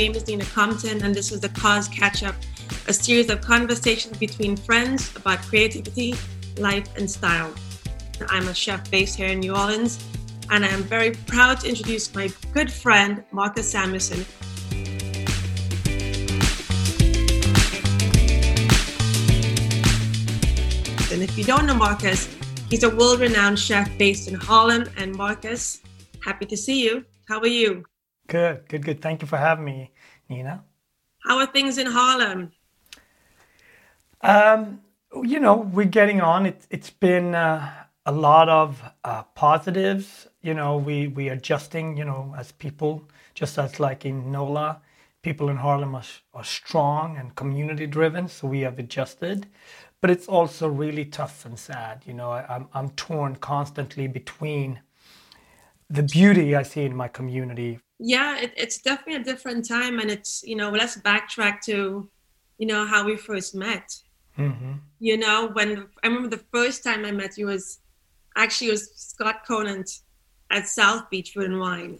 name 0.00 0.14
is 0.14 0.26
Nina 0.26 0.46
Compton, 0.46 1.02
and 1.02 1.14
this 1.14 1.30
is 1.30 1.40
the 1.40 1.50
Cause 1.50 1.86
Catch 1.86 2.22
Up, 2.22 2.34
a 2.88 2.92
series 2.92 3.28
of 3.28 3.42
conversations 3.42 4.16
between 4.16 4.56
friends 4.56 5.14
about 5.14 5.40
creativity, 5.42 6.14
life, 6.56 6.88
and 6.96 7.10
style. 7.10 7.52
I'm 8.30 8.48
a 8.48 8.54
chef 8.54 8.90
based 8.90 9.16
here 9.16 9.26
in 9.26 9.40
New 9.40 9.54
Orleans, 9.54 10.02
and 10.48 10.64
I 10.64 10.68
am 10.68 10.84
very 10.84 11.10
proud 11.10 11.60
to 11.60 11.68
introduce 11.68 12.14
my 12.14 12.32
good 12.54 12.72
friend, 12.72 13.22
Marcus 13.30 13.70
Samuelsson. 13.70 14.24
And 21.12 21.22
if 21.22 21.36
you 21.36 21.44
don't 21.44 21.66
know 21.66 21.74
Marcus, 21.74 22.26
he's 22.70 22.84
a 22.84 22.96
world 22.96 23.20
renowned 23.20 23.58
chef 23.58 23.86
based 23.98 24.28
in 24.28 24.34
Harlem. 24.34 24.88
And 24.96 25.14
Marcus, 25.14 25.82
happy 26.24 26.46
to 26.46 26.56
see 26.56 26.82
you. 26.86 27.04
How 27.28 27.38
are 27.40 27.46
you? 27.46 27.84
Good, 28.30 28.68
good, 28.68 28.84
good. 28.84 29.02
Thank 29.02 29.22
you 29.22 29.26
for 29.26 29.38
having 29.38 29.64
me, 29.64 29.90
Nina. 30.28 30.62
How 31.26 31.38
are 31.38 31.46
things 31.46 31.78
in 31.78 31.86
Harlem? 31.88 32.52
Um, 34.20 34.82
you 35.24 35.40
know, 35.40 35.56
we're 35.56 35.86
getting 35.86 36.20
on. 36.20 36.46
It, 36.46 36.64
it's 36.70 36.90
been 36.90 37.34
uh, 37.34 37.68
a 38.06 38.12
lot 38.12 38.48
of 38.48 38.80
uh, 39.02 39.24
positives. 39.34 40.28
You 40.42 40.54
know, 40.54 40.76
we 40.76 41.08
we 41.08 41.28
adjusting. 41.28 41.96
You 41.96 42.04
know, 42.04 42.32
as 42.38 42.52
people, 42.52 43.02
just 43.34 43.58
as 43.58 43.80
like 43.80 44.06
in 44.06 44.30
NOLA, 44.30 44.80
people 45.22 45.48
in 45.48 45.56
Harlem 45.56 45.96
are, 45.96 46.04
are 46.32 46.44
strong 46.44 47.16
and 47.16 47.34
community 47.34 47.88
driven. 47.88 48.28
So 48.28 48.46
we 48.46 48.60
have 48.60 48.78
adjusted, 48.78 49.48
but 50.00 50.08
it's 50.08 50.28
also 50.28 50.68
really 50.68 51.04
tough 51.04 51.44
and 51.44 51.58
sad. 51.58 52.04
You 52.06 52.14
know, 52.14 52.30
I, 52.30 52.46
I'm 52.48 52.68
I'm 52.74 52.90
torn 52.90 53.34
constantly 53.34 54.06
between 54.06 54.78
the 55.88 56.04
beauty 56.04 56.54
I 56.54 56.62
see 56.62 56.84
in 56.84 56.94
my 56.94 57.08
community 57.08 57.80
yeah 58.00 58.38
it, 58.38 58.52
it's 58.56 58.78
definitely 58.78 59.20
a 59.20 59.24
different 59.24 59.68
time 59.68 59.98
and 59.98 60.10
it's 60.10 60.42
you 60.42 60.56
know 60.56 60.70
let's 60.70 60.96
backtrack 60.98 61.60
to 61.60 62.08
you 62.58 62.66
know 62.66 62.86
how 62.86 63.04
we 63.04 63.14
first 63.14 63.54
met 63.54 63.94
mm-hmm. 64.38 64.72
you 64.98 65.18
know 65.18 65.50
when 65.52 65.86
i 66.02 66.06
remember 66.06 66.28
the 66.28 66.42
first 66.52 66.82
time 66.82 67.04
i 67.04 67.10
met 67.10 67.36
you 67.36 67.46
was 67.46 67.78
actually 68.36 68.68
it 68.68 68.72
was 68.72 68.90
scott 68.94 69.44
conant 69.46 70.00
at 70.50 70.66
south 70.66 71.08
beach 71.10 71.32
food 71.32 71.44
and 71.44 71.60
wine 71.60 71.98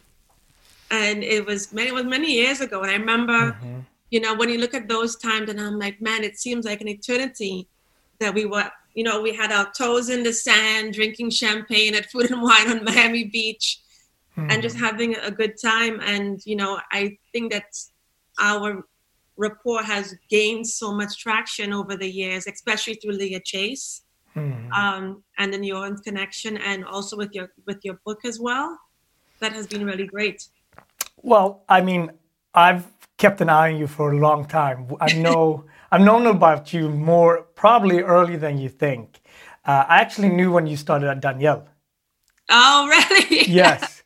and 0.91 1.23
it 1.23 1.45
was 1.45 1.71
many 1.73 1.89
it 1.89 1.95
was 1.95 2.05
many 2.05 2.33
years 2.33 2.63
ago 2.63 2.81
and 2.81 2.91
i 2.91 2.95
remember 2.95 3.53
mm-hmm. 3.53 3.81
you 4.11 4.21
know 4.21 4.35
when 4.35 4.49
you 4.49 4.59
look 4.59 4.75
at 4.75 4.89
those 4.89 5.17
times 5.17 5.51
and 5.51 5.61
i'm 5.61 5.79
like 5.79 6.01
man 6.01 6.25
it 6.25 6.39
seems 6.39 6.65
like 6.65 6.81
an 6.81 6.89
eternity 6.89 7.69
that 8.21 8.33
we 8.33 8.47
were 8.47 8.71
you 8.95 9.05
know 9.05 9.21
we 9.21 9.35
had 9.35 9.53
our 9.53 9.71
toes 9.77 10.09
in 10.09 10.23
the 10.23 10.33
sand 10.33 10.95
drinking 10.95 11.29
champagne 11.29 11.95
at 11.95 12.11
food 12.11 12.31
and 12.31 12.41
wine 12.41 12.71
on 12.71 12.83
miami 12.85 13.25
beach 13.25 13.81
mm-hmm. 14.41 14.51
and 14.51 14.63
just 14.63 14.77
having 14.77 15.17
a 15.17 15.31
good 15.31 15.55
time. 15.61 16.01
And, 16.01 16.41
you 16.45 16.57
know, 16.57 16.81
I 16.93 17.19
think 17.33 17.53
that 17.53 17.77
our 18.41 18.85
rapport 19.37 19.83
has 19.83 20.15
gained 20.29 20.67
so 20.67 20.93
much 20.93 21.19
traction 21.19 21.73
over 21.73 21.97
the 21.97 22.09
years, 22.09 22.47
especially 22.47 22.95
through 22.95 23.13
Leah 23.13 23.41
Chase 23.45 24.03
mm-hmm. 24.37 24.73
um, 24.73 25.23
and 25.39 25.53
the 25.53 25.59
New 25.59 25.77
Orleans 25.77 26.01
connection, 26.01 26.57
and 26.59 26.85
also 26.85 27.17
with 27.17 27.33
your 27.35 27.53
with 27.67 27.79
your 27.85 28.01
book 28.05 28.25
as 28.25 28.41
well. 28.41 28.79
That 29.41 29.53
has 29.53 29.67
been 29.67 29.85
really 29.87 30.07
great. 30.07 30.49
Well, 31.23 31.65
I 31.69 31.81
mean, 31.81 32.11
I've 32.55 32.87
kept 33.17 33.41
an 33.41 33.49
eye 33.49 33.73
on 33.73 33.79
you 33.79 33.87
for 33.87 34.13
a 34.13 34.19
long 34.19 34.47
time. 34.47 34.89
I 35.01 35.13
know 35.15 35.65
I've 35.93 36.03
known 36.03 36.27
about 36.27 36.73
you 36.73 36.89
more 36.89 37.43
probably 37.55 38.01
earlier 38.01 38.39
than 38.39 38.59
you 38.59 38.69
think. 38.69 39.21
Uh, 39.65 39.85
I 39.89 40.01
actually 40.01 40.31
knew 40.31 40.53
when 40.53 40.67
you 40.67 40.77
started 40.77 41.09
at 41.09 41.21
Daniel. 41.21 41.67
Oh, 42.49 42.89
really? 42.89 43.45
yes 43.49 44.00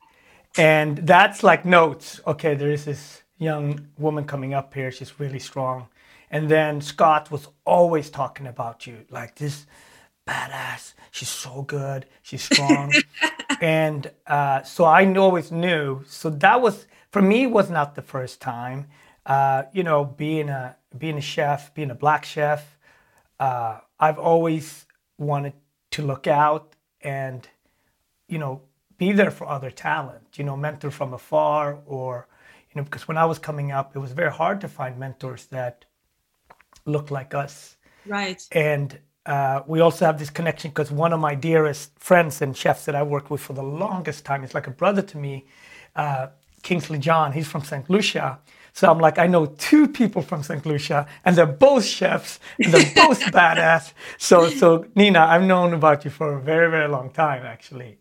and 0.57 0.99
that's 0.99 1.43
like 1.43 1.65
notes. 1.65 2.21
Okay, 2.27 2.55
there 2.55 2.71
is 2.71 2.85
this 2.85 3.23
young 3.39 3.89
woman 3.99 4.25
coming 4.25 4.55
up 4.55 4.73
here. 4.75 4.91
She's 4.91 5.19
really 5.19 5.39
strong. 5.39 5.89
And 6.31 6.49
then 6.49 6.81
Scott 6.81 7.31
was 7.31 7.49
always 7.65 8.11
talking 8.11 8.47
about 8.47 8.87
you, 8.87 9.05
like 9.11 9.37
this 9.37 9.67
badass. 10.27 10.95
She's 11.11 11.29
so 11.29 11.63
good. 11.63 12.07
She's 12.23 12.43
strong. 12.43 12.93
and 13.61 14.11
uh, 14.27 14.63
so 14.63 14.85
I 14.85 15.13
always 15.15 15.53
knew. 15.53 16.03
So 16.07 16.31
that 16.31 16.61
was 16.61 16.87
for 17.11 17.23
me 17.23 17.47
was 17.47 17.71
not 17.71 17.95
the 17.95 18.03
first 18.03 18.41
time. 18.41 18.87
Uh, 19.27 19.65
you 19.73 19.83
know, 19.83 20.05
being 20.05 20.49
a 20.49 20.77
being 20.97 21.19
a 21.19 21.21
chef, 21.21 21.75
being 21.75 21.91
a 21.91 21.95
black 21.95 22.25
chef, 22.25 22.77
uh, 23.41 23.79
I've 23.99 24.19
always 24.19 24.87
wanted 25.19 25.55
to 25.93 26.03
look 26.03 26.27
out 26.27 26.75
and 27.01 27.47
you 28.29 28.39
know 28.39 28.63
be 28.99 29.13
there 29.13 29.31
for 29.31 29.47
other 29.49 29.71
talent, 29.71 30.39
you 30.39 30.45
know, 30.45 30.57
mentor 30.57 30.91
from 30.91 31.13
afar 31.13 31.79
or, 31.87 32.29
you 32.71 32.81
know, 32.81 32.85
because 32.85 33.09
when 33.09 33.17
I 33.17 33.25
was 33.25 33.39
coming 33.39 33.73
up, 33.73 33.95
it 33.95 33.99
was 33.99 34.13
very 34.13 34.31
hard 34.31 34.61
to 34.63 34.69
find 34.69 34.99
mentors 34.99 35.47
that 35.47 35.85
look 36.87 37.11
like 37.11 37.35
us. 37.35 37.77
Right. 38.07 38.43
And 38.53 38.99
uh, 39.27 39.63
we 39.67 39.81
also 39.81 40.05
have 40.05 40.19
this 40.19 40.31
connection 40.31 40.71
because 40.71 40.91
one 40.91 41.13
of 41.13 41.21
my 41.21 41.35
dearest 41.35 41.99
friends 41.99 42.43
and 42.43 42.57
chefs 42.57 42.85
that 42.85 42.95
I 42.95 43.03
worked 43.03 43.31
with 43.31 43.41
for 43.41 43.55
the 43.55 43.63
longest 43.63 44.25
time, 44.25 44.45
is 44.45 44.55
like 44.55 44.67
a 44.67 44.71
brother 44.71 45.03
to 45.03 45.19
me, 45.19 45.47
uh, 45.97 46.29
Kingsley 46.63 46.99
John. 46.99 47.33
He's 47.33 47.49
from 47.49 47.65
St. 47.65 47.89
Lucia. 47.89 48.39
So 48.73 48.91
I'm 48.91 48.99
like, 48.99 49.19
I 49.19 49.29
know 49.29 49.47
two 49.47 49.87
people 49.87 50.21
from 50.21 50.43
St. 50.43 50.67
Lucia, 50.67 51.07
and 51.25 51.37
they're 51.37 51.47
both 51.47 51.85
chefs, 51.85 52.41
and 52.59 52.75
they're 52.75 52.93
both 52.95 53.21
badass. 53.33 53.93
So, 54.19 54.49
so 54.49 54.87
Nina, 54.97 55.21
I've 55.21 55.45
known 55.45 55.75
about 55.75 56.05
you 56.05 56.11
for 56.11 56.35
a 56.35 56.41
very, 56.41 56.69
very 56.69 56.89
long 56.89 57.11
time, 57.11 57.47
actually 57.47 57.99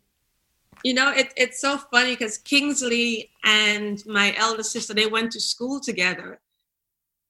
you 0.83 0.93
know 0.93 1.11
it, 1.11 1.33
it's 1.37 1.61
so 1.61 1.77
funny 1.77 2.11
because 2.11 2.37
kingsley 2.37 3.31
and 3.43 4.05
my 4.05 4.33
elder 4.37 4.63
sister 4.63 4.93
they 4.93 5.07
went 5.07 5.31
to 5.31 5.39
school 5.39 5.79
together. 5.79 6.39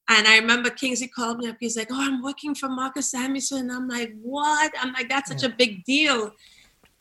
And 0.09 0.27
i 0.27 0.37
remember 0.37 0.69
kingsley 0.69 1.07
called 1.07 1.39
me 1.39 1.47
up. 1.49 1.57
He's 1.59 1.77
like 1.77 1.89
oh 1.91 2.01
i'm 2.01 2.21
working 2.21 2.55
for 2.55 2.69
marcus 2.69 3.11
samuelsson. 3.11 3.59
And 3.59 3.71
i'm 3.71 3.87
like 3.87 4.13
what? 4.21 4.71
I'm 4.79 4.93
like 4.93 5.09
that's 5.09 5.29
such 5.29 5.43
a 5.43 5.49
big 5.49 5.83
deal. 5.85 6.31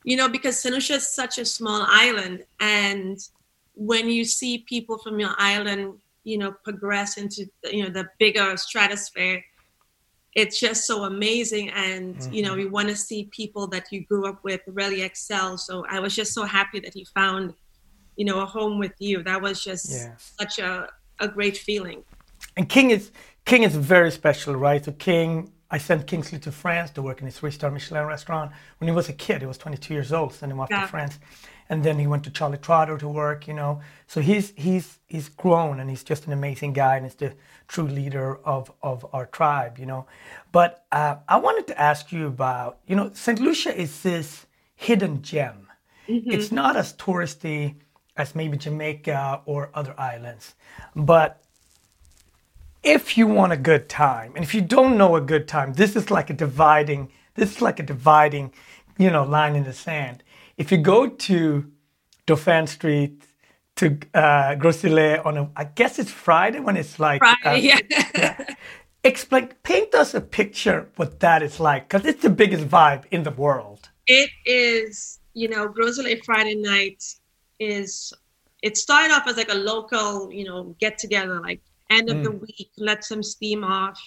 You 0.05 0.17
know 0.17 0.29
because 0.29 0.65
lucia 0.65 0.95
is 0.95 1.09
such 1.09 1.39
a 1.39 1.45
small 1.45 1.85
island. 1.89 2.45
And 2.61 3.19
when 3.75 4.09
you 4.09 4.25
see 4.25 4.59
people 4.59 4.99
from 4.99 5.19
your 5.19 5.35
island 5.39 5.95
you 6.25 6.39
know 6.39 6.53
progress 6.65 7.17
into 7.17 7.47
you 7.65 7.83
know 7.83 7.89
the 7.89 8.07
bigger 8.19 8.57
stratosphere 8.57 9.43
it's 10.35 10.59
just 10.59 10.87
so 10.87 11.05
amazing 11.05 11.69
and 11.71 12.17
mm-hmm. 12.17 12.33
you 12.33 12.43
know 12.43 12.55
we 12.55 12.65
mm-hmm. 12.65 12.73
want 12.73 12.89
to 12.89 12.97
see 12.97 13.25
people 13.31 13.67
that 13.67 13.91
you 13.91 14.05
grew 14.05 14.27
up 14.27 14.43
with 14.43 14.61
really 14.67 15.03
excel 15.03 15.59
so 15.59 15.85
i 15.89 16.01
was 16.01 16.15
just 16.15 16.33
so 16.33 16.45
happy 16.45 16.81
that 16.81 16.95
he 16.95 17.05
found 17.15 17.55
you 18.17 18.25
know 18.25 18.41
a 18.41 18.47
home 18.47 18.79
with 18.79 18.95
you 18.99 19.23
that 19.23 19.41
was 19.41 19.63
just 19.63 19.91
yeah. 19.91 20.15
such 20.17 20.59
a, 20.59 20.89
a 21.21 21.29
great 21.29 21.57
feeling 21.57 22.03
and 22.57 22.69
king 22.69 22.91
is 22.91 23.11
king 23.45 23.63
is 23.63 23.77
very 23.77 24.11
special 24.11 24.55
right 24.55 24.85
so 24.85 24.93
king 24.93 25.51
i 25.71 25.79
sent 25.79 26.07
kingsley 26.07 26.39
to 26.39 26.51
france 26.51 26.91
to 26.91 27.03
work 27.03 27.21
in 27.21 27.29
a 27.29 27.31
three-star 27.31 27.71
michelin 27.71 28.07
restaurant 28.07 28.51
when 28.79 28.89
he 28.89 28.95
was 28.95 29.09
a 29.09 29.13
kid 29.13 29.41
he 29.41 29.47
was 29.47 29.59
22 29.59 29.93
years 29.93 30.13
old 30.13 30.33
sent 30.33 30.51
him 30.51 30.61
off 30.61 30.69
yeah. 30.71 30.83
to 30.83 30.89
france 30.89 31.19
and 31.73 31.83
then 31.83 31.99
he 31.99 32.07
went 32.07 32.23
to 32.25 32.31
Charlie 32.31 32.59
Trotter 32.59 32.99
to 32.99 33.09
work, 33.09 33.49
you 33.49 33.55
know. 33.55 33.81
So 34.07 34.21
he's 34.21 34.53
he's 34.57 34.99
he's 35.07 35.31
grown 35.31 35.81
and 35.81 35.89
he's 35.89 36.05
just 36.05 36.27
an 36.27 36.35
amazing 36.35 36.75
guy 36.75 36.97
and 36.97 37.07
he's 37.07 37.15
the 37.15 37.33
true 37.67 37.89
leader 37.89 38.37
of 38.45 38.71
of 38.83 39.07
our 39.15 39.25
tribe, 39.25 39.79
you 39.79 39.87
know. 39.87 40.05
But 40.53 40.85
uh, 40.93 41.17
I 41.27 41.39
wanted 41.39 41.67
to 41.69 41.81
ask 41.81 42.13
you 42.13 42.27
about, 42.27 42.81
you 42.87 42.95
know, 42.95 43.11
St. 43.15 43.41
Lucia 43.41 43.75
is 43.75 44.03
this 44.03 44.45
hidden 44.75 45.23
gem. 45.23 45.67
Mm-hmm. 46.09 46.31
It's 46.31 46.53
not 46.53 46.77
as 46.77 46.93
touristy 46.93 47.77
as 48.19 48.35
maybe 48.35 48.59
Jamaica 48.59 49.41
or 49.47 49.71
other 49.73 49.99
islands, 49.99 50.55
but 50.95 51.43
if 52.83 53.17
you 53.17 53.27
want 53.27 53.51
a 53.51 53.57
good 53.57 53.89
time 53.89 54.33
and 54.35 54.45
if 54.45 54.55
you 54.55 54.61
don't 54.61 54.99
know 54.99 55.17
a 55.17 55.21
good 55.23 55.47
time 55.49 55.73
this 55.75 55.95
is 55.95 56.11
like 56.11 56.29
a 56.29 56.35
dividing 56.35 57.09
this 57.37 57.53
is 57.53 57.63
like 57.63 57.79
a 57.79 57.83
dividing 57.85 58.53
you 58.99 59.09
know 59.09 59.23
line 59.23 59.55
in 59.55 59.63
the 59.63 59.73
sand 59.73 60.25
if 60.63 60.71
you 60.71 60.79
go 60.79 61.09
to 61.09 61.69
Dauphin 62.25 62.69
Street 62.69 63.25
to 63.75 63.99
uh, 64.15 64.55
Gros 64.55 64.85
Islet 64.85 65.27
on 65.27 65.37
a, 65.37 65.51
I 65.57 65.65
guess 65.65 65.99
it's 65.99 66.11
Friday 66.27 66.61
when 66.61 66.77
it's 66.77 67.01
like 67.01 67.21
Friday, 67.21 67.73
uh, 67.73 67.81
yeah. 67.91 68.09
yeah. 68.15 68.55
Explain, 69.05 69.49
paint 69.65 69.93
us 69.97 70.15
a 70.15 70.21
picture 70.21 70.89
what 70.95 71.19
that 71.19 71.43
is 71.43 71.59
like, 71.59 71.89
because 71.89 72.07
it's 72.07 72.23
the 72.23 72.31
biggest 72.31 72.69
vibe 72.69 73.03
in 73.11 73.25
the 73.25 73.33
world. 73.33 73.89
It 74.07 74.31
is, 74.47 75.19
you 75.35 75.49
know, 75.49 75.67
Gros 75.67 75.99
Islet 75.99 76.25
Friday 76.25 76.55
night 76.55 77.03
is. 77.59 78.13
It 78.63 78.77
started 78.77 79.13
off 79.13 79.27
as 79.27 79.37
like 79.37 79.51
a 79.51 79.57
local, 79.73 80.33
you 80.33 80.45
know, 80.45 80.77
get 80.79 80.97
together, 80.97 81.41
like 81.41 81.61
end 81.91 82.09
of 82.09 82.19
mm. 82.19 82.23
the 82.23 82.31
week, 82.31 82.71
let 82.79 83.03
some 83.03 83.25
steam 83.25 83.65
off, 83.65 83.99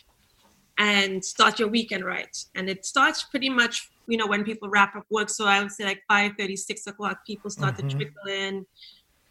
and 0.78 1.14
start 1.26 1.60
your 1.60 1.68
weekend 1.68 2.06
right. 2.06 2.34
And 2.56 2.70
it 2.70 2.86
starts 2.86 3.24
pretty 3.24 3.50
much 3.50 3.90
you 4.08 4.18
know, 4.18 4.28
when 4.28 4.44
people 4.44 4.70
wrap 4.70 4.96
up 4.96 5.06
work. 5.10 5.30
So 5.30 5.46
I 5.46 5.62
would 5.62 5.72
say 5.72 5.86
like 5.86 6.02
5 6.08 6.34
30, 6.38 6.56
6 6.56 6.88
o'clock, 6.88 7.26
people 7.26 7.50
start 7.50 7.76
mm-hmm. 7.76 7.88
to 7.88 7.96
trickle 7.96 8.28
in. 8.28 8.66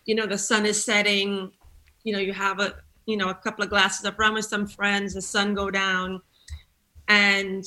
You 0.04 0.14
know, 0.14 0.26
the 0.26 0.38
sun 0.38 0.66
is 0.66 0.82
setting, 0.84 1.50
you 2.02 2.12
know, 2.12 2.18
you 2.18 2.32
have 2.32 2.60
a, 2.60 2.74
you 3.06 3.16
know, 3.16 3.30
a 3.30 3.34
couple 3.34 3.64
of 3.64 3.70
glasses 3.70 4.04
of 4.04 4.18
rum 4.18 4.34
with 4.34 4.44
some 4.44 4.66
friends, 4.66 5.14
the 5.14 5.22
sun 5.22 5.54
go 5.54 5.70
down. 5.70 6.20
And, 7.08 7.64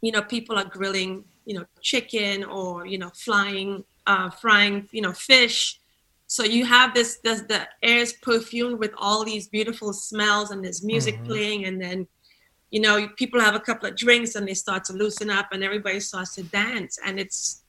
you 0.00 0.12
know, 0.12 0.22
people 0.22 0.58
are 0.58 0.64
grilling, 0.64 1.24
you 1.44 1.54
know, 1.54 1.64
chicken 1.80 2.44
or, 2.44 2.86
you 2.86 2.98
know, 2.98 3.10
flying, 3.14 3.84
uh, 4.06 4.30
frying, 4.30 4.88
you 4.92 5.02
know, 5.02 5.12
fish. 5.12 5.80
so 6.26 6.44
you 6.44 6.64
have 6.64 6.94
this, 6.94 7.18
this 7.24 7.42
the 7.42 7.66
air 7.82 7.98
is 7.98 8.12
perfumed 8.14 8.78
with 8.78 8.92
all 8.96 9.24
these 9.24 9.48
beautiful 9.48 9.92
smells 9.92 10.50
and 10.50 10.64
there's 10.64 10.84
music 10.84 11.16
mm-hmm. 11.16 11.26
playing 11.26 11.64
and 11.64 11.80
then 11.80 12.06
you 12.70 12.80
know 12.80 13.08
people 13.16 13.40
have 13.40 13.54
a 13.54 13.60
couple 13.60 13.88
of 13.88 13.96
drinks 13.96 14.34
and 14.34 14.46
they 14.46 14.54
start 14.54 14.84
to 14.84 14.92
loosen 14.92 15.28
up 15.30 15.48
and 15.52 15.62
everybody 15.62 16.00
starts 16.00 16.34
to 16.36 16.42
dance. 16.44 16.98
And 17.04 17.18
it's 17.18 17.64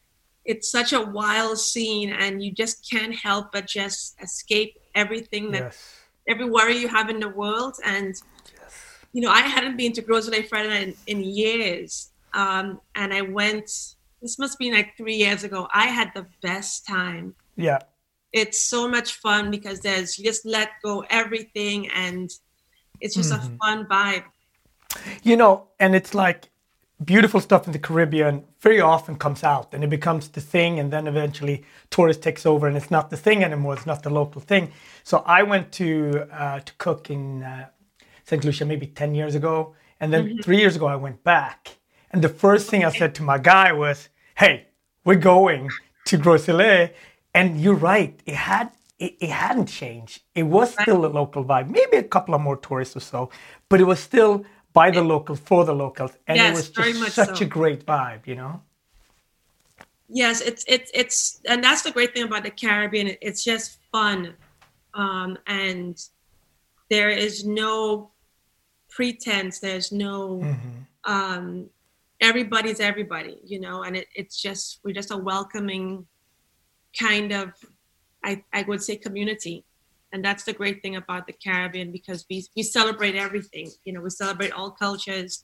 it's 0.45 0.71
such 0.71 0.93
a 0.93 1.01
wild 1.01 1.59
scene 1.59 2.11
and 2.11 2.43
you 2.43 2.51
just 2.51 2.89
can't 2.89 3.13
help 3.13 3.51
but 3.51 3.67
just 3.67 4.15
escape 4.21 4.79
everything 4.95 5.51
that 5.51 5.61
yes. 5.61 5.97
every 6.27 6.49
worry 6.49 6.77
you 6.77 6.87
have 6.87 7.09
in 7.09 7.19
the 7.19 7.29
world. 7.29 7.75
And 7.83 8.15
yes. 8.59 9.05
you 9.13 9.21
know 9.21 9.31
i 9.31 9.41
hadn't 9.41 9.77
been 9.77 9.91
to 9.93 10.21
Soleil 10.21 10.43
Friday 10.43 10.83
in, 10.83 10.95
in 11.07 11.23
years. 11.23 12.09
Um, 12.33 12.79
and 12.95 13.13
i 13.13 13.21
went 13.21 13.69
this 14.21 14.37
must 14.37 14.59
be 14.59 14.71
like 14.71 14.95
three 14.95 15.15
years 15.15 15.43
ago. 15.43 15.67
I 15.73 15.87
had 15.87 16.11
the 16.13 16.27
best 16.43 16.85
time. 16.85 17.33
Yeah. 17.55 17.79
It's 18.31 18.59
so 18.59 18.87
much 18.87 19.13
fun 19.13 19.49
because 19.49 19.79
there's 19.79 20.17
you 20.17 20.23
just 20.23 20.45
let 20.45 20.69
go 20.83 21.03
everything 21.09 21.89
and 21.89 22.29
it's 23.01 23.15
just 23.15 23.33
mm-hmm. 23.33 23.55
a 23.55 23.57
fun 23.57 23.87
vibe 23.87 24.25
you 25.23 25.35
know 25.35 25.67
and 25.79 25.95
it's 25.95 26.13
like 26.13 26.49
beautiful 27.03 27.39
stuff 27.39 27.65
in 27.65 27.73
the 27.73 27.79
caribbean 27.79 28.43
very 28.59 28.79
often 28.79 29.15
comes 29.15 29.43
out 29.43 29.73
and 29.73 29.83
it 29.83 29.89
becomes 29.89 30.27
the 30.29 30.41
thing 30.41 30.79
and 30.79 30.91
then 30.91 31.07
eventually 31.07 31.63
tourist 31.89 32.21
takes 32.21 32.45
over 32.45 32.67
and 32.67 32.77
it's 32.77 32.91
not 32.91 33.09
the 33.09 33.17
thing 33.17 33.43
anymore 33.43 33.73
it's 33.73 33.85
not 33.85 34.03
the 34.03 34.09
local 34.09 34.41
thing 34.41 34.71
so 35.03 35.23
i 35.25 35.41
went 35.41 35.71
to 35.71 36.25
uh, 36.31 36.59
to 36.59 36.73
cook 36.77 37.09
in 37.09 37.43
uh, 37.43 37.67
st 38.25 38.43
lucia 38.43 38.65
maybe 38.65 38.87
10 38.87 39.15
years 39.15 39.35
ago 39.35 39.75
and 39.99 40.13
then 40.13 40.25
mm-hmm. 40.25 40.41
three 40.41 40.57
years 40.57 40.75
ago 40.75 40.85
i 40.85 40.95
went 40.95 41.23
back 41.23 41.77
and 42.11 42.23
the 42.23 42.29
first 42.29 42.69
thing 42.69 42.85
i 42.85 42.91
said 42.91 43.15
to 43.15 43.23
my 43.23 43.37
guy 43.37 43.71
was 43.71 44.09
hey 44.35 44.67
we're 45.03 45.15
going 45.15 45.69
to 46.05 46.17
Gros 46.17 46.47
Islet 46.47 46.95
and 47.33 47.59
you're 47.59 47.75
right. 47.75 48.19
It 48.25 48.35
had 48.35 48.71
it, 48.99 49.15
it 49.19 49.29
hadn't 49.29 49.67
changed. 49.67 50.21
It 50.35 50.43
was 50.43 50.73
still 50.73 51.05
a 51.05 51.07
local 51.07 51.43
vibe. 51.43 51.69
Maybe 51.69 51.97
a 51.97 52.03
couple 52.03 52.35
of 52.35 52.41
more 52.41 52.57
tourists 52.57 52.95
or 52.95 52.99
so, 52.99 53.29
but 53.69 53.81
it 53.81 53.85
was 53.85 53.99
still 53.99 54.45
by 54.73 54.91
the 54.91 55.01
locals 55.01 55.39
for 55.39 55.65
the 55.65 55.73
locals, 55.73 56.11
and 56.27 56.37
yes, 56.37 56.49
it 56.49 56.77
was 56.77 56.97
just 56.97 57.15
such 57.15 57.37
so. 57.39 57.45
a 57.45 57.47
great 57.47 57.85
vibe. 57.85 58.27
You 58.27 58.35
know. 58.35 58.61
Yes, 60.07 60.41
it's 60.41 60.65
it's 60.67 60.91
it's, 60.93 61.41
and 61.47 61.63
that's 61.63 61.83
the 61.83 61.91
great 61.91 62.13
thing 62.13 62.23
about 62.23 62.43
the 62.43 62.51
Caribbean. 62.51 63.15
It's 63.21 63.43
just 63.43 63.79
fun, 63.91 64.33
um, 64.93 65.37
and 65.47 65.97
there 66.89 67.09
is 67.09 67.45
no 67.45 68.11
pretense. 68.89 69.59
There's 69.59 69.91
no. 69.91 70.41
Mm-hmm. 70.43 71.11
Um, 71.11 71.69
everybody's 72.21 72.79
everybody, 72.79 73.39
you 73.43 73.59
know, 73.59 73.83
and 73.83 73.97
it, 73.97 74.07
it's 74.15 74.39
just 74.39 74.79
we're 74.83 74.93
just 74.93 75.11
a 75.11 75.17
welcoming 75.17 76.05
kind 76.97 77.31
of 77.31 77.53
I, 78.23 78.43
I 78.53 78.63
would 78.63 78.81
say 78.83 78.95
community 78.95 79.65
and 80.13 80.23
that's 80.23 80.43
the 80.43 80.53
great 80.53 80.81
thing 80.81 80.95
about 80.95 81.27
the 81.27 81.33
caribbean 81.33 81.91
because 81.91 82.25
we, 82.29 82.45
we 82.55 82.63
celebrate 82.63 83.15
everything. 83.15 83.69
You 83.85 83.93
know 83.93 84.01
we 84.01 84.09
celebrate 84.09 84.51
all 84.51 84.71
cultures 84.71 85.43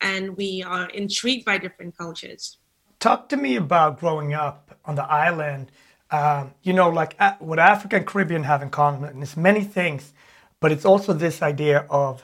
and 0.00 0.36
we 0.36 0.62
are 0.62 0.88
intrigued 0.90 1.44
by 1.44 1.58
different 1.58 1.96
cultures. 1.96 2.58
Talk 3.00 3.28
to 3.30 3.36
me 3.36 3.56
about 3.56 4.00
growing 4.00 4.34
up 4.34 4.78
on 4.84 4.94
the 4.94 5.04
island. 5.04 5.70
Um, 6.10 6.54
you 6.62 6.72
know 6.72 6.90
like 6.90 7.16
uh, 7.18 7.34
what 7.38 7.58
africa 7.58 7.96
and 7.96 8.06
caribbean 8.06 8.44
have 8.44 8.62
in 8.62 8.70
common 8.70 9.22
is 9.22 9.36
many 9.36 9.64
things 9.64 10.12
but 10.60 10.70
it's 10.70 10.84
also 10.84 11.12
this 11.12 11.40
idea 11.42 11.86
of 11.88 12.22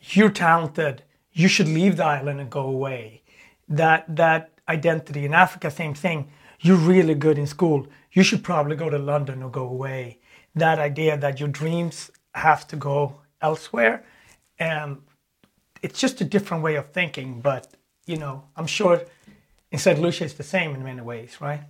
you're 0.00 0.28
talented 0.28 1.04
you 1.36 1.48
should 1.48 1.68
leave 1.68 1.98
the 1.98 2.04
island 2.04 2.40
and 2.40 2.48
go 2.48 2.62
away. 2.62 3.22
That 3.68 4.16
that 4.16 4.52
identity 4.68 5.26
in 5.26 5.34
africa 5.34 5.70
same 5.70 5.94
thing. 5.94 6.30
You're 6.60 6.78
really 6.94 7.14
good 7.14 7.38
in 7.38 7.46
school. 7.46 7.86
You 8.16 8.22
should 8.22 8.42
probably 8.42 8.76
go 8.76 8.88
to 8.88 8.98
London 8.98 9.42
or 9.42 9.50
go 9.50 9.68
away. 9.68 10.20
That 10.54 10.78
idea 10.78 11.18
that 11.18 11.38
your 11.38 11.50
dreams 11.50 12.10
have 12.34 12.66
to 12.68 12.76
go 12.76 13.20
elsewhere. 13.42 14.04
And 14.58 15.02
it's 15.82 16.00
just 16.00 16.22
a 16.22 16.24
different 16.24 16.62
way 16.64 16.76
of 16.76 16.90
thinking. 16.92 17.42
But, 17.42 17.74
you 18.06 18.16
know, 18.16 18.44
I'm 18.56 18.66
sure 18.66 19.04
in 19.70 19.78
St. 19.78 20.00
Lucia 20.00 20.24
it's 20.24 20.32
the 20.32 20.42
same 20.42 20.74
in 20.74 20.82
many 20.82 21.02
ways, 21.02 21.42
right? 21.42 21.60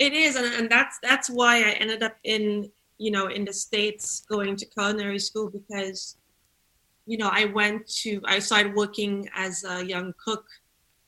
It 0.00 0.12
is. 0.12 0.34
And, 0.34 0.52
and 0.54 0.68
that's, 0.68 0.98
that's 1.04 1.30
why 1.30 1.58
I 1.58 1.70
ended 1.78 2.02
up 2.02 2.16
in, 2.24 2.68
you 2.98 3.12
know, 3.12 3.28
in 3.28 3.44
the 3.44 3.52
States 3.52 4.22
going 4.28 4.56
to 4.56 4.66
culinary 4.66 5.20
school 5.20 5.48
because, 5.48 6.16
you 7.06 7.16
know, 7.16 7.30
I 7.32 7.44
went 7.44 7.86
to, 8.02 8.20
I 8.24 8.40
started 8.40 8.74
working 8.74 9.28
as 9.36 9.62
a 9.62 9.84
young 9.84 10.14
cook 10.24 10.46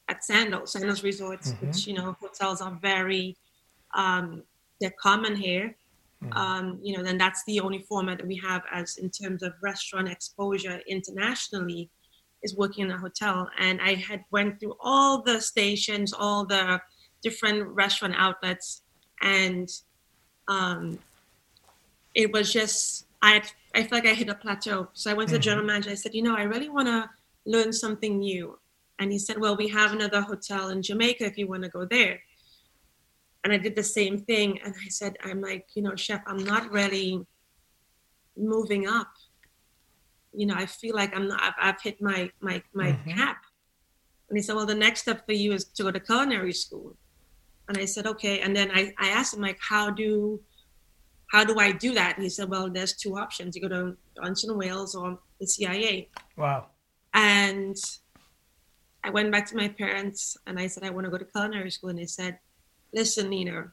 at 0.09 0.23
Sandals, 0.23 0.73
Sandals 0.73 1.03
Resorts, 1.03 1.53
mm-hmm. 1.53 1.67
which 1.67 1.87
you 1.87 1.95
know 1.95 2.17
hotels 2.21 2.61
are 2.61 2.79
very 2.81 3.37
um, 3.95 4.43
they're 4.83 4.95
common 5.01 5.35
here. 5.37 5.75
Mm-hmm. 6.23 6.37
Um, 6.37 6.79
you 6.83 6.97
know, 6.97 7.03
then 7.03 7.19
that's 7.19 7.43
the 7.45 7.61
only 7.61 7.81
format 7.81 8.19
that 8.19 8.27
we 8.27 8.37
have 8.37 8.63
as 8.71 8.99
in 8.99 9.11
terms 9.11 9.43
of 9.43 9.55
restaurant 9.63 10.09
exposure 10.09 10.81
internationally 10.87 11.89
is 12.43 12.57
working 12.57 12.85
in 12.85 12.91
a 12.91 12.99
hotel. 12.99 13.49
And 13.59 13.81
I 13.81 13.95
had 13.95 14.25
went 14.31 14.61
through 14.61 14.77
all 14.81 15.23
the 15.23 15.41
stations, 15.41 16.13
all 16.13 16.45
the 16.45 16.81
different 17.23 17.69
restaurant 17.69 18.15
outlets, 18.17 18.83
and 19.21 19.69
um, 20.49 20.99
it 22.15 22.33
was 22.33 22.53
just 22.53 23.07
I 23.23 23.35
had, 23.35 23.51
I 23.75 23.81
felt 23.83 24.05
like 24.05 24.07
I 24.07 24.15
hit 24.15 24.29
a 24.29 24.35
plateau. 24.35 24.89
So 24.93 25.11
I 25.11 25.15
went 25.15 25.29
to 25.29 25.35
the 25.35 25.39
mm-hmm. 25.39 25.45
general 25.45 25.67
manager. 25.67 25.91
I 25.91 25.95
said, 25.95 26.15
you 26.15 26.23
know, 26.23 26.37
I 26.37 26.43
really 26.43 26.69
want 26.69 26.89
to 26.89 27.09
learn 27.47 27.73
something 27.73 28.19
new. 28.19 28.59
And 28.99 29.11
he 29.13 29.19
said, 29.19 29.39
Well, 29.39 29.57
we 29.57 29.69
have 29.69 29.93
another 29.93 30.21
hotel 30.21 30.69
in 30.69 30.83
Jamaica 30.83 31.25
if 31.25 31.39
you 31.39 31.47
want 31.47 31.63
to 31.63 31.69
go 31.69 31.85
there. 31.85 32.21
And 33.45 33.53
I 33.53 33.59
did 33.59 33.75
the 33.75 33.83
same 33.83 34.19
thing. 34.19 34.61
And 34.65 34.75
I 34.75 34.89
said, 34.89 35.17
I'm 35.25 35.41
like, 35.41 35.67
you 35.75 35.83
know, 35.83 35.97
chef, 35.97 36.23
I'm 36.27 36.45
not 36.45 36.71
really 36.71 37.27
moving 38.37 38.87
up. 38.87 39.09
You 40.33 40.47
know, 40.47 40.55
I 40.55 40.67
feel 40.67 40.95
like 40.95 41.15
I'm 41.15 41.29
not, 41.29 41.43
I've, 41.43 41.55
I've 41.61 41.83
hit 41.83 42.01
my, 42.01 42.31
my, 42.41 42.63
my 42.73 42.93
mm-hmm. 42.93 43.11
cap. 43.11 43.43
And 44.29 44.39
he 44.39 44.43
said, 44.43 44.57
Well, 44.57 44.67
the 44.67 44.75
next 44.75 45.03
step 45.03 45.27
for 45.27 45.33
you 45.33 45.53
is 45.53 45.65
to 45.65 45.83
go 45.83 45.91
to 45.91 46.01
culinary 46.01 46.55
school. 46.55 46.97
And 47.69 47.77
I 47.77 47.85
said, 47.85 48.07
Okay. 48.07 48.41
And 48.41 48.57
then 48.57 48.71
I, 48.73 48.95
I 48.99 49.09
asked 49.09 49.35
him, 49.35 49.43
like, 49.43 49.59
how 49.61 49.91
do, 49.91 50.41
how 51.31 51.45
do 51.45 51.59
I 51.59 51.73
do 51.73 51.93
that? 51.95 52.17
And 52.17 52.23
he 52.23 52.31
said, 52.31 52.49
Well, 52.49 52.71
there's 52.71 52.95
two 52.95 53.19
options. 53.19 53.55
You 53.55 53.63
go 53.63 53.69
to 53.69 53.97
Johnson 54.17 54.51
and 54.51 54.59
Wales 54.59 54.95
or 54.95 55.19
the 55.39 55.47
CIA. 55.47 56.09
Wow. 56.37 56.69
And 57.13 57.77
I 59.05 59.11
went 59.11 59.33
back 59.33 59.47
to 59.49 59.57
my 59.57 59.69
parents 59.69 60.37
and 60.47 60.59
I 60.59 60.67
said, 60.67 60.85
I 60.85 60.91
want 60.91 61.05
to 61.05 61.11
go 61.11 61.19
to 61.19 61.25
culinary 61.25 61.71
school. 61.71 61.91
And 61.91 61.99
they 61.99 62.07
said, 62.07 62.39
listen, 62.93 63.31
Nina, 63.31 63.73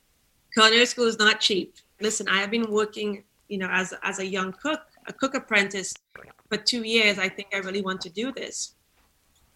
culinary 0.54 0.86
school 0.86 1.06
is 1.06 1.20
not 1.20 1.40
cheap. 1.40 1.76
Listen, 2.02 2.28
I 2.28 2.38
have 2.38 2.52
been 2.52 2.72
working, 2.72 3.24
you 3.48 3.58
know, 3.58 3.70
as, 3.72 3.94
as 4.04 4.20
a 4.20 4.26
young 4.26 4.54
cook, 4.54 4.82
a 5.08 5.14
cook 5.14 5.36
apprentice 5.36 5.94
for 6.48 6.58
two 6.58 6.84
years. 6.84 7.20
I 7.20 7.30
think 7.30 7.50
I 7.54 7.58
really 7.58 7.82
want 7.82 8.02
to 8.02 8.10
do 8.10 8.32
this. 8.32 8.76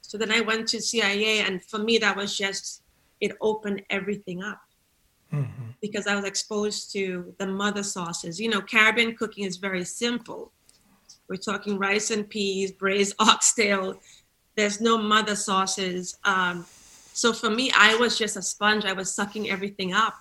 So 0.01 0.17
then 0.17 0.31
I 0.31 0.41
went 0.41 0.67
to 0.69 0.81
CIA. 0.81 1.39
And 1.39 1.63
for 1.63 1.79
me, 1.79 1.97
that 1.99 2.15
was 2.15 2.37
just, 2.37 2.83
it 3.21 3.31
opened 3.41 3.81
everything 3.89 4.43
up. 4.43 4.61
Mm-hmm. 5.31 5.69
Because 5.81 6.05
I 6.05 6.15
was 6.15 6.25
exposed 6.25 6.91
to 6.93 7.33
the 7.39 7.47
mother 7.47 7.81
sauces. 7.81 8.39
You 8.39 8.49
know, 8.49 8.61
Caribbean 8.61 9.15
cooking 9.15 9.45
is 9.45 9.57
very 9.57 9.83
simple. 9.83 10.51
We're 11.27 11.37
talking 11.37 11.79
rice 11.79 12.11
and 12.11 12.29
peas, 12.29 12.71
braised 12.71 13.15
oxtail, 13.19 13.99
there's 14.55 14.79
no 14.79 14.97
mother 14.97 15.35
sauces. 15.35 16.17
Um, 16.23 16.65
so 17.13 17.31
for 17.31 17.49
me, 17.49 17.71
I 17.75 17.95
was 17.95 18.17
just 18.17 18.37
a 18.37 18.41
sponge. 18.41 18.85
I 18.85 18.93
was 18.93 19.13
sucking 19.13 19.49
everything 19.49 19.93
up 19.93 20.15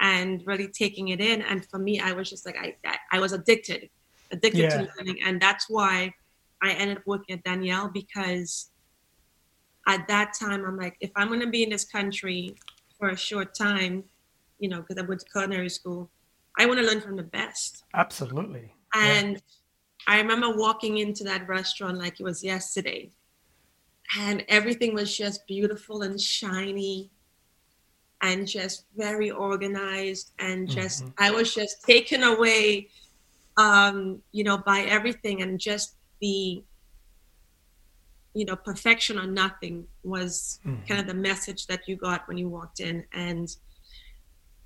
and 0.00 0.42
really 0.46 0.68
taking 0.68 1.08
it 1.08 1.20
in. 1.20 1.42
And 1.42 1.64
for 1.66 1.78
me, 1.78 2.00
I 2.00 2.12
was 2.12 2.28
just 2.28 2.46
like, 2.46 2.56
I, 2.56 2.96
I 3.12 3.20
was 3.20 3.32
addicted, 3.32 3.90
addicted 4.30 4.62
yeah. 4.62 4.78
to 4.78 4.88
learning. 4.96 5.18
And 5.24 5.40
that's 5.40 5.68
why 5.68 6.12
I 6.62 6.72
ended 6.72 6.98
up 6.98 7.06
working 7.06 7.36
at 7.36 7.44
Daniel 7.44 7.88
because 7.88 8.70
at 9.86 10.08
that 10.08 10.32
time, 10.38 10.64
I'm 10.64 10.76
like, 10.76 10.96
if 11.00 11.10
I'm 11.16 11.28
going 11.28 11.40
to 11.40 11.50
be 11.50 11.62
in 11.62 11.70
this 11.70 11.84
country 11.84 12.56
for 12.98 13.10
a 13.10 13.16
short 13.16 13.54
time, 13.54 14.04
you 14.58 14.68
know, 14.68 14.80
because 14.80 14.96
I 14.96 15.06
went 15.06 15.20
to 15.20 15.26
culinary 15.30 15.68
school, 15.68 16.10
I 16.58 16.66
want 16.66 16.78
to 16.80 16.86
learn 16.86 17.00
from 17.00 17.16
the 17.16 17.22
best. 17.22 17.84
Absolutely. 17.94 18.72
And 18.94 19.34
yeah. 19.34 19.40
I 20.06 20.18
remember 20.18 20.54
walking 20.56 20.98
into 20.98 21.24
that 21.24 21.46
restaurant 21.48 21.98
like 21.98 22.20
it 22.20 22.24
was 22.24 22.42
yesterday 22.42 23.10
and 24.18 24.44
everything 24.48 24.94
was 24.94 25.16
just 25.16 25.46
beautiful 25.46 26.02
and 26.02 26.20
shiny 26.20 27.10
and 28.22 28.46
just 28.46 28.84
very 28.96 29.30
organized 29.30 30.32
and 30.38 30.68
just 30.68 31.04
mm-hmm. 31.04 31.12
i 31.18 31.30
was 31.30 31.54
just 31.54 31.82
taken 31.82 32.22
away 32.22 32.88
um 33.56 34.20
you 34.32 34.44
know 34.44 34.58
by 34.58 34.80
everything 34.82 35.42
and 35.42 35.58
just 35.58 35.96
the 36.20 36.62
you 38.34 38.44
know 38.44 38.56
perfection 38.56 39.18
or 39.18 39.26
nothing 39.26 39.86
was 40.04 40.60
mm-hmm. 40.64 40.82
kind 40.86 41.00
of 41.00 41.06
the 41.06 41.14
message 41.14 41.66
that 41.66 41.86
you 41.86 41.96
got 41.96 42.26
when 42.28 42.38
you 42.38 42.48
walked 42.48 42.80
in 42.80 43.04
and 43.12 43.56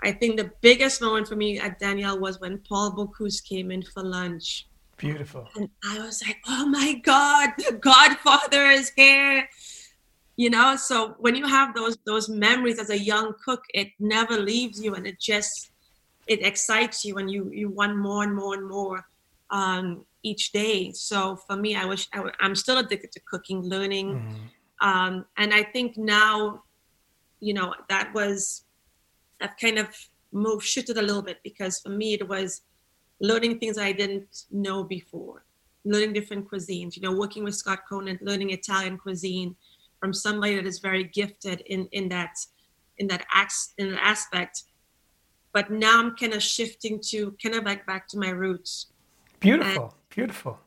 i 0.05 0.13
think 0.13 0.37
the 0.37 0.53
biggest 0.61 1.01
moment 1.01 1.27
for 1.27 1.37
me 1.37 1.59
at 1.59 1.79
daniel 1.79 2.19
was 2.19 2.41
when 2.41 2.59
paul 2.59 2.93
bocuse 2.93 3.43
came 3.43 3.71
in 3.71 3.83
for 3.83 4.03
lunch 4.03 4.67
Beautiful. 4.97 5.49
And 5.57 5.69
I 5.85 5.99
was 5.99 6.23
like, 6.27 6.39
oh 6.47 6.67
my 6.67 6.95
God, 6.95 7.51
the 7.59 7.75
Godfather 7.75 8.67
is 8.67 8.91
here. 8.97 9.49
You 10.37 10.51
know, 10.51 10.77
so 10.77 11.15
when 11.19 11.35
you 11.35 11.47
have 11.47 11.75
those 11.75 11.97
those 12.05 12.29
memories 12.29 12.79
as 12.79 12.91
a 12.91 12.99
young 12.99 13.35
cook, 13.43 13.63
it 13.73 13.89
never 13.99 14.39
leaves 14.39 14.83
you 14.83 14.95
and 14.95 15.07
it 15.07 15.19
just 15.19 15.71
it 16.27 16.45
excites 16.45 17.05
you 17.05 17.19
and 17.19 17.31
you 17.31 17.51
you 17.53 17.71
want 17.71 17.97
more 17.97 18.23
and 18.23 18.35
more 18.35 18.55
and 18.55 18.69
more 18.69 19.07
um, 19.51 20.05
each 20.23 20.53
day. 20.53 20.93
So 20.93 21.37
for 21.37 21.57
me, 21.57 21.75
I 21.77 21.85
was 21.85 22.09
I, 22.13 22.31
am 22.41 22.55
still 22.55 22.79
addicted 22.79 23.13
to 23.13 23.21
cooking, 23.21 23.63
learning, 23.63 24.15
mm-hmm. 24.15 24.89
um, 24.89 25.25
and 25.37 25.55
I 25.55 25.63
think 25.63 25.97
now, 25.97 26.63
you 27.41 27.55
know, 27.55 27.75
that 27.89 28.13
was 28.13 28.65
I've 29.41 29.57
kind 29.61 29.79
of 29.79 29.89
moved 30.33 30.65
shifted 30.67 30.99
a 30.99 31.03
little 31.03 31.23
bit 31.23 31.39
because 31.43 31.81
for 31.81 31.89
me 31.89 32.15
it 32.15 32.29
was 32.29 32.63
learning 33.21 33.59
things 33.59 33.79
I 33.79 33.93
didn't 33.93 34.45
know 34.51 34.85
before, 34.85 35.45
learning 35.85 36.13
different 36.13 36.51
cuisines. 36.51 36.97
You 36.97 37.03
know, 37.03 37.13
working 37.13 37.45
with 37.45 37.55
Scott 37.55 37.81
Conant, 37.89 38.23
learning 38.23 38.51
Italian 38.51 38.99
cuisine 38.99 39.57
from 40.01 40.13
somebody 40.13 40.57
that 40.57 40.67
is 40.67 40.79
very 40.79 41.05
gifted 41.05 41.63
in 41.67 41.89
in 41.93 42.09
that 42.11 42.37
in 42.99 43.07
that 43.09 43.27
acts 43.33 43.75
in 43.79 43.93
that 43.93 44.01
aspect 44.03 44.65
but 45.57 45.71
now 45.71 45.99
I'm 45.99 46.15
kind 46.15 46.35
of 46.35 46.43
shifting 46.43 47.01
to 47.07 47.35
kind 47.43 47.55
of 47.55 47.65
like 47.65 47.87
back 47.87 48.07
to 48.09 48.19
my 48.19 48.29
roots. 48.29 48.89
Beautiful, 49.41 49.85
and, 49.85 49.93
beautiful. 50.11 50.59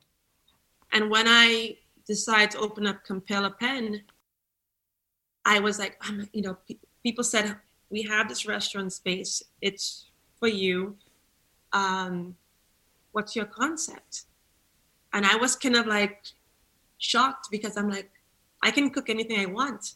And 0.91 1.11
when 1.11 1.27
I 1.27 1.77
decided 2.07 2.49
to 2.51 2.57
open 2.57 2.87
up 2.87 3.05
Compère 3.05 3.43
Lapin, 3.43 4.01
I 5.45 5.59
was 5.59 5.77
like, 5.77 5.95
I'm, 6.01 6.27
you 6.33 6.41
know, 6.41 6.57
pe- 6.67 6.79
people 7.03 7.23
said 7.23 7.55
we 7.91 8.01
have 8.01 8.27
this 8.27 8.47
restaurant 8.47 8.91
space. 8.91 9.43
It's 9.61 10.07
for 10.39 10.47
you. 10.47 10.97
Um, 11.73 12.35
what's 13.11 13.35
your 13.35 13.45
concept? 13.45 14.23
And 15.13 15.25
I 15.25 15.35
was 15.35 15.55
kind 15.55 15.75
of 15.75 15.87
like 15.87 16.23
shocked 16.97 17.47
because 17.49 17.77
I'm 17.77 17.89
like, 17.89 18.11
I 18.61 18.71
can 18.71 18.89
cook 18.89 19.09
anything 19.09 19.39
I 19.39 19.45
want. 19.45 19.95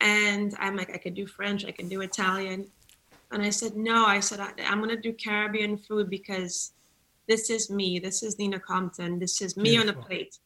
And 0.00 0.54
I'm 0.58 0.76
like, 0.76 0.92
I 0.92 0.98
can 0.98 1.14
do 1.14 1.26
French, 1.26 1.64
I 1.64 1.70
can 1.70 1.88
do 1.88 2.00
Italian. 2.00 2.66
And 3.30 3.42
I 3.42 3.50
said, 3.50 3.76
no, 3.76 4.04
I 4.04 4.20
said, 4.20 4.40
I, 4.40 4.50
am 4.58 4.78
going 4.78 4.90
to 4.90 5.00
do 5.00 5.12
Caribbean 5.12 5.78
food 5.78 6.10
because 6.10 6.72
this 7.28 7.48
is 7.48 7.70
me. 7.70 7.98
This 7.98 8.22
is 8.22 8.38
Nina 8.38 8.58
Compton. 8.58 9.18
This 9.18 9.40
is 9.40 9.56
me 9.56 9.70
Beautiful. 9.70 9.90
on 9.90 10.04
a 10.04 10.06
plate. 10.06 10.38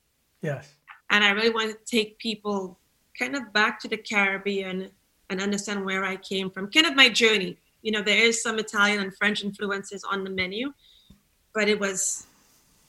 Yes. 0.42 0.72
And 1.10 1.24
I 1.24 1.30
really 1.30 1.50
want 1.50 1.70
to 1.70 1.78
take 1.84 2.18
people 2.18 2.78
kind 3.18 3.34
of 3.34 3.52
back 3.52 3.80
to 3.80 3.88
the 3.88 3.96
Caribbean 3.96 4.90
and 5.30 5.40
understand 5.40 5.84
where 5.84 6.04
I 6.04 6.16
came 6.16 6.50
from, 6.50 6.70
kind 6.70 6.86
of 6.86 6.94
my 6.94 7.08
journey. 7.08 7.58
You 7.86 7.92
know, 7.92 8.02
there 8.02 8.18
is 8.18 8.42
some 8.42 8.58
Italian 8.58 9.00
and 9.00 9.16
French 9.16 9.44
influences 9.44 10.02
on 10.02 10.24
the 10.24 10.30
menu, 10.30 10.72
but 11.54 11.68
it 11.68 11.78
was 11.78 12.26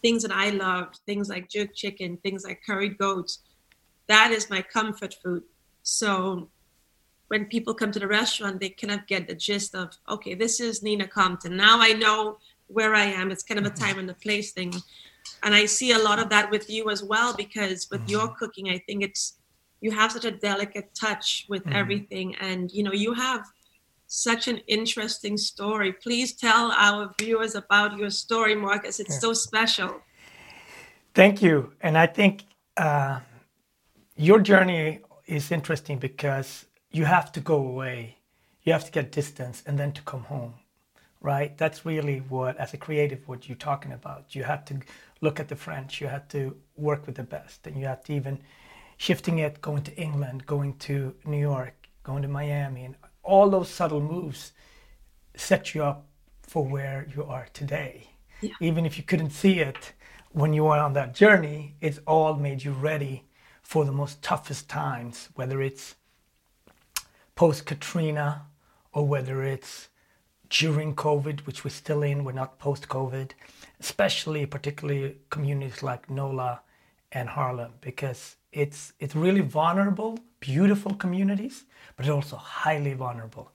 things 0.01 0.23
that 0.23 0.31
I 0.31 0.49
loved, 0.49 0.93
things 1.05 1.29
like 1.29 1.51
jerk 1.55 1.75
chicken, 1.75 2.17
things 2.17 2.43
like 2.43 2.63
curried 2.65 2.97
goats. 2.97 3.33
That 4.07 4.31
is 4.31 4.49
my 4.49 4.63
comfort 4.63 5.13
food. 5.21 5.43
So 5.83 6.49
when 7.27 7.45
people 7.45 7.75
come 7.75 7.91
to 7.91 7.99
the 7.99 8.07
restaurant, 8.07 8.59
they 8.59 8.69
kind 8.69 8.91
of 8.91 9.05
get 9.05 9.27
the 9.27 9.35
gist 9.35 9.75
of, 9.75 9.87
okay, 10.09 10.33
this 10.33 10.59
is 10.59 10.81
Nina 10.81 11.07
Compton. 11.07 11.55
Now 11.55 11.79
I 11.79 11.93
know 11.93 12.39
where 12.65 12.95
I 12.95 13.05
am. 13.05 13.29
It's 13.29 13.43
kind 13.43 13.59
of 13.59 13.67
a 13.67 13.69
mm-hmm. 13.69 13.85
time 13.85 13.99
and 13.99 14.09
a 14.09 14.15
place 14.15 14.51
thing. 14.51 14.73
And 15.43 15.53
I 15.53 15.67
see 15.67 15.91
a 15.91 15.99
lot 15.99 16.17
of 16.17 16.29
that 16.29 16.49
with 16.49 16.71
you 16.71 16.89
as 16.89 17.03
well, 17.03 17.35
because 17.35 17.87
with 17.91 18.01
mm-hmm. 18.01 18.09
your 18.09 18.27
cooking, 18.29 18.71
I 18.71 18.79
think 18.87 19.03
it's, 19.03 19.37
you 19.79 19.91
have 19.91 20.11
such 20.11 20.25
a 20.25 20.31
delicate 20.31 20.89
touch 20.95 21.45
with 21.49 21.63
mm-hmm. 21.65 21.81
everything. 21.81 22.35
And, 22.37 22.71
you 22.71 22.81
know, 22.81 22.93
you 22.93 23.13
have 23.13 23.45
such 24.07 24.47
an 24.47 24.57
interesting 24.67 25.37
story. 25.37 25.93
Please 25.93 26.33
tell 26.33 26.71
our 26.71 27.13
viewers 27.19 27.55
about 27.55 27.97
your 27.97 28.09
story, 28.09 28.55
Marcus. 28.55 28.99
It's 28.99 29.15
yeah. 29.15 29.19
so 29.19 29.33
special. 29.33 30.01
Thank 31.13 31.41
you. 31.41 31.73
And 31.81 31.97
I 31.97 32.07
think 32.07 32.45
uh, 32.77 33.19
your 34.15 34.39
journey 34.39 34.99
is 35.25 35.51
interesting 35.51 35.99
because 35.99 36.65
you 36.91 37.05
have 37.05 37.31
to 37.33 37.39
go 37.39 37.57
away, 37.57 38.17
you 38.63 38.71
have 38.71 38.85
to 38.85 38.91
get 38.91 39.11
distance, 39.11 39.61
and 39.65 39.77
then 39.77 39.91
to 39.91 40.01
come 40.03 40.23
home, 40.23 40.53
right? 41.21 41.57
That's 41.57 41.85
really 41.85 42.19
what, 42.19 42.55
as 42.57 42.73
a 42.73 42.77
creative, 42.77 43.27
what 43.27 43.47
you're 43.49 43.57
talking 43.57 43.91
about. 43.91 44.35
You 44.35 44.43
have 44.43 44.63
to 44.65 44.79
look 45.21 45.39
at 45.39 45.49
the 45.49 45.55
French, 45.55 45.99
you 45.99 46.07
have 46.07 46.27
to 46.29 46.55
work 46.75 47.05
with 47.05 47.15
the 47.15 47.23
best, 47.23 47.67
and 47.67 47.77
you 47.77 47.85
have 47.85 48.03
to 48.05 48.13
even 48.13 48.39
shifting 48.97 49.39
it, 49.39 49.61
going 49.61 49.83
to 49.83 49.95
England, 49.97 50.45
going 50.45 50.77
to 50.77 51.13
New 51.25 51.39
York, 51.39 51.87
going 52.03 52.21
to 52.21 52.27
Miami, 52.27 52.85
and 52.85 52.95
all 53.27 53.50
those 53.50 53.69
subtle 53.69 54.01
moves 54.01 54.53
set 55.36 55.75
you 55.75 55.84
up 55.84 56.07
for 56.41 56.65
where 56.65 57.07
you 57.13 57.24
are 57.24 57.48
today. 57.53 58.10
Yeah. 58.41 58.53
Even 58.62 58.86
if 58.86 58.98
you 58.98 59.03
couldn't 59.03 59.31
see 59.31 59.60
it 59.60 59.93
when 60.31 60.53
you 60.53 60.63
were 60.63 60.77
on 60.77 60.93
that 60.93 61.13
journey, 61.13 61.75
it's 61.81 62.00
all 62.07 62.36
made 62.36 62.63
you 62.63 62.72
ready 62.72 63.25
for 63.62 63.86
the 63.86 63.91
most 63.91 64.22
toughest 64.22 64.69
times, 64.69 65.29
whether 65.36 65.62
it's 65.62 65.96
post 67.36 67.65
Katrina 67.65 68.46
or 68.93 69.05
whether 69.05 69.43
it's 69.43 69.89
during 70.50 70.96
COVID, 70.96 71.41
which 71.41 71.63
we're 71.63 71.72
still 71.72 72.03
in, 72.03 72.24
we're 72.24 72.31
not 72.31 72.60
post 72.60 72.88
COVID, 72.88 73.31
especially 73.79 74.46
particularly 74.46 75.17
communities 75.29 75.84
like 75.84 76.10
NOLA 76.10 76.62
and 77.12 77.29
Harlem, 77.29 77.74
because 77.81 78.38
it's 78.51 78.93
it's 79.00 79.15
really 79.15 79.41
vulnerable, 79.41 80.19
beautiful 80.39 80.94
communities, 80.94 81.65
but 81.96 82.10
also 82.10 82.36
highly 82.36 82.94
vulnerable. 82.94 83.51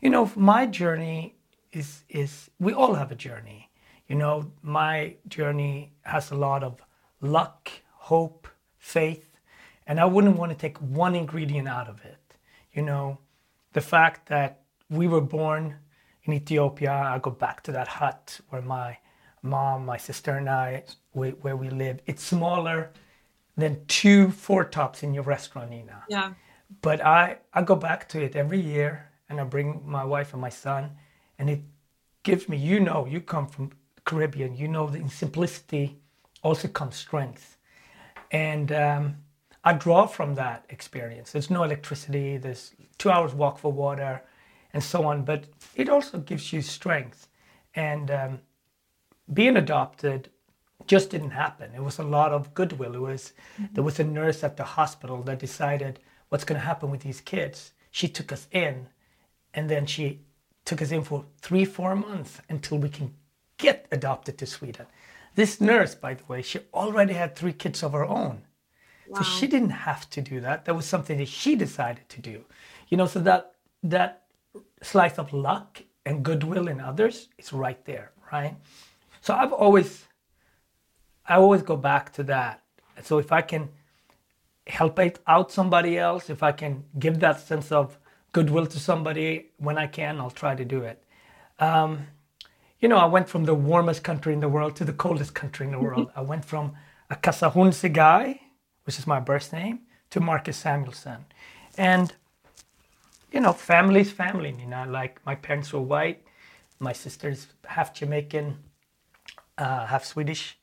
You 0.00 0.10
know, 0.10 0.30
my 0.36 0.66
journey 0.66 1.36
is 1.72 2.04
is 2.08 2.50
we 2.58 2.72
all 2.72 2.94
have 2.94 3.12
a 3.12 3.16
journey. 3.16 3.70
You 4.08 4.16
know, 4.16 4.52
my 4.62 5.16
journey 5.28 5.92
has 6.02 6.30
a 6.30 6.34
lot 6.34 6.62
of 6.62 6.80
luck, 7.20 7.70
hope, 7.92 8.48
faith, 8.78 9.38
and 9.86 9.98
I 10.00 10.04
wouldn't 10.04 10.36
want 10.36 10.52
to 10.52 10.58
take 10.58 10.78
one 10.78 11.14
ingredient 11.14 11.68
out 11.68 11.88
of 11.88 12.04
it 12.04 12.22
you 12.72 12.82
know, 12.82 13.18
the 13.72 13.80
fact 13.80 14.28
that 14.28 14.60
we 14.90 15.06
were 15.06 15.20
born 15.20 15.76
in 16.24 16.32
Ethiopia. 16.32 16.92
I 16.92 17.18
go 17.18 17.30
back 17.30 17.62
to 17.64 17.72
that 17.72 17.88
hut 17.88 18.40
where 18.48 18.62
my 18.62 18.98
mom, 19.42 19.86
my 19.86 19.96
sister, 19.96 20.32
and 20.32 20.48
I, 20.48 20.84
where 21.12 21.56
we 21.56 21.68
live. 21.68 22.00
It's 22.06 22.22
smaller 22.22 22.90
than 23.56 23.84
two 23.86 24.30
four 24.30 24.64
tops 24.64 25.02
in 25.02 25.14
your 25.14 25.24
restaurant, 25.24 25.70
Nina. 25.70 26.04
Yeah. 26.08 26.32
But 26.80 27.04
I, 27.04 27.38
I 27.52 27.62
go 27.62 27.76
back 27.76 28.08
to 28.10 28.22
it 28.22 28.34
every 28.34 28.60
year 28.60 29.10
and 29.28 29.40
I 29.40 29.44
bring 29.44 29.82
my 29.84 30.04
wife 30.04 30.32
and 30.32 30.40
my 30.40 30.48
son, 30.48 30.90
and 31.38 31.50
it 31.50 31.60
gives 32.22 32.48
me, 32.48 32.56
you 32.56 32.80
know, 32.80 33.06
you 33.06 33.20
come 33.20 33.46
from 33.46 33.72
Caribbean, 34.04 34.56
you 34.56 34.68
know, 34.68 34.88
in 34.88 35.08
simplicity 35.08 35.98
also 36.42 36.68
comes 36.68 36.96
strength. 36.96 37.56
And 38.30 38.72
um, 38.72 39.16
I 39.64 39.74
draw 39.74 40.06
from 40.06 40.34
that 40.34 40.66
experience. 40.70 41.32
There's 41.32 41.50
no 41.50 41.62
electricity, 41.62 42.36
there's 42.36 42.72
two 42.98 43.10
hours 43.10 43.34
walk 43.34 43.58
for 43.58 43.72
water, 43.72 44.22
and 44.72 44.82
so 44.82 45.04
on. 45.04 45.24
But 45.24 45.44
it 45.74 45.88
also 45.88 46.18
gives 46.18 46.52
you 46.52 46.62
strength. 46.62 47.28
And 47.74 48.10
um, 48.10 48.40
being 49.32 49.56
adopted 49.56 50.30
just 50.86 51.10
didn't 51.10 51.30
happen. 51.30 51.72
It 51.74 51.82
was 51.82 51.98
a 51.98 52.04
lot 52.04 52.32
of 52.32 52.54
goodwill. 52.54 52.94
It 52.94 53.00
was 53.00 53.32
mm-hmm. 53.54 53.74
there 53.74 53.84
was 53.84 54.00
a 54.00 54.04
nurse 54.04 54.44
at 54.44 54.56
the 54.56 54.64
hospital 54.64 55.22
that 55.22 55.38
decided 55.38 56.00
what's 56.28 56.44
going 56.44 56.60
to 56.60 56.66
happen 56.66 56.90
with 56.90 57.02
these 57.02 57.20
kids. 57.20 57.72
She 57.90 58.08
took 58.08 58.32
us 58.32 58.46
in, 58.52 58.88
and 59.54 59.68
then 59.68 59.86
she 59.86 60.20
took 60.64 60.80
us 60.80 60.92
in 60.92 61.02
for 61.02 61.24
three, 61.40 61.64
four 61.64 61.94
months 61.94 62.40
until 62.48 62.78
we 62.78 62.88
can 62.88 63.14
get 63.58 63.86
adopted 63.92 64.38
to 64.38 64.46
Sweden. 64.46 64.86
This 65.34 65.60
nurse, 65.60 65.94
by 65.94 66.14
the 66.14 66.24
way, 66.24 66.42
she 66.42 66.60
already 66.72 67.14
had 67.14 67.34
three 67.34 67.52
kids 67.52 67.82
of 67.82 67.92
her 67.92 68.04
own. 68.04 68.42
Wow. 69.08 69.18
So 69.18 69.24
she 69.24 69.46
didn't 69.46 69.70
have 69.70 70.08
to 70.10 70.20
do 70.20 70.40
that. 70.40 70.64
That 70.64 70.74
was 70.74 70.86
something 70.86 71.18
that 71.18 71.28
she 71.28 71.56
decided 71.56 72.08
to 72.08 72.20
do. 72.20 72.44
You 72.88 72.96
know, 72.96 73.06
so 73.06 73.20
that 73.20 73.54
that 73.82 74.22
slice 74.82 75.18
of 75.18 75.32
luck 75.32 75.82
and 76.06 76.24
goodwill 76.24 76.68
in 76.68 76.80
others 76.80 77.28
is 77.38 77.52
right 77.52 77.84
there, 77.84 78.12
right? 78.32 78.54
So 79.20 79.34
I've 79.34 79.52
always 79.52 80.04
I 81.26 81.36
always 81.36 81.62
go 81.62 81.76
back 81.76 82.12
to 82.14 82.22
that. 82.24 82.62
So 83.02 83.18
if 83.18 83.32
I 83.32 83.42
can 83.42 83.68
help 84.66 84.98
out 85.26 85.50
somebody 85.50 85.98
else, 85.98 86.30
if 86.30 86.42
I 86.42 86.52
can 86.52 86.84
give 86.98 87.20
that 87.20 87.40
sense 87.40 87.72
of 87.72 87.98
goodwill 88.32 88.66
to 88.66 88.78
somebody 88.78 89.50
when 89.58 89.78
I 89.78 89.86
can, 89.86 90.20
I'll 90.20 90.30
try 90.30 90.54
to 90.54 90.64
do 90.64 90.82
it. 90.82 91.02
Um, 91.58 92.06
you 92.80 92.88
know, 92.88 92.96
I 92.96 93.06
went 93.06 93.28
from 93.28 93.44
the 93.44 93.54
warmest 93.54 94.02
country 94.02 94.32
in 94.32 94.40
the 94.40 94.48
world 94.48 94.76
to 94.76 94.84
the 94.84 94.92
coldest 94.92 95.34
country 95.34 95.66
in 95.66 95.72
the 95.72 95.78
world. 95.78 96.10
I 96.16 96.22
went 96.22 96.44
from 96.44 96.72
a 97.10 97.16
Kassahun 97.16 97.68
Tsegie 97.68 97.92
guy 97.92 98.40
which 98.84 98.98
is 98.98 99.06
my 99.06 99.20
birth 99.20 99.52
name, 99.52 99.80
to 100.10 100.20
Marcus 100.20 100.62
Samuelsson. 100.62 101.24
And, 101.78 102.12
you 103.30 103.40
know, 103.40 103.52
family's 103.52 104.10
family, 104.10 104.54
you 104.58 104.66
know, 104.66 104.84
like 104.88 105.24
my 105.24 105.34
parents 105.34 105.72
were 105.72 105.80
white, 105.80 106.22
my 106.78 106.92
sister's 106.92 107.46
half 107.64 107.94
Jamaican, 107.94 108.58
uh, 109.58 109.86
half 109.86 110.04
Swedish, 110.04 110.58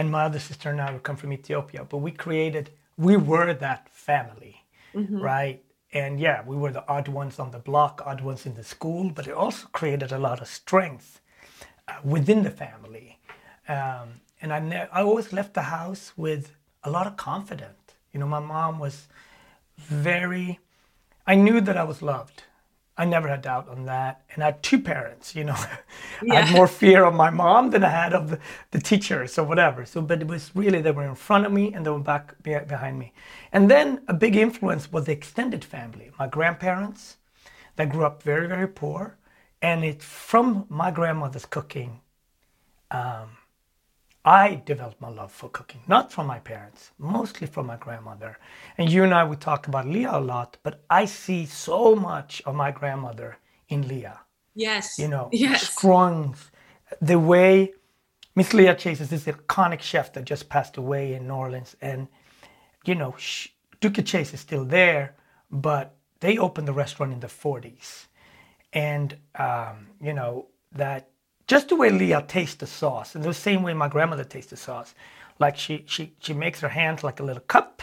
and 0.00 0.10
my 0.10 0.24
other 0.24 0.38
sister 0.38 0.70
and 0.70 0.80
I 0.80 0.90
would 0.92 1.02
come 1.02 1.16
from 1.16 1.30
Ethiopia. 1.30 1.84
But 1.84 1.98
we 1.98 2.10
created, 2.10 2.70
we 2.96 3.18
were 3.18 3.52
that 3.52 3.82
family, 3.90 4.56
mm-hmm. 4.94 5.20
right? 5.20 5.62
And 5.92 6.18
yeah, 6.18 6.42
we 6.50 6.56
were 6.56 6.72
the 6.72 6.86
odd 6.88 7.08
ones 7.08 7.38
on 7.38 7.50
the 7.50 7.58
block, 7.58 8.02
odd 8.06 8.22
ones 8.22 8.46
in 8.46 8.54
the 8.54 8.64
school, 8.64 9.10
but 9.10 9.26
it 9.26 9.34
also 9.34 9.66
created 9.72 10.10
a 10.10 10.18
lot 10.18 10.40
of 10.40 10.48
strength 10.48 11.20
uh, 11.86 11.96
within 12.02 12.42
the 12.44 12.54
family. 12.64 13.18
Um, 13.68 14.08
and 14.40 14.54
I, 14.54 14.60
ne- 14.60 14.88
I 14.90 15.02
always 15.02 15.34
left 15.34 15.52
the 15.52 15.66
house 15.78 16.12
with 16.16 16.44
a 16.82 16.90
lot 16.90 17.06
of 17.06 17.18
confidence. 17.18 17.82
You 18.12 18.20
know, 18.20 18.30
my 18.38 18.40
mom 18.40 18.78
was 18.78 18.96
very, 19.76 20.60
I 21.26 21.34
knew 21.34 21.60
that 21.60 21.76
I 21.76 21.84
was 21.84 22.00
loved. 22.00 22.44
I 23.00 23.06
never 23.06 23.28
had 23.28 23.40
doubt 23.40 23.66
on 23.70 23.86
that. 23.86 24.22
And 24.34 24.42
I 24.42 24.46
had 24.46 24.62
two 24.62 24.78
parents, 24.78 25.34
you 25.34 25.44
know. 25.44 25.56
Yeah. 26.22 26.34
I 26.34 26.40
had 26.42 26.54
more 26.54 26.66
fear 26.66 27.04
of 27.04 27.14
my 27.14 27.30
mom 27.30 27.70
than 27.70 27.82
I 27.82 27.88
had 27.88 28.12
of 28.12 28.28
the, 28.28 28.38
the 28.72 28.78
teachers 28.78 29.38
or 29.38 29.44
whatever. 29.44 29.86
So, 29.86 30.02
but 30.02 30.20
it 30.20 30.28
was 30.28 30.50
really, 30.54 30.82
they 30.82 30.90
were 30.90 31.06
in 31.06 31.14
front 31.14 31.46
of 31.46 31.52
me 31.52 31.72
and 31.72 31.86
they 31.86 31.90
were 31.90 31.98
back 31.98 32.42
behind 32.42 32.98
me. 32.98 33.14
And 33.52 33.70
then 33.70 34.02
a 34.06 34.12
big 34.12 34.36
influence 34.36 34.92
was 34.92 35.06
the 35.06 35.12
extended 35.12 35.64
family. 35.64 36.10
My 36.18 36.26
grandparents, 36.26 37.16
that 37.76 37.88
grew 37.88 38.04
up 38.04 38.22
very, 38.22 38.46
very 38.46 38.68
poor. 38.68 39.16
And 39.62 39.82
it's 39.82 40.04
from 40.04 40.66
my 40.68 40.90
grandmother's 40.90 41.46
cooking. 41.46 42.00
Um, 42.90 43.38
I 44.24 44.62
developed 44.66 45.00
my 45.00 45.08
love 45.08 45.32
for 45.32 45.48
cooking, 45.48 45.80
not 45.88 46.12
from 46.12 46.26
my 46.26 46.38
parents, 46.40 46.90
mostly 46.98 47.46
from 47.46 47.66
my 47.66 47.76
grandmother. 47.76 48.38
And 48.76 48.90
you 48.90 49.02
and 49.02 49.14
I, 49.14 49.24
we 49.24 49.36
talk 49.36 49.66
about 49.66 49.86
Leah 49.86 50.18
a 50.18 50.20
lot, 50.20 50.58
but 50.62 50.84
I 50.90 51.06
see 51.06 51.46
so 51.46 51.96
much 51.96 52.42
of 52.44 52.54
my 52.54 52.70
grandmother 52.70 53.38
in 53.68 53.88
Leah. 53.88 54.20
Yes. 54.54 54.98
You 54.98 55.08
know, 55.08 55.30
yes. 55.32 55.70
strong, 55.70 56.36
the 57.00 57.18
way 57.18 57.72
Miss 58.34 58.52
Leah 58.52 58.74
Chase 58.74 59.00
is 59.00 59.08
this 59.08 59.24
iconic 59.24 59.80
chef 59.80 60.12
that 60.12 60.24
just 60.24 60.48
passed 60.50 60.76
away 60.76 61.14
in 61.14 61.26
New 61.26 61.34
Orleans. 61.34 61.74
And, 61.80 62.06
you 62.84 62.94
know, 62.94 63.12
Dooky 63.80 64.04
Chase 64.04 64.34
is 64.34 64.40
still 64.40 64.66
there, 64.66 65.16
but 65.50 65.96
they 66.20 66.36
opened 66.36 66.68
the 66.68 66.74
restaurant 66.74 67.12
in 67.12 67.20
the 67.20 67.26
40s. 67.26 68.06
And, 68.74 69.16
um, 69.36 69.88
you 70.00 70.12
know, 70.12 70.48
that 70.72 71.08
just 71.50 71.68
the 71.68 71.74
way 71.74 71.90
Leah 71.90 72.24
tastes 72.28 72.54
the 72.54 72.66
sauce, 72.68 73.16
and 73.16 73.24
the 73.24 73.34
same 73.34 73.64
way 73.64 73.74
my 73.74 73.88
grandmother 73.88 74.22
tastes 74.22 74.50
the 74.50 74.56
sauce. 74.56 74.94
Like 75.40 75.56
she 75.58 75.84
she 75.88 76.12
she 76.20 76.32
makes 76.32 76.60
her 76.60 76.68
hands 76.68 77.02
like 77.02 77.18
a 77.18 77.24
little 77.24 77.42
cup. 77.42 77.82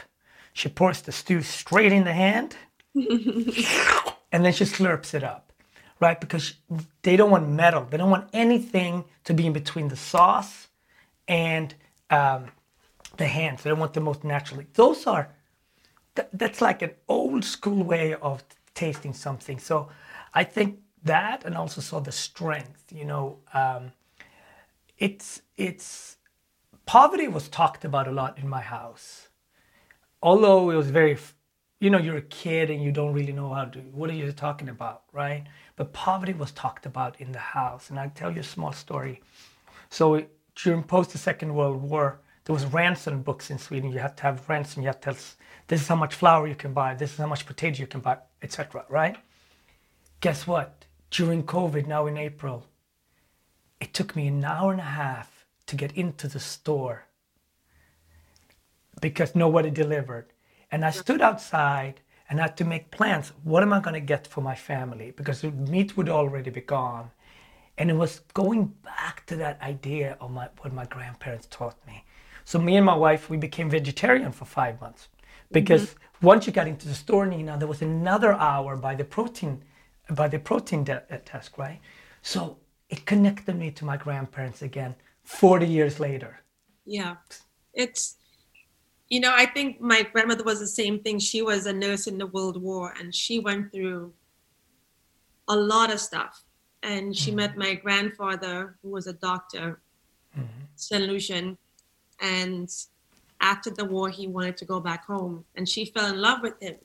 She 0.53 0.69
pours 0.69 1.01
the 1.01 1.11
stew 1.11 1.41
straight 1.41 1.91
in 1.91 2.05
the 2.05 2.13
hand, 2.13 2.55
and 2.95 4.45
then 4.45 4.53
she 4.53 4.63
slurps 4.63 5.13
it 5.13 5.23
up, 5.25 5.51
right? 5.99 6.17
Because 6.21 6.53
they 7.01 7.17
don't 7.17 7.29
want 7.29 7.49
metal. 7.49 7.85
They 7.89 7.97
don't 7.97 8.09
want 8.09 8.29
anything 8.31 9.03
to 9.25 9.33
be 9.33 9.45
in 9.45 9.51
between 9.53 9.89
the 9.89 9.97
sauce 9.97 10.69
and 11.27 11.75
um, 12.09 12.45
the 13.17 13.27
hands. 13.27 13.63
They 13.63 13.69
don't 13.69 13.79
want 13.79 13.93
the 13.95 13.99
most 13.99 14.23
naturally. 14.23 14.67
Those 14.75 15.05
are 15.07 15.27
th- 16.15 16.29
that's 16.33 16.61
like 16.61 16.81
an 16.83 16.91
old 17.09 17.43
school 17.43 17.83
way 17.83 18.15
of 18.15 18.45
tasting 18.75 19.13
something. 19.13 19.59
So 19.59 19.89
I 20.33 20.45
think 20.45 20.79
that 21.03 21.43
and 21.45 21.55
also 21.55 21.81
saw 21.81 21.99
the 21.99 22.11
strength. 22.11 22.85
You 22.91 23.05
know, 23.05 23.39
um, 23.53 23.91
it's 24.97 25.41
it's 25.57 26.17
poverty 26.85 27.27
was 27.27 27.47
talked 27.49 27.85
about 27.85 28.07
a 28.07 28.11
lot 28.11 28.37
in 28.37 28.47
my 28.47 28.61
house, 28.61 29.27
although 30.21 30.69
it 30.69 30.75
was 30.75 30.89
very, 30.89 31.17
you 31.79 31.89
know, 31.89 31.97
you're 31.97 32.17
a 32.17 32.21
kid 32.21 32.69
and 32.69 32.81
you 32.83 32.91
don't 32.91 33.13
really 33.13 33.33
know 33.33 33.53
how 33.53 33.65
to. 33.65 33.79
What 33.79 34.09
are 34.09 34.13
you 34.13 34.31
talking 34.31 34.69
about, 34.69 35.03
right? 35.13 35.45
But 35.75 35.93
poverty 35.93 36.33
was 36.33 36.51
talked 36.51 36.85
about 36.85 37.21
in 37.21 37.31
the 37.31 37.39
house, 37.39 37.89
and 37.89 37.99
I'll 37.99 38.09
tell 38.09 38.31
you 38.31 38.41
a 38.41 38.43
small 38.43 38.71
story. 38.71 39.21
So 39.89 40.25
during 40.55 40.83
post 40.83 41.11
the 41.11 41.17
Second 41.17 41.53
World 41.53 41.81
War, 41.81 42.19
there 42.45 42.53
was 42.53 42.65
ransom 42.65 43.21
books 43.21 43.51
in 43.51 43.59
Sweden. 43.59 43.91
You 43.91 43.99
have 43.99 44.15
to 44.15 44.23
have 44.23 44.49
ransom. 44.49 44.81
You 44.81 44.87
have 44.87 45.01
to 45.01 45.13
tell 45.13 45.21
this 45.67 45.81
is 45.81 45.87
how 45.87 45.95
much 45.95 46.15
flour 46.15 46.47
you 46.47 46.55
can 46.55 46.73
buy. 46.73 46.95
This 46.95 47.11
is 47.11 47.17
how 47.17 47.27
much 47.27 47.45
potato 47.45 47.79
you 47.79 47.87
can 47.87 47.99
buy, 47.99 48.17
etc. 48.41 48.85
Right? 48.89 49.17
Guess 50.21 50.47
what? 50.47 50.86
During 51.11 51.43
COVID 51.43 51.87
now 51.87 52.07
in 52.07 52.17
April, 52.17 52.65
it 53.79 53.93
took 53.93 54.15
me 54.15 54.27
an 54.27 54.43
hour 54.43 54.71
and 54.71 54.81
a 54.81 54.83
half 54.83 55.45
to 55.67 55.75
get 55.75 55.91
into 55.93 56.27
the 56.27 56.39
store 56.39 57.05
because 59.01 59.35
nobody 59.35 59.69
delivered. 59.69 60.27
And 60.71 60.83
I 60.83 60.91
stood 60.91 61.21
outside 61.21 62.01
and 62.29 62.39
had 62.39 62.57
to 62.57 62.65
make 62.65 62.91
plans. 62.91 63.31
What 63.43 63.63
am 63.63 63.71
I 63.71 63.79
going 63.79 63.93
to 63.93 63.99
get 63.99 64.27
for 64.27 64.41
my 64.41 64.55
family? 64.55 65.11
Because 65.11 65.41
the 65.41 65.51
meat 65.51 65.95
would 65.95 66.09
already 66.09 66.49
be 66.49 66.61
gone. 66.61 67.11
And 67.77 67.89
it 67.89 67.95
was 67.95 68.21
going 68.33 68.73
back 68.83 69.25
to 69.27 69.35
that 69.37 69.61
idea 69.61 70.17
of 70.19 70.31
my, 70.31 70.49
what 70.59 70.73
my 70.73 70.85
grandparents 70.85 71.47
taught 71.49 71.77
me. 71.85 72.03
So 72.43 72.59
me 72.59 72.75
and 72.75 72.85
my 72.85 72.95
wife, 72.95 73.29
we 73.29 73.37
became 73.37 73.69
vegetarian 73.69 74.31
for 74.31 74.45
five 74.45 74.81
months 74.81 75.09
because 75.51 75.85
mm-hmm. 75.85 76.25
once 76.25 76.47
you 76.47 76.53
got 76.53 76.67
into 76.67 76.87
the 76.87 76.95
store, 76.95 77.25
Nina, 77.25 77.57
there 77.57 77.67
was 77.67 77.81
another 77.81 78.33
hour 78.33 78.75
by 78.75 78.95
the 78.95 79.03
protein 79.03 79.63
by 80.09 80.27
the 80.27 80.39
protein 80.39 80.83
de- 80.83 81.03
uh, 81.13 81.17
test, 81.25 81.57
right? 81.57 81.79
So 82.21 82.57
it 82.89 83.05
connected 83.05 83.55
me 83.55 83.71
to 83.71 83.85
my 83.85 83.97
grandparents 83.97 84.61
again 84.61 84.95
40 85.23 85.67
years 85.67 85.99
later. 85.99 86.41
Yeah. 86.85 87.15
It's, 87.73 88.15
you 89.09 89.19
know, 89.19 89.33
I 89.33 89.45
think 89.45 89.81
my 89.81 90.03
grandmother 90.03 90.43
was 90.43 90.59
the 90.59 90.67
same 90.67 90.99
thing. 90.99 91.19
She 91.19 91.41
was 91.41 91.65
a 91.65 91.73
nurse 91.73 92.07
in 92.07 92.17
the 92.17 92.27
World 92.27 92.61
War 92.61 92.93
and 92.99 93.13
she 93.13 93.39
went 93.39 93.71
through 93.71 94.13
a 95.47 95.55
lot 95.55 95.91
of 95.91 95.99
stuff. 95.99 96.43
And 96.83 97.15
she 97.15 97.31
mm-hmm. 97.31 97.37
met 97.37 97.57
my 97.57 97.73
grandfather, 97.73 98.77
who 98.81 98.89
was 98.89 99.07
a 99.07 99.13
doctor, 99.13 99.81
mm-hmm. 100.37 100.63
St. 100.75 101.03
Lucian. 101.03 101.57
And 102.21 102.69
after 103.41 103.69
the 103.69 103.83
war, 103.83 104.09
he 104.09 104.27
wanted 104.27 104.57
to 104.57 104.65
go 104.65 104.79
back 104.79 105.05
home. 105.05 105.43
And 105.55 105.67
she 105.67 105.85
fell 105.85 106.07
in 106.07 106.21
love 106.21 106.41
with 106.41 106.53
him 106.61 106.75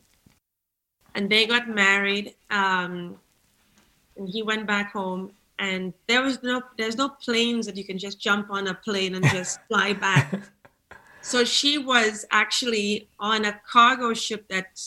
and 1.15 1.31
they 1.31 1.47
got 1.47 1.69
married. 1.69 2.35
Um, 2.51 3.17
and 4.17 4.29
he 4.29 4.43
went 4.43 4.67
back 4.67 4.93
home, 4.93 5.33
and 5.59 5.93
there 6.07 6.23
was 6.23 6.43
no 6.43 6.63
there's 6.77 6.97
no 6.97 7.09
planes 7.09 7.67
that 7.67 7.77
you 7.77 7.85
can 7.85 7.99
just 7.99 8.21
jump 8.21 8.51
on 8.51 8.67
a 8.67 8.75
plane 8.75 9.15
and 9.15 9.25
just 9.27 9.59
fly 9.69 9.93
back. 9.93 10.41
So 11.23 11.45
she 11.45 11.79
was 11.79 12.27
actually 12.31 13.09
on 13.19 13.45
a 13.45 13.61
cargo 13.71 14.13
ship 14.13 14.49
that 14.49 14.81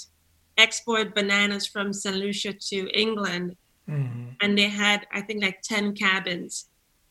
exported 0.58 1.14
bananas 1.14 1.66
from 1.66 1.94
St. 1.94 2.16
Lucia 2.16 2.54
to 2.54 2.90
England, 2.94 3.56
mm-hmm. 3.90 4.32
and 4.42 4.58
they 4.58 4.70
had 4.70 5.08
I 5.12 5.22
think 5.22 5.42
like 5.44 5.62
ten 5.62 5.94
cabins. 5.94 6.68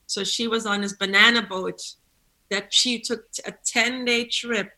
So 0.07 0.22
she 0.22 0.46
was 0.46 0.66
on 0.66 0.83
this 0.83 0.92
banana 0.92 1.42
boat 1.42 1.81
that 2.50 2.72
she 2.72 3.00
took 3.00 3.24
a 3.46 3.53
ten 3.64 4.05
day 4.05 4.24
trip 4.27 4.72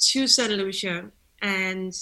to 0.00 0.26
St. 0.26 0.52
Lucia 0.52 1.10
and 1.42 1.94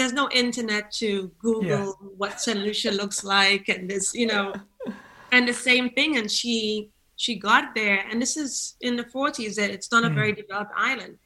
there's 0.00 0.12
no 0.14 0.30
internet 0.30 0.90
to 0.90 1.30
Google 1.38 1.86
yes. 1.86 1.94
what 2.16 2.40
St. 2.40 2.58
Lucia 2.58 2.90
looks 2.90 3.22
like, 3.22 3.68
and 3.68 3.90
this, 3.90 4.14
you 4.14 4.26
know, 4.26 4.54
and 5.32 5.46
the 5.46 5.52
same 5.52 5.90
thing. 5.90 6.16
And 6.16 6.30
she 6.30 6.90
she 7.16 7.34
got 7.38 7.74
there, 7.74 8.02
and 8.10 8.20
this 8.20 8.38
is 8.38 8.76
in 8.80 8.96
the 8.96 9.04
40s. 9.04 9.58
It's 9.58 9.92
not 9.92 10.04
a 10.04 10.08
mm. 10.08 10.14
very 10.14 10.32
developed 10.32 10.72
island, 10.74 11.18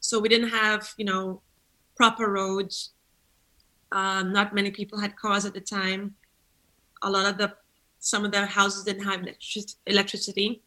so 0.00 0.18
we 0.18 0.28
didn't 0.28 0.50
have 0.50 0.92
you 0.98 1.06
know 1.06 1.40
proper 1.96 2.30
roads. 2.30 2.90
Um, 3.90 4.32
not 4.32 4.54
many 4.54 4.70
people 4.70 5.00
had 5.00 5.16
cars 5.16 5.46
at 5.46 5.54
the 5.54 5.60
time. 5.60 6.14
A 7.02 7.10
lot 7.10 7.24
of 7.24 7.38
the 7.38 7.54
some 8.00 8.26
of 8.26 8.32
the 8.32 8.44
houses 8.44 8.84
didn't 8.84 9.04
have 9.04 9.26
electricity. 9.86 10.62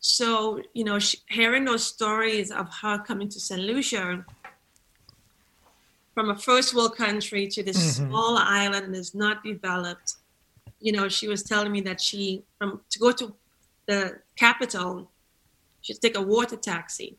So 0.00 0.60
you 0.72 0.82
know, 0.82 0.98
she, 0.98 1.18
hearing 1.28 1.64
those 1.64 1.86
stories 1.86 2.50
of 2.50 2.66
her 2.82 2.98
coming 2.98 3.28
to 3.28 3.38
St. 3.38 3.60
Lucia 3.60 4.24
from 6.14 6.30
a 6.30 6.36
first 6.36 6.74
world 6.74 6.96
country 6.96 7.46
to 7.48 7.62
this 7.62 7.76
mm-hmm. 7.76 8.08
small 8.08 8.38
island 8.38 8.86
and 8.86 8.96
is 8.96 9.14
not 9.14 9.42
developed. 9.42 10.14
You 10.80 10.92
know, 10.92 11.08
she 11.08 11.28
was 11.28 11.42
telling 11.42 11.72
me 11.72 11.80
that 11.82 12.00
she 12.00 12.44
from 12.58 12.80
to 12.90 12.98
go 12.98 13.12
to 13.12 13.34
the 13.86 14.20
capital, 14.36 15.10
she'd 15.80 16.00
take 16.00 16.16
a 16.16 16.22
water 16.22 16.56
taxi 16.56 17.16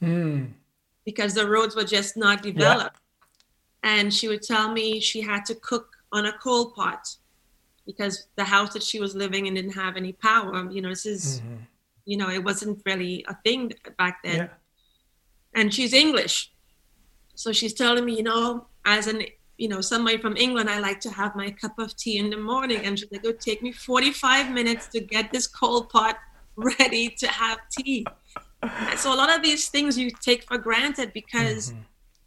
mm. 0.00 0.48
because 1.04 1.34
the 1.34 1.48
roads 1.48 1.74
were 1.74 1.84
just 1.84 2.16
not 2.16 2.42
developed. 2.42 2.96
Yeah. 2.96 3.90
And 3.98 4.14
she 4.14 4.28
would 4.28 4.42
tell 4.42 4.72
me 4.72 5.00
she 5.00 5.20
had 5.20 5.44
to 5.46 5.54
cook 5.56 5.96
on 6.12 6.26
a 6.26 6.32
coal 6.32 6.70
pot 6.70 7.16
because 7.84 8.28
the 8.36 8.44
house 8.44 8.72
that 8.74 8.82
she 8.82 9.00
was 9.00 9.14
living 9.14 9.46
in 9.46 9.54
didn't 9.54 9.72
have 9.72 9.96
any 9.96 10.12
power. 10.12 10.70
You 10.70 10.82
know, 10.82 10.90
this 10.90 11.06
is, 11.06 11.40
mm-hmm. 11.40 11.56
you 12.04 12.16
know, 12.16 12.30
it 12.30 12.44
wasn't 12.44 12.80
really 12.86 13.24
a 13.28 13.34
thing 13.42 13.72
back 13.98 14.22
then. 14.22 14.36
Yeah. 14.36 14.48
And 15.54 15.74
she's 15.74 15.92
English. 15.92 16.51
So 17.34 17.52
she's 17.52 17.74
telling 17.74 18.04
me, 18.04 18.16
you 18.16 18.22
know, 18.22 18.66
as 18.84 19.06
an 19.06 19.22
you 19.58 19.68
know 19.68 19.80
somebody 19.80 20.18
from 20.18 20.36
England, 20.36 20.68
I 20.68 20.80
like 20.80 21.00
to 21.00 21.10
have 21.10 21.36
my 21.36 21.50
cup 21.50 21.78
of 21.78 21.96
tea 21.96 22.18
in 22.18 22.30
the 22.30 22.36
morning, 22.36 22.84
and 22.84 22.98
she's 22.98 23.10
like, 23.12 23.24
"It 23.24 23.26
would 23.26 23.40
take 23.40 23.62
me 23.62 23.72
45 23.72 24.50
minutes 24.50 24.88
to 24.88 25.00
get 25.00 25.32
this 25.32 25.46
cold 25.46 25.88
pot 25.90 26.18
ready 26.56 27.08
to 27.18 27.26
have 27.28 27.58
tea." 27.70 28.06
so 28.96 29.12
a 29.12 29.16
lot 29.16 29.34
of 29.34 29.42
these 29.42 29.68
things 29.68 29.98
you 29.98 30.10
take 30.10 30.44
for 30.44 30.56
granted 30.56 31.12
because 31.12 31.70
mm-hmm. 31.70 31.82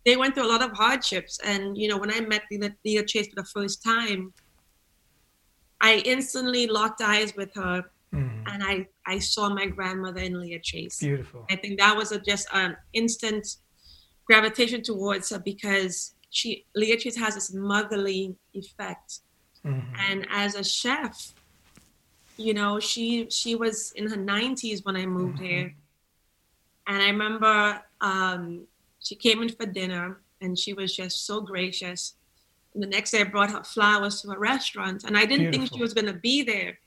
they 0.06 0.18
went 0.18 0.36
through 0.36 0.46
a 0.46 0.52
lot 0.52 0.62
of 0.62 0.72
hardships. 0.72 1.39
And 1.44 1.78
you 1.78 1.88
know, 1.88 1.98
when 1.98 2.12
I 2.12 2.20
met 2.22 2.44
Leah 2.84 3.06
Chase 3.06 3.28
for 3.28 3.36
the 3.36 3.46
first 3.46 3.84
time, 3.84 4.34
I 5.82 6.02
instantly 6.06 6.68
locked 6.68 7.02
eyes 7.02 7.36
with 7.36 7.54
her, 7.56 7.84
mm-hmm. 8.13 8.48
and 8.48 8.63
I 8.63 8.88
I 9.06 9.20
saw 9.20 9.50
my 9.50 9.65
grandmother 9.65 10.22
in 10.22 10.39
Leah 10.39 10.60
Chase. 10.62 11.00
Beautiful. 11.00 11.46
I 11.50 11.56
think 11.56 11.80
that 11.80 11.96
was 11.96 12.12
a, 12.12 12.20
just 12.20 12.48
an 12.54 12.76
instant 12.94 13.58
gravitation 14.25 14.81
towards 14.81 15.29
her 15.29 15.39
because 15.39 16.15
she 16.29 16.65
Leah 16.75 16.97
Chase 16.97 17.15
has 17.17 17.35
this 17.35 17.53
motherly 17.53 18.35
effect. 18.53 19.19
Mm-hmm. 19.65 19.95
And 20.09 20.27
as 20.29 20.55
a 20.55 20.63
chef, 20.63 21.33
you 22.38 22.53
know, 22.53 22.79
she 22.79 23.29
she 23.29 23.55
was 23.55 23.91
in 23.93 24.07
her 24.07 24.17
90s 24.17 24.85
when 24.85 24.95
I 24.95 25.05
moved 25.05 25.38
mm-hmm. 25.38 25.45
here. 25.45 25.75
And 26.88 27.01
I 27.01 27.07
remember 27.07 27.81
um, 28.01 28.67
she 28.99 29.15
came 29.15 29.41
in 29.41 29.49
for 29.49 29.65
dinner 29.65 30.19
and 30.41 30.57
she 30.57 30.73
was 30.73 30.95
just 30.95 31.25
so 31.25 31.41
gracious. 31.41 32.15
And 32.73 32.83
the 32.83 32.88
next 32.88 33.11
day, 33.11 33.21
I 33.21 33.23
brought 33.23 33.51
her 33.51 33.63
flowers 33.63 34.21
to 34.21 34.31
a 34.31 34.38
restaurant, 34.38 35.05
and 35.05 35.17
I 35.17 35.21
didn't 35.21 35.51
Beautiful. 35.51 35.59
think 35.67 35.73
she 35.75 35.81
was 35.81 35.93
going 35.93 36.07
to 36.07 36.13
be 36.13 36.43
there. 36.43 36.77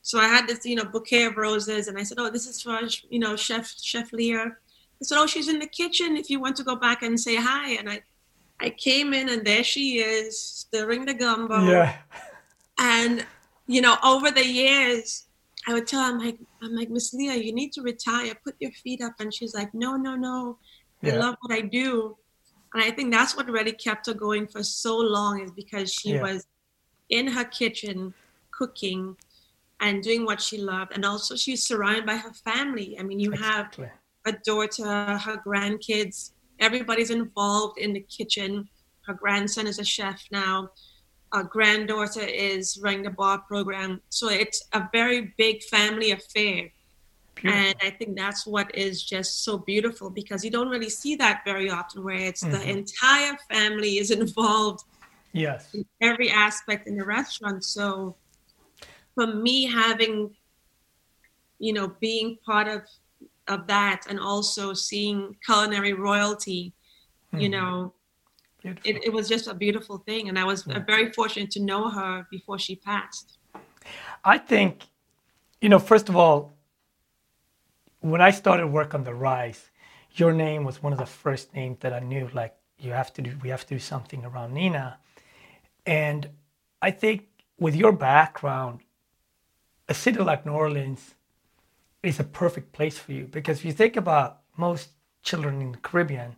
So 0.00 0.20
I 0.20 0.28
had 0.28 0.46
this, 0.46 0.64
you 0.64 0.76
know, 0.76 0.84
bouquet 0.84 1.24
of 1.24 1.36
roses, 1.36 1.88
and 1.88 1.98
I 1.98 2.04
said, 2.04 2.18
"Oh, 2.20 2.30
this 2.30 2.46
is 2.46 2.62
for 2.62 2.78
you 3.10 3.18
know, 3.18 3.34
Chef 3.34 3.74
Chef 3.80 4.12
Leah." 4.12 4.56
I 5.04 5.06
said, 5.06 5.18
"Oh, 5.18 5.26
she's 5.26 5.48
in 5.48 5.58
the 5.58 5.66
kitchen. 5.66 6.16
If 6.16 6.30
you 6.30 6.40
want 6.40 6.56
to 6.56 6.64
go 6.64 6.76
back 6.76 7.02
and 7.02 7.18
say 7.18 7.36
hi." 7.36 7.72
And 7.72 7.90
I, 7.90 8.02
I 8.60 8.70
came 8.70 9.12
in, 9.12 9.28
and 9.28 9.46
there 9.46 9.64
she 9.64 9.98
is, 9.98 10.40
stirring 10.40 11.04
the 11.04 11.14
gumbo. 11.14 11.66
Yeah. 11.66 11.96
And 12.78 13.26
you 13.66 13.80
know, 13.80 13.96
over 14.02 14.30
the 14.30 14.44
years, 14.44 15.26
I 15.66 15.72
would 15.72 15.86
tell 15.86 16.02
her, 16.02 16.10
I'm 16.10 16.18
like, 16.18 16.38
I'm 16.62 16.74
like, 16.74 16.90
Miss 16.90 17.14
Leah, 17.14 17.34
you 17.34 17.52
need 17.52 17.72
to 17.74 17.82
retire. 17.82 18.34
Put 18.44 18.56
your 18.60 18.72
feet 18.72 19.02
up. 19.02 19.14
And 19.20 19.32
she's 19.32 19.54
like, 19.54 19.72
No, 19.74 19.96
no, 19.96 20.16
no. 20.16 20.58
I 21.02 21.08
yeah. 21.08 21.16
love 21.16 21.36
what 21.40 21.54
I 21.54 21.60
do. 21.60 22.16
And 22.72 22.82
I 22.82 22.90
think 22.90 23.12
that's 23.12 23.36
what 23.36 23.48
really 23.48 23.72
kept 23.72 24.06
her 24.06 24.14
going 24.14 24.46
for 24.46 24.62
so 24.62 24.96
long 24.96 25.40
is 25.40 25.50
because 25.52 25.92
she 25.92 26.14
yeah. 26.14 26.22
was 26.22 26.46
in 27.08 27.28
her 27.28 27.44
kitchen 27.44 28.12
cooking 28.50 29.16
and 29.80 30.02
doing 30.02 30.24
what 30.24 30.40
she 30.40 30.58
loved. 30.58 30.92
And 30.92 31.04
also 31.04 31.36
she's 31.36 31.64
surrounded 31.64 32.06
by 32.06 32.16
her 32.16 32.32
family. 32.32 32.98
I 32.98 33.02
mean, 33.02 33.20
you 33.20 33.32
exactly. 33.32 33.84
have 33.86 33.94
a 34.26 34.32
daughter, 34.32 35.18
her 35.18 35.36
grandkids, 35.46 36.32
everybody's 36.58 37.10
involved 37.10 37.78
in 37.78 37.92
the 37.92 38.00
kitchen. 38.00 38.68
Her 39.06 39.14
grandson 39.14 39.66
is 39.66 39.78
a 39.78 39.84
chef 39.84 40.22
now. 40.30 40.70
Our 41.32 41.44
granddaughter 41.44 42.22
is 42.22 42.78
running 42.82 43.02
the 43.02 43.10
bar 43.10 43.38
program. 43.38 44.00
So 44.08 44.30
it's 44.30 44.66
a 44.72 44.88
very 44.92 45.34
big 45.36 45.62
family 45.64 46.12
affair. 46.12 46.70
Beautiful. 47.34 47.60
And 47.60 47.74
I 47.82 47.90
think 47.90 48.16
that's 48.16 48.46
what 48.46 48.72
is 48.74 49.02
just 49.02 49.44
so 49.44 49.58
beautiful 49.58 50.10
because 50.10 50.44
you 50.44 50.50
don't 50.50 50.68
really 50.68 50.88
see 50.88 51.16
that 51.16 51.42
very 51.44 51.68
often 51.68 52.04
where 52.04 52.16
it's 52.16 52.44
mm-hmm. 52.44 52.52
the 52.52 52.70
entire 52.70 53.36
family 53.50 53.98
is 53.98 54.10
involved 54.10 54.84
yes 55.32 55.74
in 55.74 55.84
every 56.00 56.30
aspect 56.30 56.86
in 56.86 56.96
the 56.96 57.04
restaurant. 57.04 57.64
So 57.64 58.16
for 59.14 59.26
me 59.26 59.64
having 59.64 60.30
you 61.58 61.72
know 61.72 61.92
being 62.00 62.38
part 62.46 62.68
of 62.68 62.82
of 63.48 63.66
that 63.66 64.02
and 64.08 64.18
also 64.18 64.72
seeing 64.72 65.36
culinary 65.44 65.92
royalty, 65.92 66.72
mm-hmm. 67.32 67.40
you 67.42 67.48
know, 67.48 67.94
it, 68.62 68.78
it, 68.84 69.12
was 69.12 69.28
just 69.28 69.46
a 69.46 69.54
beautiful 69.54 69.98
thing. 69.98 70.28
And 70.28 70.38
I 70.38 70.44
was 70.44 70.66
yeah. 70.66 70.78
very 70.86 71.12
fortunate 71.12 71.50
to 71.52 71.60
know 71.60 71.90
her 71.90 72.26
before 72.30 72.58
she 72.58 72.76
passed. 72.76 73.38
I 74.24 74.38
think, 74.38 74.84
you 75.60 75.68
know, 75.68 75.78
first 75.78 76.08
of 76.08 76.16
all, 76.16 76.54
when 78.00 78.20
I 78.20 78.30
started 78.30 78.66
work 78.68 78.94
on 78.94 79.04
the 79.04 79.14
rise, 79.14 79.70
your 80.12 80.32
name 80.32 80.64
was 80.64 80.82
one 80.82 80.92
of 80.92 80.98
the 80.98 81.06
first 81.06 81.54
names 81.54 81.78
that 81.80 81.92
I 81.92 82.00
knew. 82.00 82.28
Like 82.32 82.54
you 82.78 82.92
have 82.92 83.12
to 83.14 83.22
do, 83.22 83.36
we 83.42 83.50
have 83.50 83.66
to 83.66 83.74
do 83.74 83.78
something 83.78 84.24
around 84.24 84.54
Nina, 84.54 84.98
and 85.86 86.28
I 86.80 86.90
think 86.90 87.28
with 87.58 87.74
your 87.74 87.92
background, 87.92 88.80
a 89.88 89.94
city 89.94 90.18
like 90.18 90.44
New 90.46 90.52
Orleans 90.52 91.14
is 92.06 92.20
a 92.20 92.24
perfect 92.24 92.72
place 92.72 92.98
for 92.98 93.12
you 93.12 93.24
because 93.24 93.58
if 93.58 93.64
you 93.64 93.72
think 93.72 93.96
about 93.96 94.40
most 94.56 94.90
children 95.22 95.60
in 95.60 95.72
the 95.72 95.78
Caribbean 95.78 96.36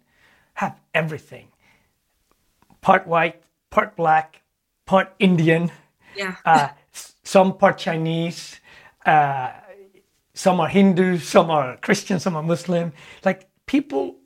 have 0.54 0.80
everything 0.94 1.48
part 2.80 3.06
white, 3.06 3.42
part 3.70 3.96
black, 3.96 4.42
part 4.84 5.12
Indian, 5.18 5.72
yeah. 6.16 6.36
uh, 6.44 6.68
some 7.24 7.58
part 7.58 7.78
Chinese. 7.78 8.60
Uh, 9.04 9.50
some 10.34 10.60
are 10.60 10.68
Hindu, 10.68 11.18
some 11.18 11.50
are 11.50 11.76
Christian, 11.78 12.20
some 12.20 12.36
are 12.36 12.42
Muslim. 12.42 12.92
Like 13.24 13.48
people, 13.66 14.16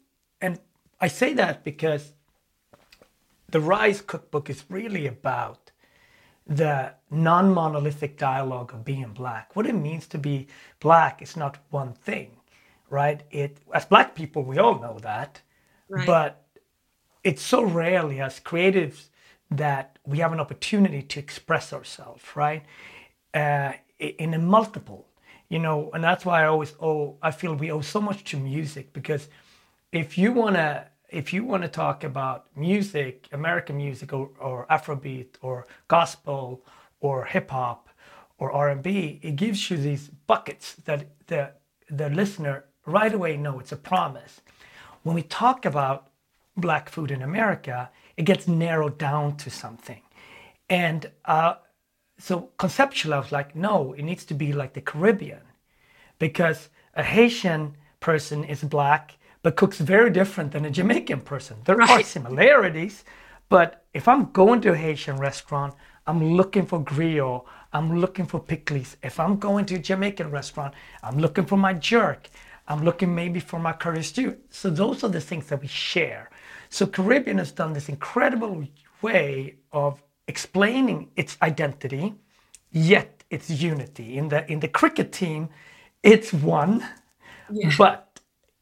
and 0.40 0.58
I 1.00 1.08
say 1.08 1.32
that 1.34 1.64
because 1.64 2.12
the 3.48 3.60
Rise 3.60 4.00
cookbook 4.00 4.50
is 4.50 4.64
really 4.68 5.06
about 5.06 5.59
the 6.50 6.92
non 7.10 7.54
monolithic 7.54 8.18
dialogue 8.18 8.74
of 8.74 8.84
being 8.84 9.12
black. 9.14 9.56
What 9.56 9.66
it 9.66 9.74
means 9.74 10.06
to 10.08 10.18
be 10.18 10.48
black 10.80 11.22
is 11.22 11.36
not 11.36 11.56
one 11.70 11.94
thing, 11.94 12.36
right? 12.90 13.22
It 13.30 13.58
as 13.72 13.86
black 13.86 14.14
people 14.14 14.42
we 14.42 14.58
all 14.58 14.78
know 14.78 14.98
that, 15.00 15.40
right. 15.88 16.06
but 16.06 16.44
it's 17.24 17.42
so 17.42 17.62
rarely 17.62 18.20
as 18.20 18.40
creatives 18.40 19.08
that 19.50 19.98
we 20.04 20.18
have 20.18 20.32
an 20.32 20.40
opportunity 20.40 21.02
to 21.02 21.18
express 21.20 21.72
ourselves, 21.72 22.24
right? 22.34 22.64
Uh, 23.32 23.72
in 23.98 24.34
a 24.34 24.38
multiple 24.38 25.06
you 25.50 25.58
know, 25.58 25.90
and 25.92 26.02
that's 26.02 26.24
why 26.24 26.44
I 26.44 26.46
always 26.46 26.74
owe, 26.80 27.16
I 27.20 27.32
feel 27.32 27.54
we 27.54 27.70
owe 27.72 27.80
so 27.80 28.00
much 28.00 28.24
to 28.30 28.38
music 28.38 28.92
because 28.92 29.28
if 29.92 30.16
you 30.16 30.32
want 30.32 30.54
to, 30.54 30.86
if 31.10 31.32
you 31.32 31.44
want 31.44 31.62
to 31.62 31.68
talk 31.68 32.04
about 32.04 32.46
music, 32.56 33.28
American 33.32 33.76
music 33.76 34.12
or, 34.12 34.30
or 34.38 34.66
Afrobeat 34.70 35.36
or 35.42 35.66
gospel 35.88 36.64
or 37.00 37.24
hip 37.24 37.50
hop 37.50 37.88
or 38.38 38.52
R&B, 38.52 39.20
it 39.22 39.36
gives 39.36 39.70
you 39.70 39.76
these 39.76 40.08
buckets 40.26 40.74
that 40.84 41.06
the, 41.26 41.50
the 41.90 42.08
listener 42.10 42.64
right 42.86 43.12
away 43.12 43.36
know 43.36 43.58
it's 43.58 43.72
a 43.72 43.76
promise. 43.76 44.40
When 45.02 45.14
we 45.14 45.22
talk 45.22 45.64
about 45.64 46.08
black 46.56 46.88
food 46.88 47.10
in 47.10 47.22
America, 47.22 47.90
it 48.16 48.24
gets 48.24 48.46
narrowed 48.46 48.98
down 48.98 49.36
to 49.38 49.50
something. 49.50 50.02
And 50.68 51.10
uh, 51.24 51.54
so 52.18 52.50
conceptually, 52.58 53.14
I 53.14 53.18
was 53.18 53.32
like, 53.32 53.56
no, 53.56 53.92
it 53.94 54.02
needs 54.02 54.24
to 54.26 54.34
be 54.34 54.52
like 54.52 54.74
the 54.74 54.80
Caribbean 54.80 55.42
because 56.18 56.68
a 56.94 57.02
Haitian 57.02 57.76
person 57.98 58.44
is 58.44 58.62
black 58.62 59.16
but 59.42 59.56
cooks 59.56 59.78
very 59.78 60.10
different 60.10 60.52
than 60.52 60.64
a 60.64 60.70
Jamaican 60.70 61.22
person. 61.22 61.56
There 61.64 61.76
right. 61.76 61.90
are 61.90 62.02
similarities, 62.02 63.04
but 63.48 63.84
if 63.94 64.06
I'm 64.06 64.30
going 64.32 64.60
to 64.62 64.72
a 64.72 64.76
Haitian 64.76 65.16
restaurant, 65.16 65.74
I'm 66.06 66.34
looking 66.34 66.66
for 66.66 66.82
griot, 66.82 67.44
I'm 67.72 68.00
looking 68.00 68.26
for 68.26 68.40
pickles. 68.40 68.96
If 69.02 69.20
I'm 69.20 69.38
going 69.38 69.66
to 69.66 69.76
a 69.76 69.78
Jamaican 69.78 70.30
restaurant, 70.30 70.74
I'm 71.02 71.18
looking 71.18 71.46
for 71.46 71.56
my 71.56 71.74
jerk. 71.74 72.28
I'm 72.68 72.84
looking 72.84 73.14
maybe 73.14 73.40
for 73.40 73.58
my 73.58 73.72
curry 73.72 74.02
stew. 74.02 74.36
So 74.50 74.70
those 74.70 75.02
are 75.02 75.08
the 75.08 75.20
things 75.20 75.46
that 75.48 75.60
we 75.60 75.66
share. 75.68 76.30
So 76.68 76.86
Caribbean 76.86 77.38
has 77.38 77.50
done 77.50 77.72
this 77.72 77.88
incredible 77.88 78.64
way 79.02 79.56
of 79.72 80.02
explaining 80.28 81.10
its 81.16 81.36
identity, 81.42 82.14
yet 82.70 83.24
its 83.30 83.50
unity. 83.50 84.18
In 84.18 84.28
the 84.28 84.50
in 84.50 84.60
the 84.60 84.68
cricket 84.68 85.12
team, 85.12 85.48
it's 86.02 86.32
one, 86.32 86.86
yeah. 87.50 87.72
but 87.76 88.09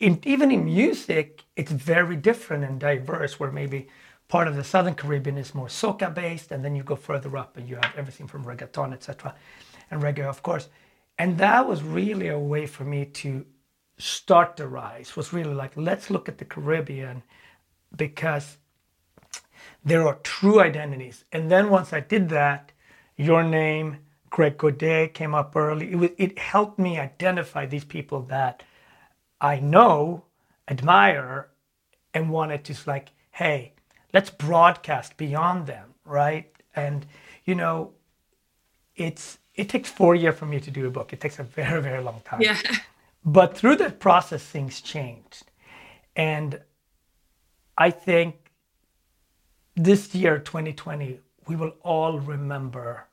in, 0.00 0.20
even 0.24 0.50
in 0.50 0.64
music, 0.64 1.44
it's 1.56 1.72
very 1.72 2.16
different 2.16 2.64
and 2.64 2.78
diverse. 2.78 3.40
Where 3.40 3.50
maybe 3.50 3.88
part 4.28 4.48
of 4.48 4.56
the 4.56 4.64
Southern 4.64 4.94
Caribbean 4.94 5.38
is 5.38 5.54
more 5.54 5.66
soca 5.68 6.12
based, 6.14 6.52
and 6.52 6.64
then 6.64 6.74
you 6.74 6.82
go 6.82 6.96
further 6.96 7.37
up 7.37 7.56
and 7.56 7.68
you 7.68 7.76
have 7.76 7.92
everything 7.96 8.26
from 8.26 8.44
reggaeton, 8.44 8.92
etc., 8.92 9.34
and 9.90 10.02
reggae, 10.02 10.28
of 10.28 10.42
course. 10.42 10.68
And 11.18 11.38
that 11.38 11.66
was 11.66 11.82
really 11.82 12.28
a 12.28 12.38
way 12.38 12.66
for 12.66 12.84
me 12.84 13.06
to 13.06 13.44
start 13.98 14.56
the 14.56 14.68
rise. 14.68 15.16
Was 15.16 15.32
really 15.32 15.54
like 15.54 15.72
let's 15.76 16.11
look 16.11 16.28
at 16.28 16.38
the 16.38 16.44
Caribbean 16.44 17.22
because 17.96 18.58
there 19.84 20.06
are 20.06 20.18
true 20.22 20.61
identities. 20.61 21.24
And 21.32 21.50
then 21.50 21.70
once 21.70 21.92
I 21.92 22.00
did 22.00 22.28
that, 22.28 22.72
your 23.16 23.42
name, 23.42 23.96
Greg 24.30 24.58
Gourdet 24.58 25.14
came 25.14 25.34
up 25.34 25.56
early. 25.56 25.90
It, 25.90 25.96
was, 25.96 26.11
it 26.18 26.38
helped 26.38 26.78
me 26.78 26.98
identify 26.98 27.66
these 27.66 27.84
people 27.84 28.22
that 28.22 28.62
I 29.40 29.61
know, 29.61 30.24
admire, 30.68 31.48
and 32.14 32.31
wanted 32.31 32.64
to 32.64 32.77
like, 32.87 33.11
hey, 33.31 33.72
let's 34.12 34.31
broadcast 34.31 35.16
beyond 35.16 35.66
them, 35.66 35.94
right? 36.05 36.51
And 36.74 37.07
you 37.44 37.55
know, 37.55 37.92
it's 38.96 39.38
it 39.55 39.68
takes 39.68 39.90
four 39.90 40.14
years 40.14 40.37
for 40.37 40.46
me 40.46 40.61
to 40.61 40.70
do 40.70 40.87
a 40.87 40.90
book. 40.90 41.12
It 41.12 41.20
takes 41.20 41.38
a 41.38 41.44
very 41.44 41.83
very 41.83 42.03
long 42.03 42.20
time. 42.24 42.40
Yeah. 42.40 42.61
But 43.24 43.57
through 43.57 43.77
that 43.77 44.01
process, 44.01 44.42
things 44.42 44.81
changed, 44.81 45.51
and 46.16 46.61
I 47.77 47.90
think 47.90 48.48
this 49.77 50.14
year, 50.14 50.38
2020, 50.38 51.20
we 51.46 51.57
will 51.57 51.74
all 51.83 52.18
remember 52.18 53.07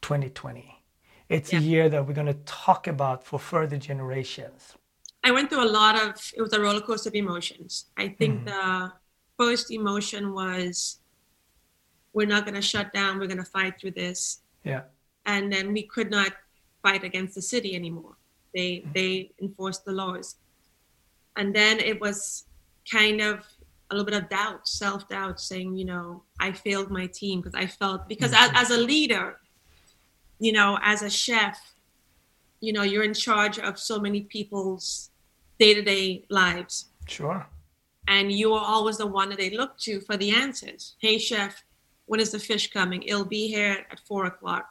2020. 0.00 0.82
It's 1.28 1.52
yeah. 1.52 1.58
a 1.58 1.62
year 1.62 1.88
that 1.90 2.06
we're 2.06 2.14
going 2.14 2.26
to 2.26 2.42
talk 2.46 2.86
about 2.86 3.24
for 3.24 3.38
further 3.38 3.76
generations. 3.76 4.74
I 5.22 5.30
went 5.32 5.50
through 5.50 5.64
a 5.64 5.68
lot 5.70 5.96
of, 6.00 6.32
it 6.36 6.40
was 6.40 6.52
a 6.52 6.60
roller 6.60 6.80
coaster 6.80 7.08
of 7.10 7.14
emotions. 7.14 7.86
I 7.96 8.08
think 8.08 8.44
mm-hmm. 8.44 8.46
the 8.46 8.92
first 9.38 9.70
emotion 9.70 10.32
was, 10.32 10.98
we're 12.12 12.26
not 12.26 12.44
going 12.44 12.54
to 12.54 12.62
shut 12.62 12.92
down, 12.92 13.18
we're 13.18 13.26
going 13.26 13.38
to 13.38 13.44
fight 13.44 13.80
through 13.80 13.92
this. 13.92 14.40
Yeah. 14.64 14.82
And 15.26 15.52
then 15.52 15.72
we 15.72 15.82
could 15.84 16.10
not 16.10 16.32
fight 16.82 17.04
against 17.04 17.34
the 17.34 17.42
city 17.42 17.74
anymore. 17.74 18.16
They 18.54 18.76
mm-hmm. 18.76 18.92
they 18.92 19.32
enforced 19.40 19.84
the 19.84 19.92
laws. 19.92 20.36
And 21.36 21.54
then 21.54 21.78
it 21.78 22.00
was 22.00 22.46
kind 22.90 23.20
of 23.20 23.46
a 23.90 23.94
little 23.94 24.04
bit 24.04 24.20
of 24.22 24.28
doubt, 24.28 24.66
self 24.66 25.08
doubt, 25.08 25.40
saying, 25.40 25.76
you 25.76 25.84
know, 25.84 26.22
I 26.38 26.52
failed 26.52 26.90
my 26.90 27.06
team 27.06 27.40
because 27.40 27.54
I 27.54 27.66
felt 27.66 28.08
because 28.08 28.32
mm-hmm. 28.32 28.56
as, 28.56 28.70
as 28.70 28.78
a 28.78 28.80
leader, 28.80 29.38
you 30.38 30.52
know, 30.52 30.78
as 30.82 31.02
a 31.02 31.10
chef, 31.10 31.58
you 32.60 32.72
know, 32.72 32.82
you're 32.82 33.02
in 33.02 33.14
charge 33.14 33.58
of 33.58 33.78
so 33.78 33.98
many 33.98 34.22
people's 34.22 35.10
day 35.58 35.74
to 35.74 35.82
day 35.82 36.24
lives. 36.28 36.86
Sure. 37.06 37.46
And 38.08 38.32
you 38.32 38.54
are 38.54 38.64
always 38.64 38.98
the 38.98 39.06
one 39.06 39.28
that 39.30 39.38
they 39.38 39.50
look 39.50 39.78
to 39.78 40.00
for 40.00 40.16
the 40.16 40.30
answers. 40.30 40.96
Hey, 40.98 41.18
chef, 41.18 41.62
when 42.06 42.20
is 42.20 42.32
the 42.32 42.38
fish 42.38 42.70
coming? 42.72 43.02
It'll 43.02 43.24
be 43.24 43.48
here 43.48 43.86
at 43.90 44.00
four 44.00 44.24
o'clock. 44.26 44.68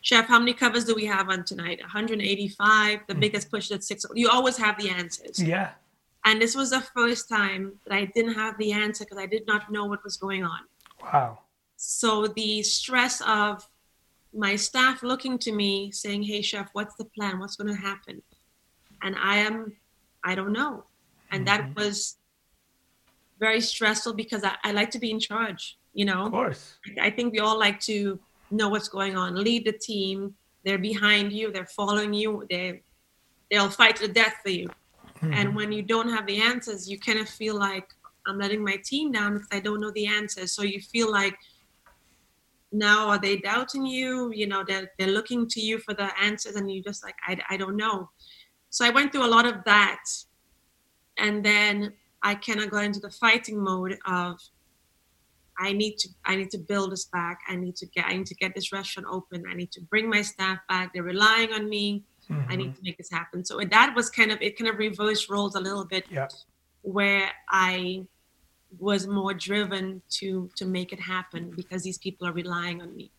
Chef, 0.00 0.26
how 0.26 0.38
many 0.38 0.52
covers 0.52 0.84
do 0.84 0.94
we 0.94 1.06
have 1.06 1.30
on 1.30 1.44
tonight? 1.44 1.80
185. 1.80 3.00
The 3.06 3.14
mm. 3.14 3.20
biggest 3.20 3.50
push 3.50 3.70
at 3.70 3.82
six. 3.82 4.04
You 4.14 4.28
always 4.28 4.56
have 4.58 4.76
the 4.78 4.90
answers. 4.90 5.42
Yeah. 5.42 5.70
And 6.26 6.40
this 6.40 6.54
was 6.54 6.70
the 6.70 6.80
first 6.80 7.28
time 7.28 7.74
that 7.86 7.94
I 7.94 8.06
didn't 8.06 8.34
have 8.34 8.58
the 8.58 8.72
answer 8.72 9.04
because 9.04 9.18
I 9.18 9.26
did 9.26 9.46
not 9.46 9.70
know 9.70 9.84
what 9.84 10.02
was 10.04 10.16
going 10.16 10.42
on. 10.42 10.60
Wow. 11.02 11.38
So 11.76 12.26
the 12.26 12.62
stress 12.62 13.22
of 13.26 13.66
my 14.34 14.56
staff 14.56 15.02
looking 15.02 15.38
to 15.38 15.52
me 15.52 15.90
saying, 15.92 16.22
Hey, 16.22 16.42
chef, 16.42 16.68
what's 16.72 16.94
the 16.96 17.04
plan? 17.04 17.38
What's 17.38 17.56
going 17.56 17.74
to 17.74 17.80
happen? 17.80 18.22
And 19.02 19.16
I 19.20 19.36
am, 19.36 19.76
I 20.22 20.34
don't 20.34 20.52
know. 20.52 20.84
And 21.30 21.46
mm-hmm. 21.46 21.72
that 21.72 21.76
was 21.76 22.16
very 23.38 23.60
stressful 23.60 24.14
because 24.14 24.44
I, 24.44 24.54
I, 24.64 24.72
like 24.72 24.90
to 24.92 24.98
be 24.98 25.10
in 25.10 25.20
charge, 25.20 25.78
you 25.92 26.04
know? 26.04 26.26
Of 26.26 26.32
course. 26.32 26.76
I 27.00 27.10
think 27.10 27.32
we 27.32 27.40
all 27.40 27.58
like 27.58 27.80
to 27.80 28.18
know 28.50 28.68
what's 28.68 28.88
going 28.88 29.16
on, 29.16 29.34
lead 29.34 29.64
the 29.64 29.72
team. 29.72 30.34
They're 30.64 30.78
behind 30.78 31.32
you, 31.32 31.52
they're 31.52 31.66
following 31.66 32.14
you, 32.14 32.46
they, 32.48 32.82
they'll 33.50 33.68
fight 33.68 33.96
to 33.96 34.08
death 34.08 34.36
for 34.42 34.50
you. 34.50 34.68
Mm-hmm. 35.16 35.32
And 35.34 35.54
when 35.54 35.72
you 35.72 35.82
don't 35.82 36.08
have 36.08 36.26
the 36.26 36.40
answers, 36.40 36.88
you 36.88 36.98
kind 36.98 37.18
of 37.18 37.28
feel 37.28 37.56
like 37.56 37.88
I'm 38.26 38.38
letting 38.38 38.64
my 38.64 38.76
team 38.76 39.12
down 39.12 39.34
because 39.34 39.48
I 39.52 39.60
don't 39.60 39.80
know 39.80 39.90
the 39.90 40.06
answers. 40.06 40.52
So 40.52 40.62
you 40.62 40.80
feel 40.80 41.10
like 41.10 41.36
now 42.74 43.08
are 43.08 43.18
they 43.18 43.36
doubting 43.36 43.86
you? 43.86 44.32
You 44.32 44.46
know, 44.46 44.64
they're, 44.66 44.90
they're 44.98 45.08
looking 45.08 45.48
to 45.48 45.60
you 45.60 45.78
for 45.78 45.94
the 45.94 46.10
answers 46.20 46.56
and 46.56 46.70
you're 46.70 46.82
just 46.82 47.04
like, 47.04 47.14
I, 47.26 47.38
I 47.50 47.56
don't 47.56 47.76
know. 47.76 48.10
So 48.70 48.84
I 48.84 48.90
went 48.90 49.12
through 49.12 49.26
a 49.26 49.28
lot 49.28 49.46
of 49.46 49.64
that. 49.64 50.02
And 51.18 51.44
then 51.44 51.92
I 52.22 52.34
kind 52.34 52.60
of 52.60 52.70
got 52.70 52.84
into 52.84 53.00
the 53.00 53.10
fighting 53.10 53.62
mode 53.62 53.96
of 54.06 54.38
I 55.58 55.72
need 55.72 55.98
to 55.98 56.08
I 56.24 56.34
need 56.34 56.50
to 56.50 56.58
build 56.58 56.90
this 56.90 57.04
back. 57.04 57.38
I 57.48 57.54
need 57.54 57.76
to 57.76 57.86
get 57.86 58.06
I 58.06 58.16
need 58.16 58.26
to 58.26 58.34
get 58.34 58.54
this 58.54 58.72
restaurant 58.72 59.06
open. 59.10 59.44
I 59.48 59.54
need 59.54 59.70
to 59.72 59.80
bring 59.82 60.10
my 60.10 60.22
staff 60.22 60.58
back. 60.68 60.92
They're 60.92 61.04
relying 61.04 61.52
on 61.52 61.68
me. 61.68 62.02
Mm-hmm. 62.28 62.50
I 62.50 62.56
need 62.56 62.68
mm-hmm. 62.68 62.74
to 62.74 62.82
make 62.82 62.98
this 62.98 63.10
happen. 63.10 63.44
So 63.44 63.60
that 63.60 63.94
was 63.94 64.10
kind 64.10 64.32
of 64.32 64.42
it 64.42 64.58
kind 64.58 64.68
of 64.68 64.78
reverse 64.78 65.30
roles 65.30 65.54
a 65.54 65.60
little 65.60 65.84
bit 65.84 66.06
yeah. 66.10 66.28
where 66.82 67.30
I 67.50 68.06
was 68.78 69.06
more 69.06 69.34
driven 69.34 70.02
to 70.10 70.50
to 70.56 70.64
make 70.64 70.92
it 70.92 71.00
happen 71.00 71.52
because 71.56 71.82
these 71.82 71.98
people 71.98 72.26
are 72.26 72.32
relying 72.32 72.82
on 72.82 72.94
me. 72.96 73.10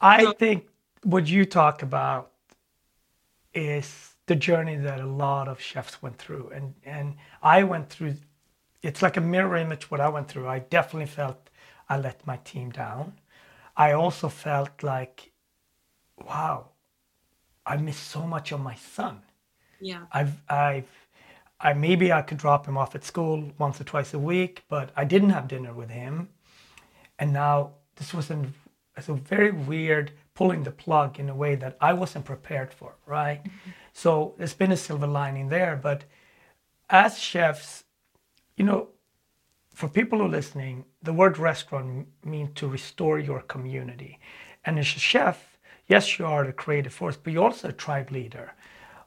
I 0.00 0.24
so, 0.24 0.32
think 0.32 0.68
what 1.02 1.26
you 1.28 1.44
talk 1.44 1.82
about 1.82 2.32
is 3.54 4.14
the 4.26 4.36
journey 4.36 4.76
that 4.76 5.00
a 5.00 5.06
lot 5.06 5.48
of 5.48 5.60
chefs 5.60 6.02
went 6.02 6.18
through 6.18 6.50
and 6.54 6.74
and 6.84 7.16
I 7.42 7.62
went 7.62 7.88
through 7.90 8.16
it's 8.82 9.02
like 9.02 9.16
a 9.16 9.20
mirror 9.20 9.56
image 9.56 9.90
what 9.90 10.00
I 10.00 10.08
went 10.08 10.28
through. 10.28 10.48
I 10.48 10.60
definitely 10.60 11.06
felt 11.06 11.50
I 11.88 11.98
let 11.98 12.26
my 12.26 12.36
team 12.38 12.70
down. 12.70 13.14
I 13.76 13.92
also 13.92 14.28
felt 14.28 14.82
like 14.82 15.32
wow, 16.18 16.70
I 17.64 17.76
missed 17.76 18.08
so 18.08 18.26
much 18.26 18.52
of 18.52 18.60
my 18.60 18.74
son. 18.74 19.22
Yeah. 19.80 20.04
I've 20.12 20.42
I've 20.48 21.05
I 21.60 21.72
maybe 21.72 22.12
I 22.12 22.22
could 22.22 22.38
drop 22.38 22.66
him 22.66 22.76
off 22.76 22.94
at 22.94 23.04
school 23.04 23.52
once 23.58 23.80
or 23.80 23.84
twice 23.84 24.12
a 24.14 24.18
week, 24.18 24.64
but 24.68 24.90
I 24.96 25.04
didn't 25.04 25.30
have 25.30 25.48
dinner 25.48 25.72
with 25.72 25.90
him. 25.90 26.28
And 27.18 27.32
now 27.32 27.72
this 27.96 28.12
was 28.12 28.30
an, 28.30 28.52
a 28.96 29.12
very 29.14 29.50
weird 29.50 30.12
pulling 30.34 30.64
the 30.64 30.70
plug 30.70 31.18
in 31.18 31.30
a 31.30 31.34
way 31.34 31.54
that 31.56 31.76
I 31.80 31.94
wasn't 31.94 32.26
prepared 32.26 32.72
for, 32.72 32.94
right? 33.06 33.42
Mm-hmm. 33.42 33.70
So 33.94 34.34
there's 34.36 34.52
been 34.52 34.72
a 34.72 34.76
silver 34.76 35.06
lining 35.06 35.48
there. 35.48 35.80
But 35.82 36.04
as 36.90 37.18
chefs, 37.18 37.84
you 38.56 38.64
know, 38.64 38.88
for 39.72 39.88
people 39.88 40.18
who 40.18 40.26
are 40.26 40.28
listening, 40.28 40.84
the 41.02 41.12
word 41.12 41.38
restaurant 41.38 42.06
means 42.24 42.50
to 42.56 42.68
restore 42.68 43.18
your 43.18 43.40
community. 43.40 44.18
And 44.64 44.78
as 44.78 44.86
a 44.86 44.98
chef, 44.98 45.58
yes, 45.86 46.18
you 46.18 46.26
are 46.26 46.44
the 46.44 46.52
creative 46.52 46.92
force, 46.92 47.16
but 47.16 47.32
you're 47.32 47.44
also 47.44 47.68
a 47.68 47.72
tribe 47.72 48.10
leader. 48.10 48.52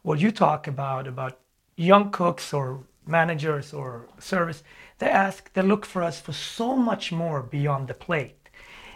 What 0.01 0.19
you 0.19 0.31
talk 0.31 0.67
about, 0.67 1.07
about 1.07 1.39
young 1.79 2.11
cooks 2.11 2.53
or 2.53 2.83
managers 3.07 3.73
or 3.73 4.07
service, 4.19 4.63
they 4.99 5.09
ask, 5.09 5.51
they 5.53 5.61
look 5.61 5.85
for 5.85 6.03
us 6.03 6.19
for 6.19 6.33
so 6.33 6.75
much 6.75 7.11
more 7.11 7.41
beyond 7.41 7.87
the 7.87 7.93
plate. 7.93 8.49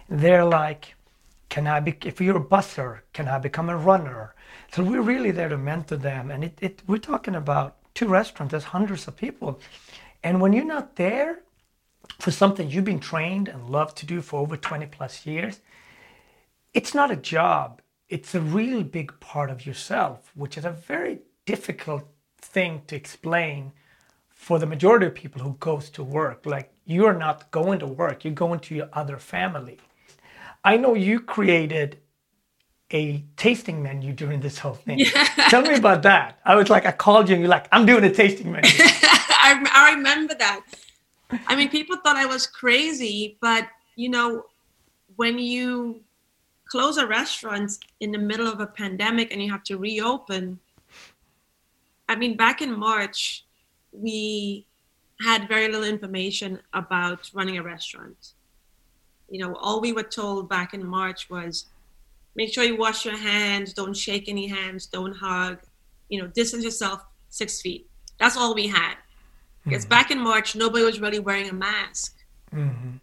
They're 0.09 0.45
like, 0.45 0.95
can 1.49 1.65
I 1.65 1.79
be, 1.79 1.95
if 2.03 2.19
you're 2.19 2.37
a 2.37 2.43
busser, 2.43 2.99
can 3.13 3.27
I 3.27 3.39
become 3.39 3.69
a 3.69 3.77
runner? 3.77 4.35
So 4.73 4.83
we're 4.83 5.01
really 5.01 5.31
there 5.31 5.49
to 5.49 5.57
mentor 5.57 5.97
them. 5.97 6.29
And 6.29 6.43
it, 6.43 6.57
it, 6.61 6.81
we're 6.85 6.97
talking 6.97 7.35
about 7.35 7.77
two 7.93 8.07
restaurants, 8.07 8.51
there's 8.51 8.65
hundreds 8.65 9.07
of 9.07 9.15
people. 9.15 9.59
And 10.23 10.41
when 10.41 10.51
you're 10.51 10.65
not 10.65 10.95
there 10.95 11.39
for 12.19 12.31
something 12.31 12.69
you've 12.69 12.85
been 12.85 12.99
trained 12.99 13.47
and 13.47 13.69
love 13.69 13.95
to 13.95 14.05
do 14.05 14.21
for 14.21 14.41
over 14.41 14.57
20 14.57 14.87
plus 14.87 15.25
years, 15.25 15.61
it's 16.73 16.93
not 16.93 17.11
a 17.11 17.15
job. 17.15 17.81
It's 18.09 18.35
a 18.35 18.41
really 18.41 18.83
big 18.83 19.19
part 19.19 19.49
of 19.49 19.65
yourself, 19.65 20.31
which 20.35 20.57
is 20.57 20.65
a 20.65 20.71
very 20.71 21.19
difficult 21.45 22.12
thing 22.53 22.83
to 22.87 22.95
explain 22.95 23.73
for 24.29 24.59
the 24.59 24.65
majority 24.65 25.05
of 25.05 25.15
people 25.15 25.41
who 25.41 25.55
goes 25.59 25.89
to 25.91 26.03
work. 26.03 26.45
Like 26.45 26.71
you're 26.85 27.13
not 27.13 27.49
going 27.51 27.79
to 27.79 27.87
work, 27.87 28.23
you're 28.23 28.33
going 28.33 28.59
to 28.61 28.75
your 28.75 28.89
other 28.93 29.17
family. 29.17 29.79
I 30.63 30.77
know 30.77 30.93
you 30.93 31.19
created 31.19 31.99
a 32.91 33.23
tasting 33.37 33.81
menu 33.81 34.13
during 34.13 34.39
this 34.39 34.59
whole 34.59 34.75
thing. 34.75 34.99
Yeah. 34.99 35.23
Tell 35.49 35.61
me 35.61 35.75
about 35.75 36.03
that. 36.03 36.39
I 36.45 36.55
was 36.55 36.69
like, 36.69 36.85
I 36.85 36.91
called 36.91 37.27
you 37.27 37.35
and 37.35 37.41
you're 37.41 37.49
like, 37.49 37.67
I'm 37.71 37.85
doing 37.85 38.03
a 38.03 38.11
tasting 38.11 38.51
menu. 38.51 38.69
I, 38.77 39.65
I 39.73 39.95
remember 39.95 40.35
that. 40.35 40.61
I 41.47 41.55
mean, 41.55 41.69
people 41.69 41.97
thought 41.97 42.17
I 42.17 42.25
was 42.25 42.45
crazy, 42.45 43.37
but 43.41 43.67
you 43.95 44.09
know, 44.09 44.45
when 45.15 45.39
you 45.39 46.01
close 46.65 46.97
a 46.97 47.07
restaurant 47.07 47.71
in 47.99 48.11
the 48.11 48.17
middle 48.17 48.47
of 48.47 48.59
a 48.59 48.67
pandemic 48.67 49.31
and 49.31 49.41
you 49.41 49.51
have 49.51 49.63
to 49.63 49.77
reopen, 49.77 50.59
I 52.13 52.15
mean, 52.15 52.38
back 52.38 52.62
in 52.62 52.78
March, 52.78 53.43
we 53.91 54.67
had 55.21 55.47
very 55.47 55.67
little 55.67 55.84
information 55.84 56.60
about 56.73 57.32
running 57.34 57.58
a 57.58 57.63
restaurant. 57.63 58.34
You 59.30 59.39
know, 59.39 59.56
all 59.56 59.82
we 59.82 59.93
were 59.93 60.04
told 60.04 60.47
back 60.47 60.76
in 60.76 60.86
March 60.86 61.28
was 61.28 61.65
make 62.36 62.54
sure 62.54 62.63
you 62.63 62.78
wash 62.78 63.04
your 63.04 63.17
hands, 63.17 63.73
don't 63.73 63.97
shake 63.97 64.30
any 64.30 64.47
hands, 64.47 64.86
don't 64.86 65.15
hug, 65.15 65.58
you 66.10 66.21
know, 66.21 66.28
distance 66.28 66.63
yourself 66.63 67.04
six 67.30 67.62
feet. 67.63 67.89
That's 68.19 68.38
all 68.38 68.54
we 68.54 68.67
had. 68.67 68.93
Because 69.63 69.86
mm-hmm. 69.86 69.89
back 69.89 70.12
in 70.12 70.19
March, 70.19 70.56
nobody 70.56 70.86
was 70.86 70.99
really 70.99 71.17
wearing 71.17 71.49
a 71.49 71.54
mask, 71.54 72.15
mm-hmm. 72.54 72.97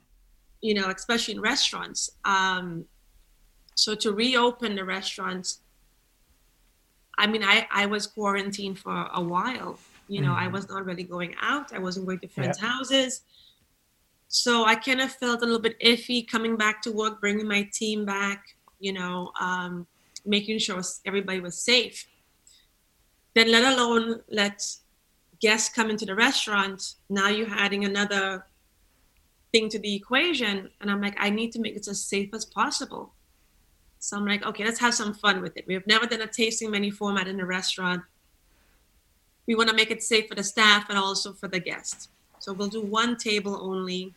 you 0.61 0.75
know, 0.75 0.89
especially 0.89 1.35
in 1.35 1.41
restaurants. 1.41 2.11
Um, 2.25 2.85
so 3.75 3.97
to 3.97 4.13
reopen 4.13 4.77
the 4.77 4.85
restaurants, 4.85 5.60
I 7.21 7.27
mean, 7.27 7.45
I, 7.45 7.67
I 7.71 7.85
was 7.87 8.07
quarantined 8.07 8.79
for 8.79 9.09
a 9.13 9.23
while. 9.23 9.79
You 10.09 10.23
know, 10.23 10.31
mm-hmm. 10.31 10.45
I 10.45 10.49
was 10.49 10.69
not 10.69 10.85
really 10.87 11.05
going 11.05 11.35
out. 11.41 11.73
I 11.73 11.79
wasn't 11.79 12.07
going 12.07 12.19
to 12.21 12.29
friends' 12.29 12.59
yeah. 12.61 12.69
houses. 12.69 13.21
So 14.29 14.65
I 14.65 14.75
kind 14.75 15.01
of 15.01 15.13
felt 15.13 15.43
a 15.43 15.45
little 15.45 15.61
bit 15.61 15.79
iffy 15.81 16.27
coming 16.27 16.57
back 16.57 16.81
to 16.83 16.91
work, 16.93 17.21
bringing 17.21 17.47
my 17.47 17.69
team 17.73 18.07
back, 18.07 18.57
you 18.79 18.93
know, 18.93 19.33
um, 19.39 19.87
making 20.25 20.59
sure 20.59 20.81
everybody 21.05 21.41
was 21.41 21.59
safe. 21.59 22.07
Then, 23.35 23.53
let 23.53 23.65
alone 23.73 24.23
let 24.29 24.65
guests 25.41 25.69
come 25.75 25.91
into 25.91 26.07
the 26.07 26.15
restaurant. 26.15 26.95
Now 27.09 27.29
you're 27.29 27.51
adding 27.51 27.85
another 27.85 28.47
thing 29.53 29.69
to 29.69 29.79
the 29.79 29.95
equation. 29.95 30.71
And 30.81 30.91
I'm 30.91 31.03
like, 31.03 31.17
I 31.19 31.29
need 31.31 31.53
to 31.53 31.61
make 31.61 31.77
it 31.77 31.87
as 31.87 32.03
safe 32.03 32.31
as 32.33 32.45
possible. 32.45 33.13
So 34.01 34.17
I'm 34.17 34.25
like, 34.25 34.45
okay, 34.45 34.65
let's 34.65 34.81
have 34.81 34.95
some 34.95 35.13
fun 35.13 35.43
with 35.43 35.57
it. 35.59 35.67
We 35.67 35.75
have 35.75 35.87
never 35.87 36.07
done 36.07 36.23
a 36.23 36.27
tasting 36.27 36.71
menu 36.71 36.91
format 36.91 37.29
in 37.29 37.39
a 37.39 37.45
restaurant. 37.45 38.03
We 39.47 39.55
want 39.55 39.69
to 39.69 39.77
make 39.77 39.91
it 39.91 40.03
safe 40.03 40.27
for 40.27 40.35
the 40.35 40.43
staff 40.43 40.89
and 40.89 40.99
also 40.99 41.35
for 41.35 41.49
the 41.49 41.61
guests. 41.61 42.09
So 42.39 42.55
we'll 42.55 42.69
do 42.69 42.81
one 42.81 43.17
table 43.19 43.59
only 43.61 44.15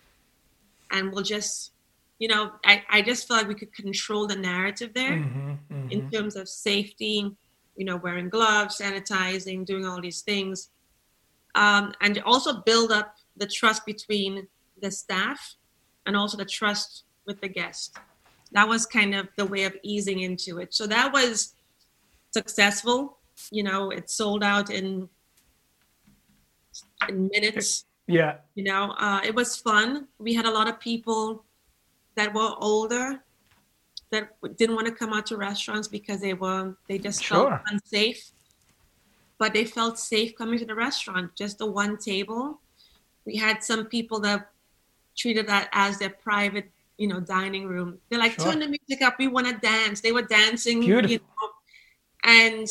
and 0.92 1.12
we'll 1.12 1.24
just, 1.24 1.74
you 2.18 2.30
know, 2.30 2.54
I, 2.66 2.82
I 2.90 3.02
just 3.02 3.28
feel 3.28 3.36
like 3.36 3.50
we 3.50 3.56
could 3.56 3.74
control 3.74 4.26
the 4.26 4.38
narrative 4.38 4.94
there 4.94 5.18
mm-hmm, 5.18 5.50
mm-hmm. 5.50 5.90
in 5.90 6.10
terms 6.10 6.38
of 6.38 6.48
safety, 6.48 7.36
you 7.76 7.86
know, 7.86 7.98
wearing 7.98 8.30
gloves, 8.30 8.80
sanitizing, 8.80 9.66
doing 9.66 9.86
all 9.86 10.00
these 10.00 10.22
things. 10.22 10.70
Um, 11.56 11.94
and 12.00 12.18
also 12.26 12.62
build 12.62 12.94
up 12.94 13.16
the 13.36 13.48
trust 13.48 13.86
between 13.86 14.48
the 14.82 14.92
staff 14.92 15.56
and 16.06 16.16
also 16.16 16.38
the 16.38 16.46
trust 16.46 17.04
with 17.26 17.42
the 17.42 17.50
guest 17.50 17.98
that 18.54 18.68
was 18.68 18.86
kind 18.86 19.14
of 19.14 19.28
the 19.36 19.46
way 19.46 19.66
of 19.66 19.76
easing 19.84 20.22
into 20.22 20.60
it. 20.60 20.74
So 20.74 20.88
that 20.88 21.12
was 21.12 21.56
successful. 22.32 23.18
You 23.52 23.64
know, 23.64 23.90
it 23.90 24.10
sold 24.10 24.44
out 24.44 24.70
in 24.70 25.10
in 27.10 27.30
minutes. 27.34 27.86
Yeah. 28.08 28.38
You 28.56 28.64
know, 28.64 28.92
uh, 28.98 29.22
it 29.24 29.34
was 29.34 29.58
fun. 29.58 30.08
We 30.20 30.34
had 30.34 30.46
a 30.46 30.52
lot 30.52 30.68
of 30.68 30.80
people 30.80 31.44
that 32.16 32.34
were 32.34 32.52
older 32.60 33.24
that 34.12 34.30
didn't 34.58 34.76
want 34.76 34.88
to 34.88 34.94
come 34.94 35.14
out 35.14 35.26
to 35.28 35.38
restaurants 35.38 35.88
because 35.88 36.22
they 36.22 36.34
were 36.34 36.76
they 36.88 37.00
just 37.00 37.24
sure. 37.24 37.50
felt 37.50 37.62
unsafe. 37.72 38.32
But 39.40 39.54
they 39.54 39.66
felt 39.66 39.98
safe 40.00 40.36
coming 40.36 40.60
to 40.60 40.66
the 40.66 40.76
restaurant, 40.76 41.36
just 41.36 41.58
the 41.58 41.66
one 41.66 41.98
table. 41.98 42.60
We 43.26 43.36
had 43.36 43.64
some 43.64 43.86
people 43.86 44.20
that 44.22 44.50
treated 45.18 45.48
that 45.48 45.70
as 45.72 45.98
their 45.98 46.10
private 46.10 46.70
you 47.04 47.10
know, 47.10 47.20
dining 47.20 47.68
room. 47.68 47.98
They're 48.08 48.24
like, 48.26 48.36
sure. 48.40 48.46
turn 48.46 48.60
the 48.60 48.68
music 48.68 49.02
up. 49.06 49.16
We 49.20 49.28
want 49.28 49.48
to 49.48 49.58
dance. 49.58 50.00
They 50.00 50.14
were 50.14 50.22
dancing. 50.22 50.80
Beautiful. 50.80 51.12
You 51.12 51.20
know, 51.20 51.50
and 52.24 52.68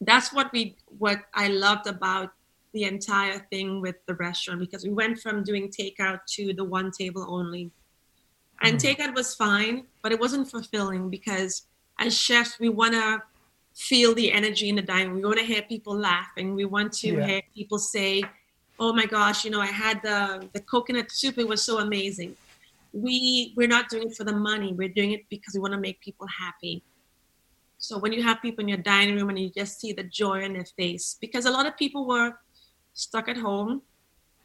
that's 0.00 0.32
what 0.32 0.52
we 0.52 0.76
what 0.98 1.18
I 1.32 1.46
loved 1.46 1.86
about 1.86 2.32
the 2.72 2.84
entire 2.94 3.38
thing 3.50 3.80
with 3.80 3.94
the 4.06 4.14
restaurant 4.14 4.58
because 4.58 4.82
we 4.84 4.90
went 4.90 5.20
from 5.20 5.44
doing 5.44 5.68
takeout 5.68 6.20
to 6.34 6.52
the 6.52 6.64
one 6.64 6.90
table 6.90 7.24
only. 7.28 7.70
And 8.62 8.76
mm. 8.76 8.82
takeout 8.84 9.14
was 9.14 9.32
fine, 9.34 9.86
but 10.02 10.10
it 10.10 10.18
wasn't 10.18 10.50
fulfilling 10.50 11.08
because 11.08 11.52
as 12.00 12.18
chefs, 12.18 12.58
we 12.58 12.68
want 12.68 12.94
to 12.94 13.22
feel 13.76 14.12
the 14.12 14.32
energy 14.32 14.68
in 14.68 14.74
the 14.74 14.82
dining. 14.82 15.14
We 15.14 15.24
want 15.24 15.38
to 15.38 15.44
hear 15.44 15.62
people 15.62 15.94
laughing. 15.94 16.56
We 16.56 16.64
want 16.64 16.92
to 17.04 17.12
yeah. 17.12 17.26
hear 17.26 17.42
people 17.54 17.78
say, 17.78 18.24
"Oh 18.80 18.92
my 18.92 19.06
gosh, 19.06 19.44
you 19.44 19.52
know, 19.52 19.60
I 19.60 19.72
had 19.86 20.02
the 20.02 20.18
the 20.52 20.62
coconut 20.72 21.12
soup. 21.12 21.38
It 21.38 21.46
was 21.46 21.62
so 21.62 21.78
amazing." 21.78 22.34
We 22.92 23.52
we're 23.56 23.68
not 23.68 23.88
doing 23.88 24.08
it 24.08 24.16
for 24.16 24.24
the 24.24 24.32
money. 24.32 24.72
We're 24.72 24.88
doing 24.88 25.12
it 25.12 25.22
because 25.28 25.54
we 25.54 25.60
want 25.60 25.74
to 25.74 25.80
make 25.80 26.00
people 26.00 26.26
happy. 26.26 26.82
So 27.78 27.98
when 27.98 28.12
you 28.12 28.22
have 28.22 28.42
people 28.42 28.62
in 28.62 28.68
your 28.68 28.78
dining 28.78 29.16
room 29.16 29.30
and 29.30 29.38
you 29.38 29.50
just 29.50 29.80
see 29.80 29.92
the 29.92 30.04
joy 30.04 30.42
in 30.42 30.52
their 30.52 30.66
face, 30.76 31.16
because 31.20 31.46
a 31.46 31.50
lot 31.50 31.66
of 31.66 31.76
people 31.76 32.06
were 32.06 32.34
stuck 32.92 33.28
at 33.28 33.36
home. 33.36 33.82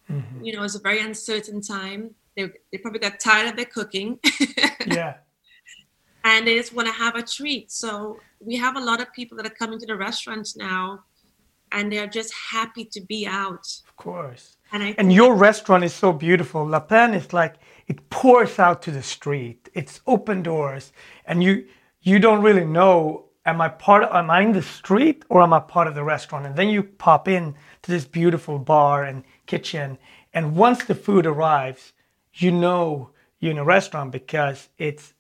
Mm-hmm. 0.10 0.44
You 0.44 0.54
know, 0.54 0.64
it's 0.64 0.76
a 0.76 0.80
very 0.80 1.02
uncertain 1.02 1.62
time. 1.62 2.16
They, 2.38 2.50
they 2.72 2.78
probably 2.78 3.00
got 3.00 3.20
tired 3.20 3.50
of 3.50 3.56
their 3.56 3.66
cooking. 3.66 4.20
yeah. 4.86 5.16
And 6.24 6.48
they 6.48 6.56
just 6.56 6.74
want 6.74 6.88
to 6.88 6.94
have 6.94 7.16
a 7.16 7.22
treat. 7.24 7.72
So 7.72 8.20
we 8.40 8.56
have 8.56 8.78
a 8.78 8.80
lot 8.80 9.02
of 9.02 9.12
people 9.14 9.36
that 9.38 9.46
are 9.46 9.56
coming 9.62 9.80
to 9.80 9.86
the 9.86 9.96
restaurants 9.96 10.56
now 10.56 11.04
and 11.72 11.92
they're 11.92 12.08
just 12.08 12.34
happy 12.52 12.86
to 12.86 13.02
be 13.02 13.28
out. 13.28 13.68
Of 13.88 13.96
course. 13.98 14.58
And, 14.72 14.84
I 14.84 14.96
and 14.98 15.12
your 15.12 15.36
restaurant 15.36 15.84
is 15.84 15.94
so 15.94 16.14
beautiful. 16.14 16.66
Lapin 16.66 17.14
is 17.14 17.34
like 17.34 17.56
it 17.88 18.10
pours 18.10 18.60
out 18.60 18.82
to 18.84 18.92
the 18.92 19.04
street. 19.04 19.70
It's 19.74 20.02
open 20.08 20.44
doors 20.44 20.92
and 21.26 21.44
you 21.44 21.66
you 22.02 22.20
don't 22.20 22.42
really 22.42 22.66
know 22.66 23.26
am 23.46 23.62
I 23.62 23.70
part 23.70 24.04
of, 24.04 24.14
am 24.14 24.30
I 24.30 24.42
in 24.42 24.54
the 24.54 24.62
street 24.62 25.24
or 25.30 25.42
am 25.42 25.54
I 25.54 25.60
part 25.60 25.88
of 25.88 25.96
the 25.96 26.04
restaurant? 26.04 26.46
And 26.46 26.56
then 26.56 26.70
you 26.70 26.84
pop 26.84 27.28
in 27.28 27.56
to 27.84 27.92
this 27.92 28.06
beautiful 28.06 28.60
bar 28.60 29.04
and 29.04 29.24
kitchen. 29.46 29.98
And 30.34 30.56
once 30.56 30.84
the 30.84 30.96
food 30.96 31.26
arrives, 31.26 31.94
you 32.34 32.52
know 32.52 33.12
you're 33.40 33.52
in 33.52 33.58
a 33.58 33.64
restaurant 33.64 34.12
because 34.12 34.70
it's 34.78 35.14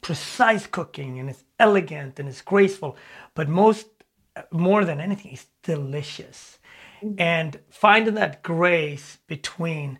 precise 0.00 0.66
cooking 0.66 1.18
and 1.18 1.30
it's 1.30 1.44
elegant 1.58 2.18
and 2.18 2.28
it's 2.28 2.42
graceful. 2.42 2.96
But 3.34 3.48
most, 3.48 3.86
more 4.50 4.84
than 4.84 5.00
anything, 5.00 5.32
it's 5.32 5.46
delicious. 5.62 6.58
Mm-hmm. 7.02 7.20
And 7.20 7.60
finding 7.70 8.14
that 8.14 8.42
grace 8.42 9.18
between 9.26 9.98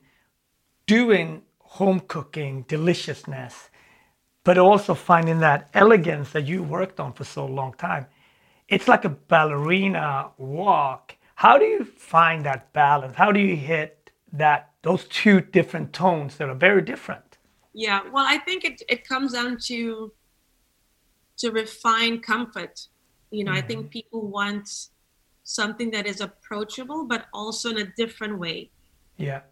doing 0.87 1.43
home 1.77 2.01
cooking 2.01 2.63
deliciousness 2.69 3.71
but 4.49 4.57
also 4.57 4.95
finding 4.95 5.41
that 5.41 5.69
elegance 5.75 6.31
that 6.31 6.47
you 6.47 6.63
worked 6.63 6.99
on 6.99 7.13
for 7.13 7.23
so 7.23 7.45
long 7.45 7.75
time. 7.75 8.07
It's 8.67 8.89
like 8.89 9.05
a 9.05 9.11
ballerina 9.11 10.31
walk. 10.39 11.17
How 11.35 11.59
do 11.59 11.67
you 11.67 11.85
find 11.85 12.47
that 12.47 12.73
balance? 12.73 13.15
How 13.15 13.31
do 13.31 13.41
you 13.41 13.57
hit 13.57 14.11
that 14.33 14.71
those 14.81 15.05
two 15.09 15.43
different 15.43 15.93
tones 15.93 16.39
that 16.39 16.49
are 16.49 16.55
very 16.55 16.81
different? 16.81 17.37
Yeah, 17.75 18.01
well, 18.11 18.25
I 18.27 18.39
think 18.39 18.65
it, 18.65 18.83
it 18.89 19.07
comes 19.07 19.35
down 19.35 19.59
to 19.65 20.13
to 21.37 21.51
refine 21.51 22.21
comfort. 22.21 22.89
You 23.31 23.45
know, 23.45 23.53
mm-hmm. 23.53 23.59
I 23.59 23.67
think 23.67 23.81
mm-hmm. 23.81 23.99
people 23.99 24.29
want 24.29 24.89
something 25.45 25.91
that 25.91 26.07
is 26.07 26.23
approachable, 26.23 27.05
but 27.05 27.27
also 27.35 27.69
in 27.69 27.79
a 27.79 27.93
different 27.99 28.39
way. 28.39 28.71
Yeah. 29.19 29.43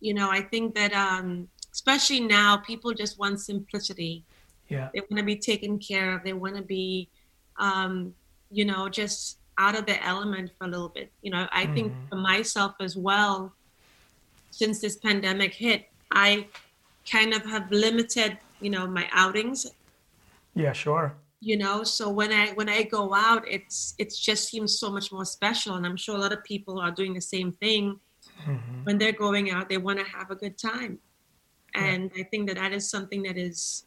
You 0.00 0.14
know, 0.14 0.30
I 0.30 0.40
think 0.40 0.74
that 0.76 0.94
um, 0.94 1.48
especially 1.76 2.20
now, 2.20 2.56
people 2.56 2.94
just 2.94 3.18
want 3.18 3.38
simplicity. 3.38 4.24
Yeah. 4.70 4.88
They 4.94 5.00
want 5.00 5.18
to 5.18 5.22
be 5.22 5.36
taken 5.36 5.78
care 5.78 6.16
of. 6.16 6.24
They 6.24 6.32
want 6.32 6.56
to 6.56 6.62
be, 6.62 7.10
um, 7.58 8.14
you 8.50 8.64
know, 8.64 8.88
just 8.88 9.38
out 9.58 9.78
of 9.78 9.84
the 9.84 10.02
element 10.02 10.52
for 10.56 10.66
a 10.66 10.70
little 10.70 10.88
bit. 10.88 11.12
You 11.20 11.32
know, 11.32 11.46
I 11.52 11.64
mm-hmm. 11.64 11.74
think 11.74 11.92
for 12.08 12.16
myself 12.16 12.72
as 12.80 12.96
well, 12.96 13.52
since 14.50 14.80
this 14.80 14.96
pandemic 14.96 15.52
hit, 15.52 15.90
I 16.10 16.48
kind 17.10 17.34
of 17.34 17.44
have 17.44 17.70
limited, 17.70 18.38
you 18.62 18.70
know, 18.70 18.86
my 18.86 19.06
outings. 19.12 19.66
Yeah, 20.54 20.72
sure. 20.72 21.14
You 21.40 21.58
know, 21.58 21.84
so 21.84 22.08
when 22.08 22.32
I 22.32 22.52
when 22.54 22.70
I 22.70 22.84
go 22.84 23.14
out, 23.14 23.44
it's 23.46 23.94
it 23.98 24.14
just 24.18 24.48
seems 24.48 24.78
so 24.80 24.90
much 24.90 25.12
more 25.12 25.26
special, 25.26 25.74
and 25.74 25.84
I'm 25.84 25.98
sure 25.98 26.16
a 26.16 26.18
lot 26.18 26.32
of 26.32 26.42
people 26.42 26.80
are 26.80 26.90
doing 26.90 27.12
the 27.12 27.20
same 27.20 27.52
thing. 27.52 28.00
Mm-hmm. 28.46 28.84
When 28.84 28.96
they're 28.96 29.12
going 29.26 29.50
out, 29.50 29.68
they 29.68 29.76
want 29.76 29.98
to 29.98 30.06
have 30.06 30.30
a 30.30 30.34
good 30.34 30.56
time, 30.56 30.98
and 31.76 32.10
yeah. 32.14 32.22
I 32.22 32.24
think 32.28 32.48
that 32.48 32.56
that 32.56 32.72
is 32.72 32.88
something 32.90 33.22
that 33.24 33.36
is 33.36 33.84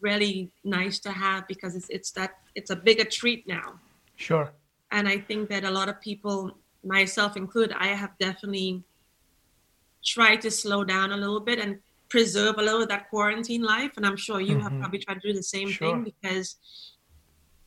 really 0.00 0.50
nice 0.64 0.98
to 1.00 1.10
have 1.10 1.46
because 1.48 1.74
it's 1.74 1.88
it's 1.90 2.10
that 2.12 2.38
it's 2.54 2.70
a 2.70 2.76
bigger 2.76 3.04
treat 3.04 3.46
now. 3.46 3.78
Sure. 4.16 4.52
And 4.92 5.08
I 5.08 5.18
think 5.18 5.48
that 5.50 5.64
a 5.64 5.70
lot 5.70 5.88
of 5.88 6.00
people, 6.00 6.50
myself 6.84 7.36
included, 7.36 7.76
I 7.78 7.88
have 7.88 8.10
definitely 8.18 8.82
tried 10.04 10.40
to 10.42 10.50
slow 10.50 10.84
down 10.84 11.12
a 11.12 11.16
little 11.16 11.40
bit 11.40 11.58
and 11.58 11.78
preserve 12.08 12.56
a 12.58 12.62
little 12.62 12.82
of 12.82 12.88
that 12.88 13.08
quarantine 13.08 13.62
life. 13.62 13.92
And 13.96 14.04
I'm 14.04 14.16
sure 14.16 14.40
you 14.40 14.56
mm-hmm. 14.56 14.62
have 14.62 14.80
probably 14.80 14.98
tried 14.98 15.20
to 15.20 15.28
do 15.28 15.32
the 15.32 15.42
same 15.42 15.70
sure. 15.70 15.92
thing 15.92 16.04
because 16.04 16.56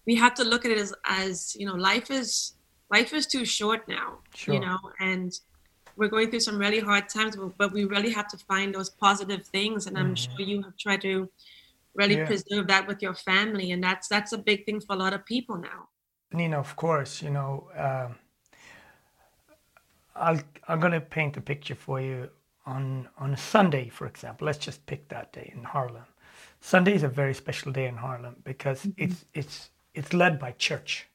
we 0.06 0.16
have 0.16 0.34
to 0.36 0.44
look 0.44 0.66
at 0.66 0.72
it 0.72 0.78
as, 0.78 0.94
as 1.06 1.56
you 1.58 1.66
know, 1.66 1.76
life 1.76 2.12
is 2.12 2.54
life 2.92 3.14
is 3.14 3.26
too 3.26 3.46
short 3.46 3.88
now. 3.88 4.20
Sure. 4.36 4.54
You 4.56 4.60
know, 4.60 4.80
and 5.00 5.32
we're 5.96 6.10
going 6.10 6.30
through 6.30 6.42
some 6.42 6.58
really 6.58 6.80
hard 6.80 7.10
times, 7.10 7.38
but 7.58 7.72
we 7.72 7.86
really 7.86 8.12
have 8.12 8.28
to 8.30 8.38
find 8.38 8.74
those 8.74 8.90
positive 8.90 9.46
things. 9.46 9.88
And 9.88 9.98
I'm 9.98 10.16
mm-hmm. 10.16 10.36
sure 10.36 10.46
you 10.46 10.62
have 10.64 10.78
tried 10.78 11.02
to 11.02 11.30
really 11.96 12.18
yeah. 12.18 12.26
preserve 12.26 12.68
that 12.68 12.88
with 12.88 13.02
your 13.02 13.14
family 13.14 13.72
and 13.72 13.84
that's 13.84 14.08
that's 14.08 14.34
a 14.34 14.38
big 14.38 14.66
thing 14.66 14.80
for 14.80 14.94
a 14.94 15.00
lot 15.00 15.14
of 15.14 15.26
people 15.26 15.58
now 15.58 15.88
nina 16.32 16.60
of 16.60 16.76
course 16.76 17.22
you 17.22 17.30
know 17.30 17.70
um, 17.78 18.16
I'll, 20.16 20.40
i'm 20.68 20.80
going 20.80 20.94
to 20.94 21.02
paint 21.02 21.38
a 21.38 21.42
picture 21.42 21.76
for 21.76 22.02
you 22.02 22.30
on 22.66 23.08
on 23.18 23.34
a 23.34 23.38
sunday 23.38 23.90
for 23.90 24.08
example 24.08 24.46
let's 24.46 24.58
just 24.58 24.86
pick 24.86 25.10
that 25.10 25.34
day 25.34 25.52
in 25.56 25.64
harlem 25.64 26.06
sunday 26.62 26.96
is 26.96 27.04
a 27.04 27.08
very 27.08 27.34
special 27.34 27.72
day 27.72 27.88
in 27.88 27.98
harlem 27.98 28.38
because 28.44 28.82
mm-hmm. 28.82 29.04
it's 29.04 29.26
it's 29.34 29.70
it's 29.94 30.14
led 30.14 30.40
by 30.40 30.52
church 30.52 31.08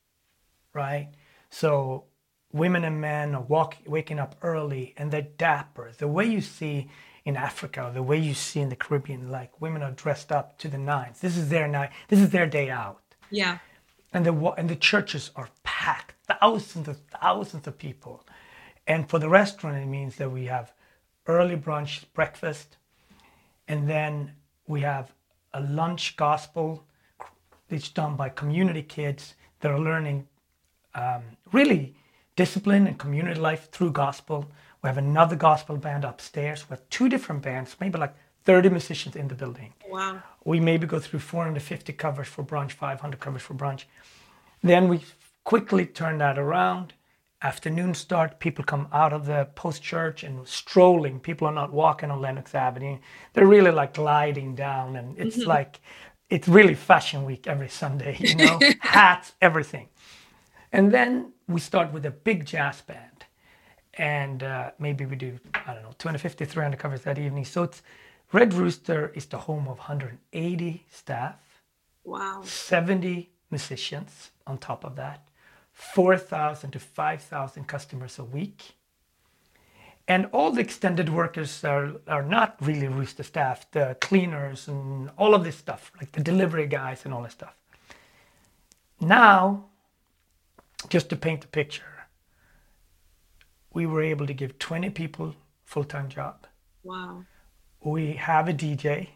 right 0.74 1.08
so 1.50 2.04
women 2.52 2.84
and 2.84 3.00
men 3.00 3.34
are 3.34 3.42
walking 3.42 3.90
waking 3.90 4.18
up 4.18 4.36
early 4.42 4.94
and 4.96 5.10
they're 5.10 5.22
dapper 5.22 5.92
the 5.98 6.08
way 6.08 6.26
you 6.26 6.40
see 6.40 6.88
in 7.24 7.36
Africa, 7.36 7.90
the 7.92 8.02
way 8.02 8.16
you 8.16 8.32
see 8.32 8.60
in 8.60 8.70
the 8.70 8.76
Caribbean, 8.76 9.30
like 9.30 9.60
women 9.60 9.82
are 9.82 9.90
dressed 9.90 10.32
up 10.32 10.56
to 10.58 10.66
the 10.66 10.78
nines. 10.78 11.20
This 11.20 11.36
is 11.36 11.50
their 11.50 11.68
night. 11.68 11.90
This 12.08 12.20
is 12.20 12.30
their 12.30 12.46
day 12.46 12.70
out. 12.70 13.02
Yeah. 13.30 13.58
And 14.14 14.24
the 14.24 14.32
and 14.56 14.70
the 14.70 14.76
churches 14.76 15.30
are 15.36 15.50
packed, 15.62 16.14
thousands 16.26 16.88
of 16.88 16.98
thousands 17.20 17.66
of 17.66 17.76
people. 17.76 18.24
And 18.86 19.10
for 19.10 19.18
the 19.18 19.28
restaurant, 19.28 19.76
it 19.76 19.86
means 19.86 20.16
that 20.16 20.30
we 20.30 20.46
have 20.46 20.72
early 21.26 21.56
brunch, 21.56 22.04
breakfast, 22.14 22.78
and 23.68 23.86
then 23.86 24.32
we 24.66 24.80
have 24.80 25.12
a 25.52 25.60
lunch 25.60 26.16
gospel. 26.16 26.82
It's 27.68 27.90
done 27.90 28.16
by 28.16 28.30
community 28.30 28.82
kids 28.82 29.34
that 29.60 29.70
are 29.70 29.78
learning 29.78 30.26
um, 30.94 31.22
really 31.52 31.94
discipline 32.38 32.86
and 32.86 32.96
community 32.96 33.40
life 33.40 33.68
through 33.72 33.90
gospel. 33.90 34.38
We 34.80 34.86
have 34.86 34.96
another 34.96 35.34
gospel 35.34 35.76
band 35.76 36.04
upstairs. 36.04 36.64
We 36.70 36.74
have 36.74 36.88
two 36.88 37.08
different 37.08 37.42
bands, 37.42 37.76
maybe 37.80 37.98
like 37.98 38.14
30 38.44 38.68
musicians 38.68 39.16
in 39.16 39.26
the 39.26 39.34
building. 39.34 39.74
Wow. 39.88 40.22
We 40.44 40.60
maybe 40.60 40.86
go 40.86 41.00
through 41.00 41.18
450 41.18 41.92
covers 41.94 42.28
for 42.28 42.44
brunch, 42.44 42.72
500 42.72 43.18
covers 43.18 43.42
for 43.42 43.54
brunch. 43.54 43.84
Then 44.62 44.86
we 44.88 45.00
quickly 45.42 45.84
turn 45.84 46.18
that 46.18 46.38
around. 46.38 46.92
Afternoon 47.42 47.94
start, 47.94 48.38
people 48.38 48.64
come 48.64 48.86
out 48.92 49.12
of 49.12 49.26
the 49.26 49.48
post 49.56 49.82
church 49.82 50.22
and 50.22 50.46
strolling. 50.46 51.18
People 51.18 51.48
are 51.48 51.58
not 51.60 51.72
walking 51.72 52.10
on 52.12 52.20
Lenox 52.20 52.54
Avenue. 52.54 52.98
They're 53.32 53.46
really 53.46 53.72
like 53.72 53.94
gliding 53.94 54.54
down, 54.54 54.96
and 54.96 55.18
it's 55.18 55.38
mm-hmm. 55.38 55.48
like 55.48 55.80
it's 56.30 56.48
really 56.48 56.74
fashion 56.74 57.24
week 57.24 57.46
every 57.46 57.68
Sunday, 57.68 58.16
you 58.20 58.34
know, 58.34 58.58
hats, 58.80 59.32
everything. 59.40 59.88
And 60.72 60.92
then 60.92 61.32
we 61.46 61.60
start 61.60 61.92
with 61.92 62.04
a 62.06 62.10
big 62.10 62.44
jazz 62.44 62.80
band 62.82 63.24
and 63.94 64.42
uh, 64.42 64.70
maybe 64.78 65.04
we 65.04 65.16
do 65.16 65.38
I 65.54 65.74
don't 65.74 65.82
know 65.82 65.94
250 65.98 66.44
300 66.44 66.78
covers 66.78 67.02
that 67.02 67.18
evening. 67.18 67.44
So 67.44 67.64
it's 67.64 67.82
Red 68.32 68.54
Rooster 68.54 69.10
is 69.14 69.26
the 69.26 69.38
home 69.38 69.68
of 69.68 69.78
180 69.78 70.84
staff. 70.90 71.36
Wow. 72.04 72.42
70 72.44 73.30
musicians 73.50 74.30
on 74.46 74.58
top 74.58 74.84
of 74.84 74.96
that. 74.96 75.26
4,000 75.72 76.72
to 76.72 76.78
5,000 76.78 77.64
customers 77.66 78.18
a 78.18 78.24
week. 78.24 78.72
And 80.06 80.26
all 80.32 80.50
the 80.50 80.60
extended 80.60 81.08
workers 81.08 81.64
are, 81.64 81.92
are 82.06 82.22
not 82.22 82.56
really 82.60 82.88
Rooster 82.88 83.22
staff, 83.22 83.70
the 83.70 83.96
cleaners 84.00 84.66
and 84.66 85.10
all 85.16 85.34
of 85.34 85.44
this 85.44 85.56
stuff, 85.56 85.92
like 86.00 86.12
the 86.12 86.22
delivery 86.22 86.66
guys 86.66 87.04
and 87.04 87.14
all 87.14 87.22
this 87.22 87.34
stuff. 87.34 87.54
Now, 89.00 89.66
just 90.88 91.08
to 91.10 91.16
paint 91.16 91.40
the 91.42 91.48
picture, 91.48 92.06
we 93.72 93.86
were 93.86 94.02
able 94.02 94.26
to 94.26 94.34
give 94.34 94.58
20 94.58 94.90
people 94.90 95.34
full-time 95.64 96.08
job. 96.08 96.46
Wow. 96.82 97.24
We 97.82 98.12
have 98.14 98.48
a 98.48 98.52
DJ. 98.52 99.08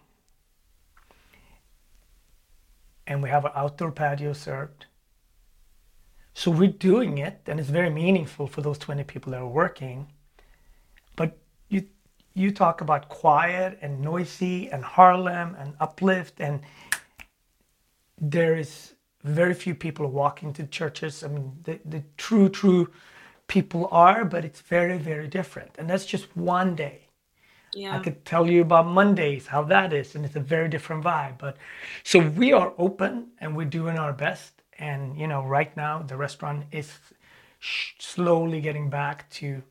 and 3.07 3.23
we 3.23 3.29
have 3.29 3.45
an 3.45 3.53
outdoor 3.55 3.93
patio 3.93 4.33
served. 4.33 4.87
So 6.35 6.51
we're 6.51 6.69
doing 6.69 7.19
it, 7.19 7.41
and 7.47 7.61
it's 7.61 7.69
very 7.69 7.91
meaningful 7.91 8.47
for 8.47 8.63
those 8.63 8.79
20 8.79 9.05
people 9.05 9.33
that 9.33 9.41
are 9.41 9.47
working. 9.47 10.09
But 11.17 11.37
you 11.69 11.87
you 12.35 12.51
talk 12.51 12.81
about 12.81 13.09
quiet 13.11 13.79
and 13.83 14.01
noisy 14.01 14.71
and 14.71 14.83
Harlem 14.83 15.55
and 15.59 15.75
uplift, 15.81 16.41
and 16.41 16.61
there 18.19 18.57
is 18.57 18.92
very 19.25 19.55
few 19.55 19.75
people 19.75 20.07
walking 20.09 20.53
to 20.55 20.67
churches. 20.67 21.23
I 21.23 21.29
mean, 21.29 21.53
the, 21.65 21.79
the 21.85 22.03
true, 22.17 22.49
true 22.49 22.91
people 23.47 23.89
are, 23.93 24.25
but 24.25 24.45
it's 24.45 24.61
very, 24.61 24.99
very 24.99 25.29
different. 25.29 25.71
And 25.79 25.89
that's 25.89 26.07
just 26.07 26.37
one 26.37 26.75
day. 26.75 27.09
Yeah. 27.75 27.97
I 27.97 28.01
could 28.01 28.25
tell 28.25 28.51
you 28.51 28.63
about 28.63 28.87
Mondays, 28.87 29.47
how 29.47 29.63
that 29.65 29.93
is, 29.93 30.15
and 30.15 30.25
it's 30.25 30.37
a 30.37 30.41
very 30.41 30.69
different 30.69 31.05
vibe. 31.05 31.39
But 31.39 31.57
so 32.05 32.19
we 32.19 32.53
are 32.53 32.73
open 32.77 33.29
and 33.41 33.57
we're 33.57 33.65
doing 33.65 33.99
our 33.99 34.13
best. 34.13 34.53
And 34.79 35.17
you 35.19 35.27
know, 35.27 35.43
right 35.43 35.75
now 35.77 36.03
the 36.03 36.17
restaurant 36.17 36.67
is 36.71 36.93
sh- 37.61 37.93
slowly 37.99 38.61
getting 38.61 38.91
back 38.91 39.31
to 39.31 39.63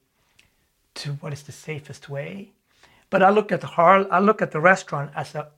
to 0.96 1.12
what 1.22 1.34
is 1.34 1.44
the 1.44 1.52
safest 1.52 2.10
way. 2.10 2.52
But 3.10 3.22
I 3.22 3.30
look 3.30 3.52
at 3.52 3.62
the 3.62 3.68
Har- 3.68 4.08
I 4.12 4.20
look 4.20 4.42
at 4.42 4.52
the 4.52 4.60
restaurant 4.60 5.12
as 5.16 5.36
a 5.36 5.50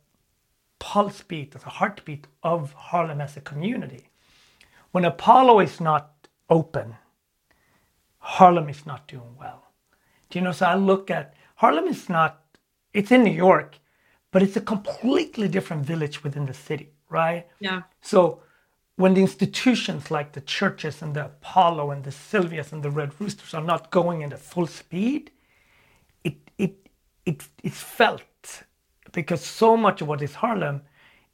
pulse 0.83 1.21
beat, 1.21 1.55
as 1.55 1.63
a 1.63 1.75
heartbeat 1.79 2.27
of 2.43 2.73
Harlem 2.73 3.21
as 3.21 3.37
a 3.37 3.41
community. 3.41 4.03
When 4.91 5.05
Apollo 5.05 5.61
is 5.61 5.79
not 5.79 6.27
open, 6.49 6.97
Harlem 8.17 8.67
is 8.67 8.85
not 8.85 9.07
doing 9.07 9.33
well. 9.39 9.61
Do 10.29 10.39
you 10.39 10.43
know? 10.43 10.51
So 10.51 10.65
I 10.65 10.75
look 10.75 11.09
at 11.09 11.35
Harlem 11.55 11.87
is 11.87 12.09
not, 12.09 12.31
it's 12.93 13.11
in 13.11 13.23
New 13.23 13.37
York, 13.49 13.79
but 14.31 14.43
it's 14.43 14.57
a 14.57 14.61
completely 14.73 15.47
different 15.47 15.85
village 15.85 16.21
within 16.21 16.45
the 16.45 16.53
city, 16.53 16.89
right? 17.09 17.47
Yeah. 17.61 17.83
So 18.01 18.41
when 18.97 19.13
the 19.13 19.21
institutions 19.21 20.11
like 20.11 20.33
the 20.33 20.41
churches 20.41 21.01
and 21.01 21.15
the 21.15 21.25
Apollo 21.25 21.91
and 21.91 22.03
the 22.03 22.11
Sylvias 22.11 22.73
and 22.73 22.83
the 22.83 22.91
Red 22.91 23.11
Roosters 23.19 23.53
are 23.53 23.67
not 23.71 23.89
going 23.89 24.21
at 24.21 24.33
a 24.33 24.37
full 24.37 24.67
speed, 24.67 25.31
it 26.25 26.35
it 26.57 26.73
it 27.25 27.47
it's 27.63 27.79
felt 27.79 28.21
because 29.13 29.41
so 29.45 29.77
much 29.77 30.01
of 30.01 30.07
what 30.09 30.21
is 30.21 30.35
Harlem 30.35 30.81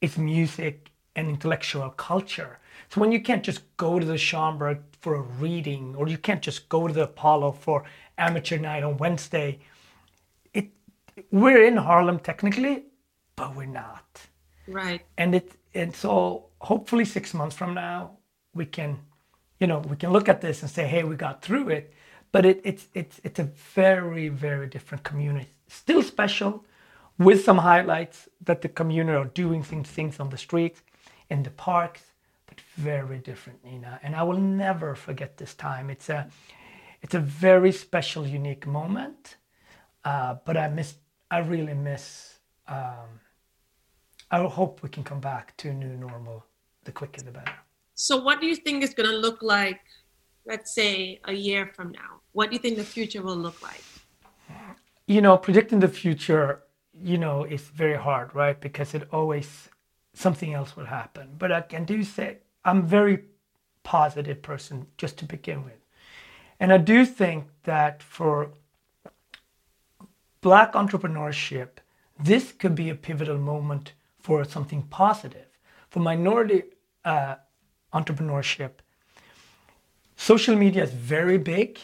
is 0.01 0.17
music 0.17 0.91
and 1.15 1.27
intellectual 1.27 1.89
culture. 1.89 2.59
So 2.89 3.01
when 3.01 3.11
you 3.11 3.21
can't 3.21 3.43
just 3.43 3.61
go 3.77 3.99
to 3.99 4.05
the 4.05 4.13
Schomburg 4.13 4.79
for 5.01 5.15
a 5.15 5.21
reading, 5.21 5.95
or 5.95 6.07
you 6.07 6.17
can't 6.17 6.41
just 6.41 6.69
go 6.69 6.87
to 6.87 6.93
the 6.93 7.03
Apollo 7.03 7.53
for 7.53 7.83
amateur 8.17 8.57
night 8.57 8.83
on 8.83 8.97
Wednesday, 8.97 9.59
it 10.53 10.69
we're 11.31 11.63
in 11.63 11.77
Harlem 11.77 12.19
technically, 12.19 12.83
but 13.35 13.55
we're 13.55 13.65
not. 13.65 14.27
Right. 14.67 15.01
And 15.17 15.35
it 15.35 15.51
and 15.73 15.95
so 15.95 16.45
hopefully 16.59 17.05
six 17.05 17.33
months 17.33 17.55
from 17.55 17.73
now 17.73 18.17
we 18.53 18.65
can, 18.65 18.99
you 19.59 19.67
know, 19.67 19.79
we 19.79 19.95
can 19.95 20.11
look 20.11 20.27
at 20.27 20.41
this 20.41 20.61
and 20.61 20.71
say, 20.71 20.85
hey, 20.87 21.03
we 21.03 21.15
got 21.15 21.41
through 21.41 21.69
it. 21.69 21.93
But 22.31 22.45
it, 22.45 22.61
it's 22.63 22.87
it's 22.93 23.19
it's 23.23 23.39
a 23.39 23.49
very 23.75 24.29
very 24.29 24.67
different 24.67 25.03
community, 25.03 25.49
still 25.67 26.03
special, 26.03 26.65
with 27.19 27.43
some 27.43 27.59
highlights 27.59 28.27
that 28.45 28.61
the 28.61 28.69
community 28.69 29.15
are 29.15 29.25
doing 29.25 29.61
things 29.61 29.89
things 29.89 30.19
on 30.19 30.29
the 30.29 30.37
streets, 30.37 30.81
in 31.29 31.43
the 31.43 31.51
parks, 31.51 32.01
but 32.47 32.59
very 32.75 33.19
different, 33.19 33.63
Nina. 33.63 33.99
And 34.01 34.15
I 34.15 34.23
will 34.23 34.39
never 34.39 34.95
forget 34.95 35.37
this 35.37 35.53
time. 35.53 35.89
It's 35.91 36.09
a 36.09 36.27
it's 37.01 37.13
a 37.13 37.19
very 37.19 37.71
special, 37.71 38.25
unique 38.25 38.65
moment. 38.65 39.37
Uh, 40.03 40.35
but 40.45 40.57
I 40.57 40.67
miss, 40.69 40.95
I 41.29 41.39
really 41.39 41.73
miss. 41.73 42.39
Um, 42.67 43.19
I 44.31 44.43
hope 44.43 44.83
we 44.83 44.89
can 44.89 45.03
come 45.03 45.19
back 45.19 45.55
to 45.57 45.69
a 45.69 45.73
new 45.73 45.95
normal. 45.97 46.45
The 46.83 46.91
quicker, 46.91 47.21
the 47.21 47.31
better. 47.31 47.51
So, 47.95 48.17
what 48.17 48.39
do 48.39 48.47
you 48.47 48.55
think 48.55 48.83
is 48.83 48.93
going 48.93 49.09
to 49.09 49.15
look 49.15 49.41
like? 49.41 49.81
Let's 50.45 50.73
say 50.73 51.19
a 51.25 51.33
year 51.33 51.71
from 51.75 51.91
now. 51.91 52.21
What 52.31 52.49
do 52.49 52.55
you 52.55 52.59
think 52.59 52.77
the 52.77 52.83
future 52.83 53.21
will 53.21 53.35
look 53.35 53.61
like? 53.61 53.83
You 55.07 55.21
know, 55.21 55.37
predicting 55.37 55.79
the 55.79 55.87
future, 55.87 56.63
you 57.03 57.17
know, 57.17 57.43
it's 57.43 57.63
very 57.63 57.97
hard, 57.97 58.33
right? 58.35 58.59
Because 58.59 58.93
it 58.93 59.07
always 59.11 59.69
something 60.13 60.53
else 60.53 60.75
will 60.75 60.85
happen. 60.85 61.35
But 61.37 61.51
I 61.51 61.61
can 61.61 61.85
do 61.85 62.03
say 62.03 62.37
I'm 62.65 62.85
very 62.85 63.23
positive 63.83 64.41
person 64.41 64.87
just 64.97 65.17
to 65.17 65.25
begin 65.25 65.63
with. 65.63 65.79
And 66.59 66.73
I 66.73 66.77
do 66.77 67.05
think 67.05 67.45
that 67.63 68.03
for 68.03 68.51
black 70.41 70.73
entrepreneurship, 70.73 71.69
this 72.19 72.51
could 72.51 72.75
be 72.75 72.89
a 72.89 72.95
pivotal 72.95 73.37
moment 73.37 73.93
for 74.19 74.43
something 74.43 74.83
positive. 74.83 75.47
For 75.89 75.99
minority 76.01 76.63
uh, 77.05 77.35
entrepreneurship, 77.93 78.71
social 80.17 80.55
media 80.55 80.83
is 80.83 80.91
very 80.91 81.37
big. 81.37 81.79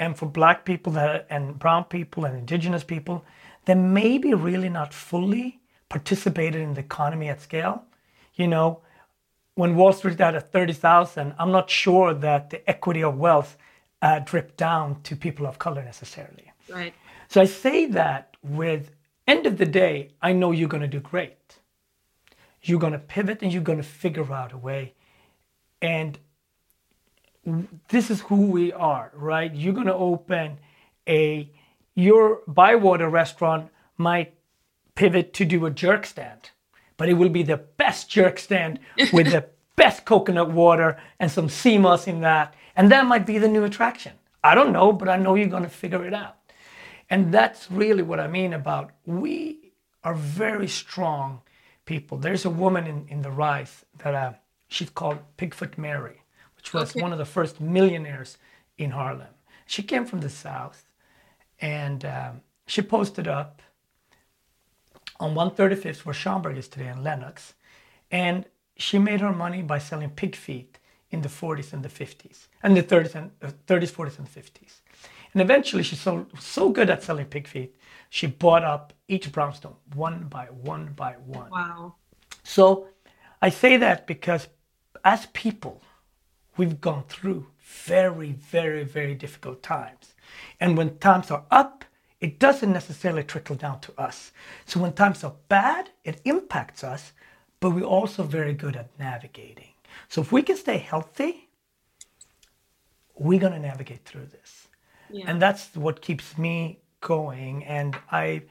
And 0.00 0.16
for 0.16 0.26
black 0.26 0.64
people 0.64 0.92
that, 0.92 1.26
and 1.28 1.58
brown 1.58 1.84
people 1.84 2.24
and 2.24 2.36
indigenous 2.36 2.84
people, 2.84 3.24
they 3.68 3.74
may 3.74 4.16
be 4.16 4.32
really 4.32 4.70
not 4.70 4.94
fully 4.94 5.60
participated 5.90 6.62
in 6.62 6.72
the 6.72 6.80
economy 6.80 7.28
at 7.28 7.42
scale. 7.42 7.84
You 8.34 8.48
know, 8.48 8.80
when 9.56 9.76
Wall 9.76 9.92
Street 9.92 10.18
had 10.18 10.34
at 10.34 10.50
30,000, 10.50 11.34
I'm 11.38 11.52
not 11.52 11.68
sure 11.68 12.14
that 12.14 12.48
the 12.48 12.66
equity 12.68 13.04
of 13.04 13.18
wealth 13.18 13.58
uh, 14.00 14.20
drip 14.20 14.56
down 14.56 15.02
to 15.02 15.14
people 15.14 15.46
of 15.46 15.58
color 15.58 15.84
necessarily. 15.84 16.50
Right. 16.70 16.94
So 17.28 17.42
I 17.42 17.44
say 17.44 17.84
that 17.86 18.38
with 18.42 18.90
end 19.26 19.44
of 19.44 19.58
the 19.58 19.66
day, 19.66 20.12
I 20.22 20.32
know 20.32 20.50
you're 20.50 20.70
going 20.70 20.80
to 20.80 20.88
do 20.88 21.00
great. 21.00 21.58
You're 22.62 22.80
going 22.80 22.94
to 22.94 22.98
pivot 22.98 23.42
and 23.42 23.52
you're 23.52 23.60
going 23.60 23.82
to 23.82 23.90
figure 24.04 24.32
out 24.32 24.54
a 24.54 24.56
way. 24.56 24.94
And 25.82 26.18
this 27.90 28.10
is 28.10 28.22
who 28.22 28.46
we 28.46 28.72
are, 28.72 29.12
right? 29.14 29.54
You're 29.54 29.74
going 29.74 29.88
to 29.88 29.94
open 29.94 30.58
a 31.06 31.50
your 31.98 32.42
Bywater 32.46 33.08
restaurant 33.08 33.70
might 33.96 34.34
pivot 34.94 35.32
to 35.34 35.44
do 35.44 35.66
a 35.66 35.70
jerk 35.70 36.06
stand, 36.06 36.50
but 36.96 37.08
it 37.08 37.14
will 37.14 37.28
be 37.28 37.42
the 37.42 37.56
best 37.56 38.08
jerk 38.08 38.38
stand 38.38 38.78
with 39.12 39.32
the 39.32 39.46
best 39.76 40.04
coconut 40.04 40.50
water 40.50 40.96
and 41.18 41.30
some 41.30 41.48
sea 41.48 41.78
moss 41.78 42.06
in 42.06 42.20
that 42.20 42.54
and 42.78 42.92
that 42.92 43.06
might 43.06 43.26
be 43.26 43.38
the 43.38 43.48
new 43.48 43.64
attraction. 43.64 44.12
I 44.44 44.54
don't 44.54 44.72
know, 44.72 44.92
but 44.92 45.08
I 45.08 45.16
know 45.16 45.34
you're 45.34 45.48
going 45.48 45.64
to 45.64 45.68
figure 45.68 46.06
it 46.06 46.14
out. 46.14 46.36
And 47.10 47.34
that's 47.34 47.68
really 47.72 48.04
what 48.04 48.20
I 48.20 48.28
mean 48.28 48.52
about 48.52 48.92
we 49.04 49.72
are 50.04 50.14
very 50.14 50.68
strong 50.68 51.42
people. 51.86 52.18
There's 52.18 52.44
a 52.44 52.50
woman 52.50 52.86
in, 52.86 53.08
in 53.08 53.22
the 53.22 53.32
Rise 53.32 53.84
that 53.98 54.14
uh, 54.14 54.32
she's 54.68 54.90
called 54.90 55.18
Pigfoot 55.36 55.76
Mary, 55.76 56.22
which 56.54 56.72
was 56.72 56.90
okay. 56.92 57.02
one 57.02 57.10
of 57.10 57.18
the 57.18 57.24
first 57.24 57.60
millionaires 57.60 58.38
in 58.76 58.92
Harlem. 58.92 59.34
She 59.66 59.82
came 59.82 60.06
from 60.06 60.20
the 60.20 60.30
South 60.30 60.87
and 61.60 62.04
um, 62.04 62.40
she 62.66 62.82
posted 62.82 63.28
up 63.28 63.62
on 65.20 65.34
135th 65.34 66.04
where 66.04 66.14
Schomburg 66.14 66.56
is 66.56 66.68
today 66.68 66.88
in 66.88 67.02
Lenox. 67.02 67.54
And 68.10 68.44
she 68.76 68.98
made 68.98 69.20
her 69.20 69.32
money 69.32 69.62
by 69.62 69.78
selling 69.78 70.10
pig 70.10 70.36
feet 70.36 70.78
in 71.10 71.22
the 71.22 71.28
40s 71.28 71.72
and 71.72 71.82
the 71.82 71.88
50s, 71.88 72.48
and 72.62 72.76
the 72.76 72.82
30s 72.82 73.14
and 73.14 73.30
uh, 73.42 73.50
30s, 73.66 73.90
40s, 73.90 74.18
and 74.18 74.28
50s. 74.28 74.80
And 75.32 75.42
eventually, 75.42 75.82
she 75.82 75.96
sold 75.96 76.26
so 76.38 76.68
good 76.68 76.90
at 76.90 77.02
selling 77.02 77.26
pig 77.26 77.48
feet, 77.48 77.74
she 78.10 78.26
bought 78.26 78.64
up 78.64 78.92
each 79.08 79.30
brownstone 79.32 79.76
one 79.94 80.24
by 80.28 80.46
one 80.46 80.92
by 80.94 81.12
one. 81.12 81.50
Wow. 81.50 81.94
So 82.42 82.88
I 83.40 83.48
say 83.50 83.76
that 83.78 84.06
because 84.06 84.48
as 85.04 85.26
people, 85.26 85.82
we've 86.56 86.80
gone 86.80 87.04
through 87.08 87.46
very, 87.60 88.32
very, 88.32 88.84
very 88.84 89.14
difficult 89.14 89.62
times. 89.62 90.14
And 90.60 90.76
when 90.76 90.98
times 90.98 91.30
are 91.30 91.44
up, 91.50 91.84
it 92.20 92.38
doesn't 92.38 92.72
necessarily 92.72 93.22
trickle 93.22 93.56
down 93.56 93.80
to 93.80 93.92
us. 94.00 94.32
So 94.66 94.80
when 94.80 94.92
times 94.92 95.22
are 95.22 95.34
bad, 95.48 95.90
it 96.04 96.20
impacts 96.24 96.82
us, 96.82 97.12
but 97.60 97.70
we're 97.70 97.84
also 97.84 98.22
very 98.24 98.54
good 98.54 98.76
at 98.76 98.90
navigating. 98.98 99.72
So 100.08 100.20
if 100.20 100.32
we 100.32 100.42
can 100.42 100.56
stay 100.56 100.78
healthy, 100.78 101.48
we're 103.16 103.40
going 103.40 103.52
to 103.52 103.58
navigate 103.58 104.04
through 104.04 104.26
this. 104.26 104.68
Yeah. 105.10 105.24
And 105.26 105.40
that's 105.40 105.74
what 105.74 106.02
keeps 106.02 106.36
me 106.36 106.80
going. 107.00 107.64
And 107.64 107.96
I, 108.10 108.42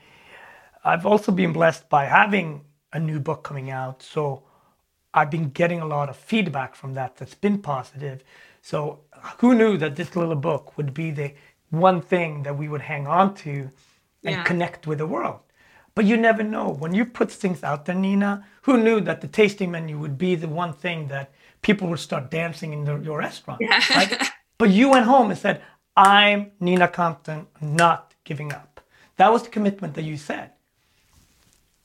I've 0.84 1.06
also 1.06 1.32
been 1.32 1.54
blessed 1.54 1.90
by 1.90 2.06
having 2.06 2.62
a 2.94 3.00
new 3.00 3.20
book 3.20 3.44
coming 3.44 3.70
out. 3.70 4.02
So 4.02 4.44
I've 5.14 5.30
been 5.30 5.50
getting 5.50 5.82
a 5.82 5.86
lot 5.86 6.10
of 6.10 6.16
feedback 6.16 6.76
from 6.76 6.94
that 6.94 7.18
that's 7.18 7.36
been 7.36 7.60
positive. 7.60 8.24
So 8.62 9.02
who 9.40 9.56
knew 9.56 9.78
that 9.78 9.96
this 9.96 10.16
little 10.16 10.36
book 10.36 10.78
would 10.78 10.94
be 10.94 11.12
the 11.12 11.34
one 11.70 12.02
thing 12.02 12.44
that 12.44 12.58
we 12.58 12.70
would 12.70 12.82
hang 12.82 13.08
on 13.08 13.36
to 13.36 13.70
and 14.24 14.36
yeah. 14.36 14.44
connect 14.44 14.88
with 14.88 14.98
the 15.00 15.08
world? 15.08 15.40
But 15.96 16.06
you 16.06 16.16
never 16.16 16.44
know. 16.44 16.70
When 16.70 16.94
you 16.94 17.06
put 17.06 17.32
things 17.32 17.64
out 17.64 17.86
there, 17.86 17.96
Nina, 17.96 18.46
who 18.62 18.78
knew 18.78 19.02
that 19.02 19.22
the 19.22 19.28
tasting 19.28 19.72
menu 19.72 19.98
would 19.98 20.18
be 20.18 20.36
the 20.36 20.48
one 20.48 20.74
thing 20.74 21.08
that 21.08 21.32
people 21.64 21.88
would 21.88 22.00
start 22.00 22.30
dancing 22.30 22.72
in 22.72 22.86
the, 22.86 22.98
your 23.00 23.18
restaurant? 23.18 23.62
Yeah. 23.62 23.82
Right? 23.96 24.30
but 24.60 24.70
you 24.70 24.90
went 24.90 25.06
home 25.06 25.32
and 25.32 25.40
said, 25.40 25.64
I'm 25.96 26.52
Nina 26.60 26.88
Compton, 26.88 27.48
not 27.62 28.14
giving 28.24 28.54
up. 28.54 28.80
That 29.16 29.32
was 29.32 29.42
the 29.42 29.50
commitment 29.50 29.96
that 29.96 30.04
you 30.04 30.18
said. 30.18 30.52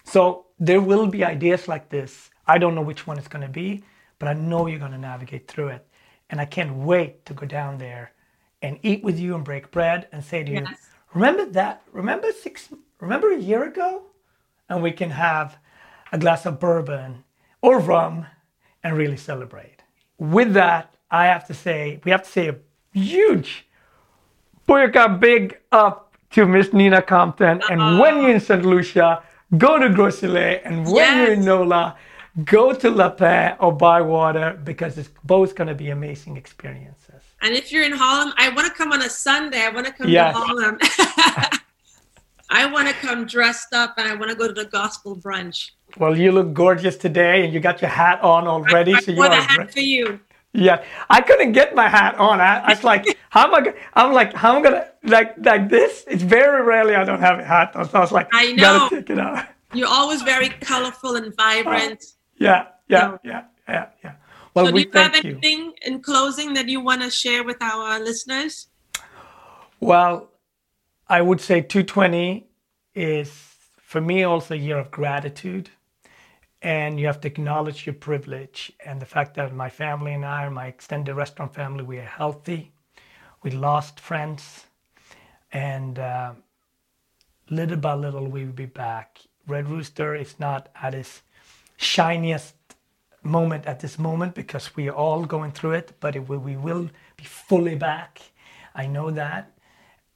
So 0.04 0.48
there 0.58 0.82
will 0.82 1.06
be 1.06 1.24
ideas 1.24 1.66
like 1.66 1.88
this. 1.88 2.28
I 2.46 2.58
don't 2.58 2.74
know 2.74 2.82
which 2.82 3.06
one 3.06 3.16
it's 3.16 3.28
going 3.28 3.46
to 3.46 3.52
be, 3.52 3.82
but 4.18 4.28
I 4.28 4.34
know 4.34 4.66
you're 4.66 4.78
going 4.78 4.92
to 4.92 4.98
navigate 4.98 5.48
through 5.48 5.68
it. 5.68 5.86
And 6.28 6.38
I 6.38 6.44
can't 6.44 6.74
wait 6.74 7.24
to 7.24 7.32
go 7.32 7.46
down 7.46 7.78
there 7.78 8.12
and 8.62 8.78
eat 8.82 9.02
with 9.02 9.18
you 9.18 9.34
and 9.34 9.44
break 9.44 9.70
bread 9.70 10.08
and 10.12 10.24
say 10.24 10.42
to 10.44 10.52
yes. 10.52 10.68
you, 10.68 10.76
remember 11.14 11.44
that? 11.46 11.82
Remember 11.92 12.32
six, 12.32 12.68
remember 13.00 13.32
a 13.32 13.38
year 13.38 13.64
ago? 13.64 14.04
And 14.68 14.82
we 14.82 14.92
can 14.92 15.10
have 15.10 15.58
a 16.12 16.18
glass 16.18 16.46
of 16.46 16.58
bourbon 16.58 17.24
or 17.60 17.78
rum 17.78 18.26
and 18.82 18.96
really 18.96 19.16
celebrate. 19.16 19.82
With 20.18 20.54
that, 20.54 20.94
I 21.10 21.26
have 21.26 21.46
to 21.48 21.54
say, 21.54 22.00
we 22.04 22.10
have 22.10 22.22
to 22.22 22.30
say 22.30 22.48
a 22.48 22.56
huge 22.92 23.66
Booyaka 24.68 25.18
big 25.20 25.58
up 25.72 26.16
to 26.30 26.46
Miss 26.46 26.72
Nina 26.72 27.02
Compton. 27.02 27.60
And 27.70 27.82
uh 27.82 27.98
when 27.98 28.22
you're 28.22 28.30
in 28.30 28.40
St. 28.40 28.64
Lucia, 28.64 29.22
go 29.58 29.78
to 29.78 29.90
Gros 29.90 30.22
Islet. 30.22 30.62
And 30.64 30.86
when 30.86 30.94
yes. 30.94 31.16
you're 31.16 31.32
in 31.34 31.44
NOLA, 31.44 31.96
go 32.44 32.72
to 32.72 32.90
Lapin 32.90 33.56
or 33.60 33.72
Bywater 33.72 34.58
because 34.64 34.96
it's 34.96 35.10
both 35.24 35.54
going 35.54 35.68
to 35.68 35.74
be 35.74 35.90
amazing 35.90 36.36
experiences. 36.36 37.01
And 37.43 37.55
if 37.55 37.72
you're 37.72 37.84
in 37.84 37.93
Harlem, 37.93 38.32
I 38.36 38.49
want 38.51 38.68
to 38.68 38.72
come 38.72 38.93
on 38.93 39.03
a 39.03 39.11
Sunday. 39.11 39.62
I 39.62 39.68
want 39.68 39.86
to 39.86 39.93
come 39.93 40.09
yes. 40.09 40.32
to 40.32 40.40
Harlem. 40.40 40.78
I 42.51 42.66
want 42.66 42.86
to 42.86 42.95
come 42.95 43.26
dressed 43.26 43.72
up 43.72 43.95
and 43.97 44.07
I 44.07 44.14
want 44.14 44.30
to 44.30 44.36
go 44.36 44.47
to 44.47 44.53
the 44.53 44.66
gospel 44.66 45.16
brunch. 45.16 45.70
Well, 45.99 46.16
you 46.16 46.32
look 46.32 46.53
gorgeous 46.53 46.97
today 46.97 47.45
and 47.45 47.53
you 47.53 47.61
got 47.61 47.80
your 47.80 47.90
hat 47.90 48.20
on 48.22 48.47
already. 48.47 48.95
I, 48.95 48.99
I 48.99 49.01
so 49.01 49.12
you 49.12 49.22
a 49.24 49.34
hat 49.34 49.72
for 49.72 49.80
you. 49.80 50.20
Yeah, 50.53 50.84
I 51.09 51.22
couldn't 51.22 51.53
get 51.53 51.74
my 51.74 51.88
hat 51.88 52.14
on. 52.16 52.40
I, 52.40 52.59
I 52.59 52.74
was 52.74 52.84
like, 52.84 53.07
how 53.30 53.47
am 53.47 53.55
I? 53.55 53.74
I'm 53.95 54.12
like, 54.12 54.34
how 54.34 54.55
am 54.55 54.59
I 54.59 54.70
gonna 54.70 54.88
like 55.03 55.34
like 55.38 55.70
this? 55.70 56.05
It's 56.07 56.22
very 56.22 56.62
rarely 56.62 56.95
I 56.95 57.05
don't 57.05 57.20
have 57.20 57.38
a 57.38 57.45
hat 57.45 57.74
on, 57.74 57.88
so 57.88 57.99
I 57.99 58.01
was 58.03 58.12
like, 58.12 58.28
I 58.32 58.53
know. 58.53 58.80
Gotta 58.80 58.97
take 58.97 59.11
it 59.11 59.18
out. 59.18 59.47
You're 59.72 59.88
always 59.88 60.20
very 60.20 60.51
colorful 60.51 61.16
and 61.16 61.34
vibrant. 61.36 62.03
Uh, 62.03 62.16
yeah, 62.36 62.66
yeah, 62.88 63.16
yeah, 63.24 63.45
yeah, 63.66 63.86
yeah. 64.05 64.12
Well, 64.55 64.66
so 64.66 64.72
we 64.72 64.84
do 64.84 64.90
you 64.94 65.05
have 65.05 65.14
anything 65.14 65.61
you. 65.61 65.74
in 65.82 66.03
closing 66.03 66.55
that 66.55 66.68
you 66.68 66.80
want 66.80 67.03
to 67.03 67.11
share 67.11 67.44
with 67.44 67.62
our 67.62 67.98
listeners? 68.00 68.68
Well, 69.80 70.30
I 71.09 71.22
would 71.22 71.40
say 71.40 71.61
220 71.61 72.46
is 72.94 73.30
for 73.80 74.00
me 74.00 74.22
also 74.22 74.55
a 74.55 74.59
year 74.59 74.78
of 74.78 74.90
gratitude 74.90 75.70
and 76.62 76.98
you 77.00 77.07
have 77.07 77.20
to 77.20 77.28
acknowledge 77.28 77.86
your 77.86 77.94
privilege 77.94 78.72
and 78.84 79.03
the 79.03 79.07
fact 79.07 79.34
that 79.34 79.53
my 79.53 79.68
family 79.68 80.12
and 80.14 80.24
I, 80.24 80.48
my 80.48 80.66
extended 80.66 81.14
restaurant 81.14 81.53
family, 81.53 81.82
we 81.82 81.98
are 81.98 82.05
healthy. 82.05 82.72
We 83.42 83.50
lost 83.50 83.98
friends, 83.98 84.66
and 85.53 85.98
uh, 85.98 86.34
little 87.50 87.76
by 87.76 87.94
little 87.94 88.28
we 88.28 88.44
will 88.44 88.53
be 88.53 88.66
back. 88.66 89.18
Red 89.48 89.68
Rooster 89.68 90.14
is 90.14 90.38
not 90.38 90.68
at 90.80 90.94
its 90.94 91.22
shiniest 91.76 92.55
moment 93.22 93.66
at 93.66 93.80
this 93.80 93.98
moment 93.98 94.34
because 94.34 94.74
we 94.76 94.88
are 94.88 94.94
all 94.94 95.24
going 95.24 95.52
through 95.52 95.72
it, 95.72 95.92
but 96.00 96.16
it 96.16 96.28
will, 96.28 96.38
we 96.38 96.56
will 96.56 96.90
be 97.16 97.24
fully 97.24 97.76
back. 97.76 98.20
I 98.74 98.86
know 98.86 99.10
that, 99.10 99.52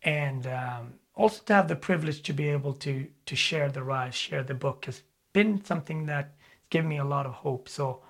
and 0.03 0.47
um, 0.47 0.95
also 1.15 1.43
to 1.45 1.55
have 1.55 1.69
the 1.69 1.77
privilege 1.77 2.23
to 2.23 2.33
be 2.33 2.49
able 2.49 2.73
to 2.75 3.07
to 3.27 3.37
share 3.37 3.71
the 3.71 3.83
rise, 3.83 4.15
share 4.15 4.43
the 4.43 4.55
book 4.55 4.87
has 4.87 5.03
been 5.33 5.65
something 5.65 6.07
that 6.07 6.35
given 6.71 6.89
me 6.89 6.99
a 6.99 7.05
lot 7.05 7.27
of 7.27 7.33
hope. 7.33 7.69
So 7.69 8.01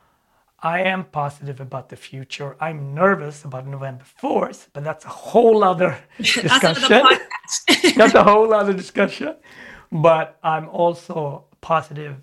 I 0.61 0.80
am 0.82 1.05
positive 1.05 1.61
about 1.61 1.88
the 1.90 1.97
future. 1.97 2.57
I'm 2.61 2.94
nervous 2.94 3.44
about 3.44 3.66
November 3.66 4.05
4th, 4.20 4.68
but 4.72 4.84
that's 4.84 5.05
a 5.05 5.09
whole 5.09 5.62
other 5.62 5.99
discussion. 6.18 7.03
that's 7.97 8.14
a 8.14 8.24
whole 8.24 8.53
other 8.55 8.72
discussion. 8.72 9.36
But 9.92 10.38
I'm 10.42 10.68
also 10.68 11.44
positive, 11.61 12.16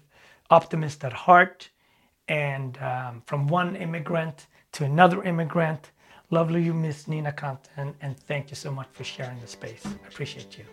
optimist 0.50 1.04
at 1.04 1.14
heart. 1.14 1.70
And 2.34 2.80
um, 2.80 3.22
from 3.28 3.48
one 3.48 3.76
immigrant 3.76 4.48
to 4.72 4.86
another 4.86 5.22
immigrant, 5.22 5.92
lovely 6.32 6.64
you, 6.64 6.74
Miss 6.74 7.08
Nina 7.08 7.32
Compton. 7.32 7.94
And 8.02 8.18
thank 8.18 8.50
you 8.50 8.56
so 8.56 8.72
much 8.72 8.88
for 8.92 9.04
sharing 9.04 9.40
the 9.40 9.46
space. 9.46 9.86
I 9.86 10.08
appreciate 10.08 10.58
you. 10.58 10.66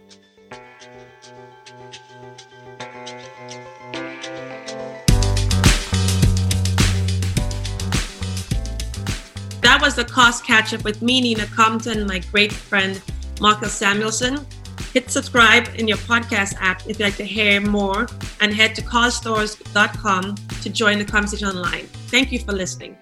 that 9.61 9.82
was 9.82 9.94
the 9.94 10.04
COS 10.04 10.40
catch 10.40 10.72
up 10.72 10.82
with 10.82 11.02
me, 11.02 11.20
Nina 11.20 11.44
Compton, 11.48 12.06
my 12.06 12.20
great 12.32 12.52
friend, 12.54 13.02
Marcus 13.38 13.78
Samuelsson. 13.78 14.46
Hit 14.94 15.11
subscribe 15.11 15.68
in 15.76 15.86
your 15.86 15.98
podcast 15.98 16.54
app 16.58 16.80
if 16.88 16.98
you'd 16.98 17.04
like 17.04 17.16
to 17.16 17.24
hear 17.24 17.61
more 17.61 18.06
and 18.40 18.54
head 18.54 18.74
to 18.76 18.82
cosstores.com 18.82 20.36
to 20.62 20.70
join 20.70 20.98
the 20.98 21.04
conversation 21.04 21.48
online. 21.48 21.86
Thank 22.08 22.32
you 22.32 22.38
for 22.38 22.52
listening. 22.52 22.96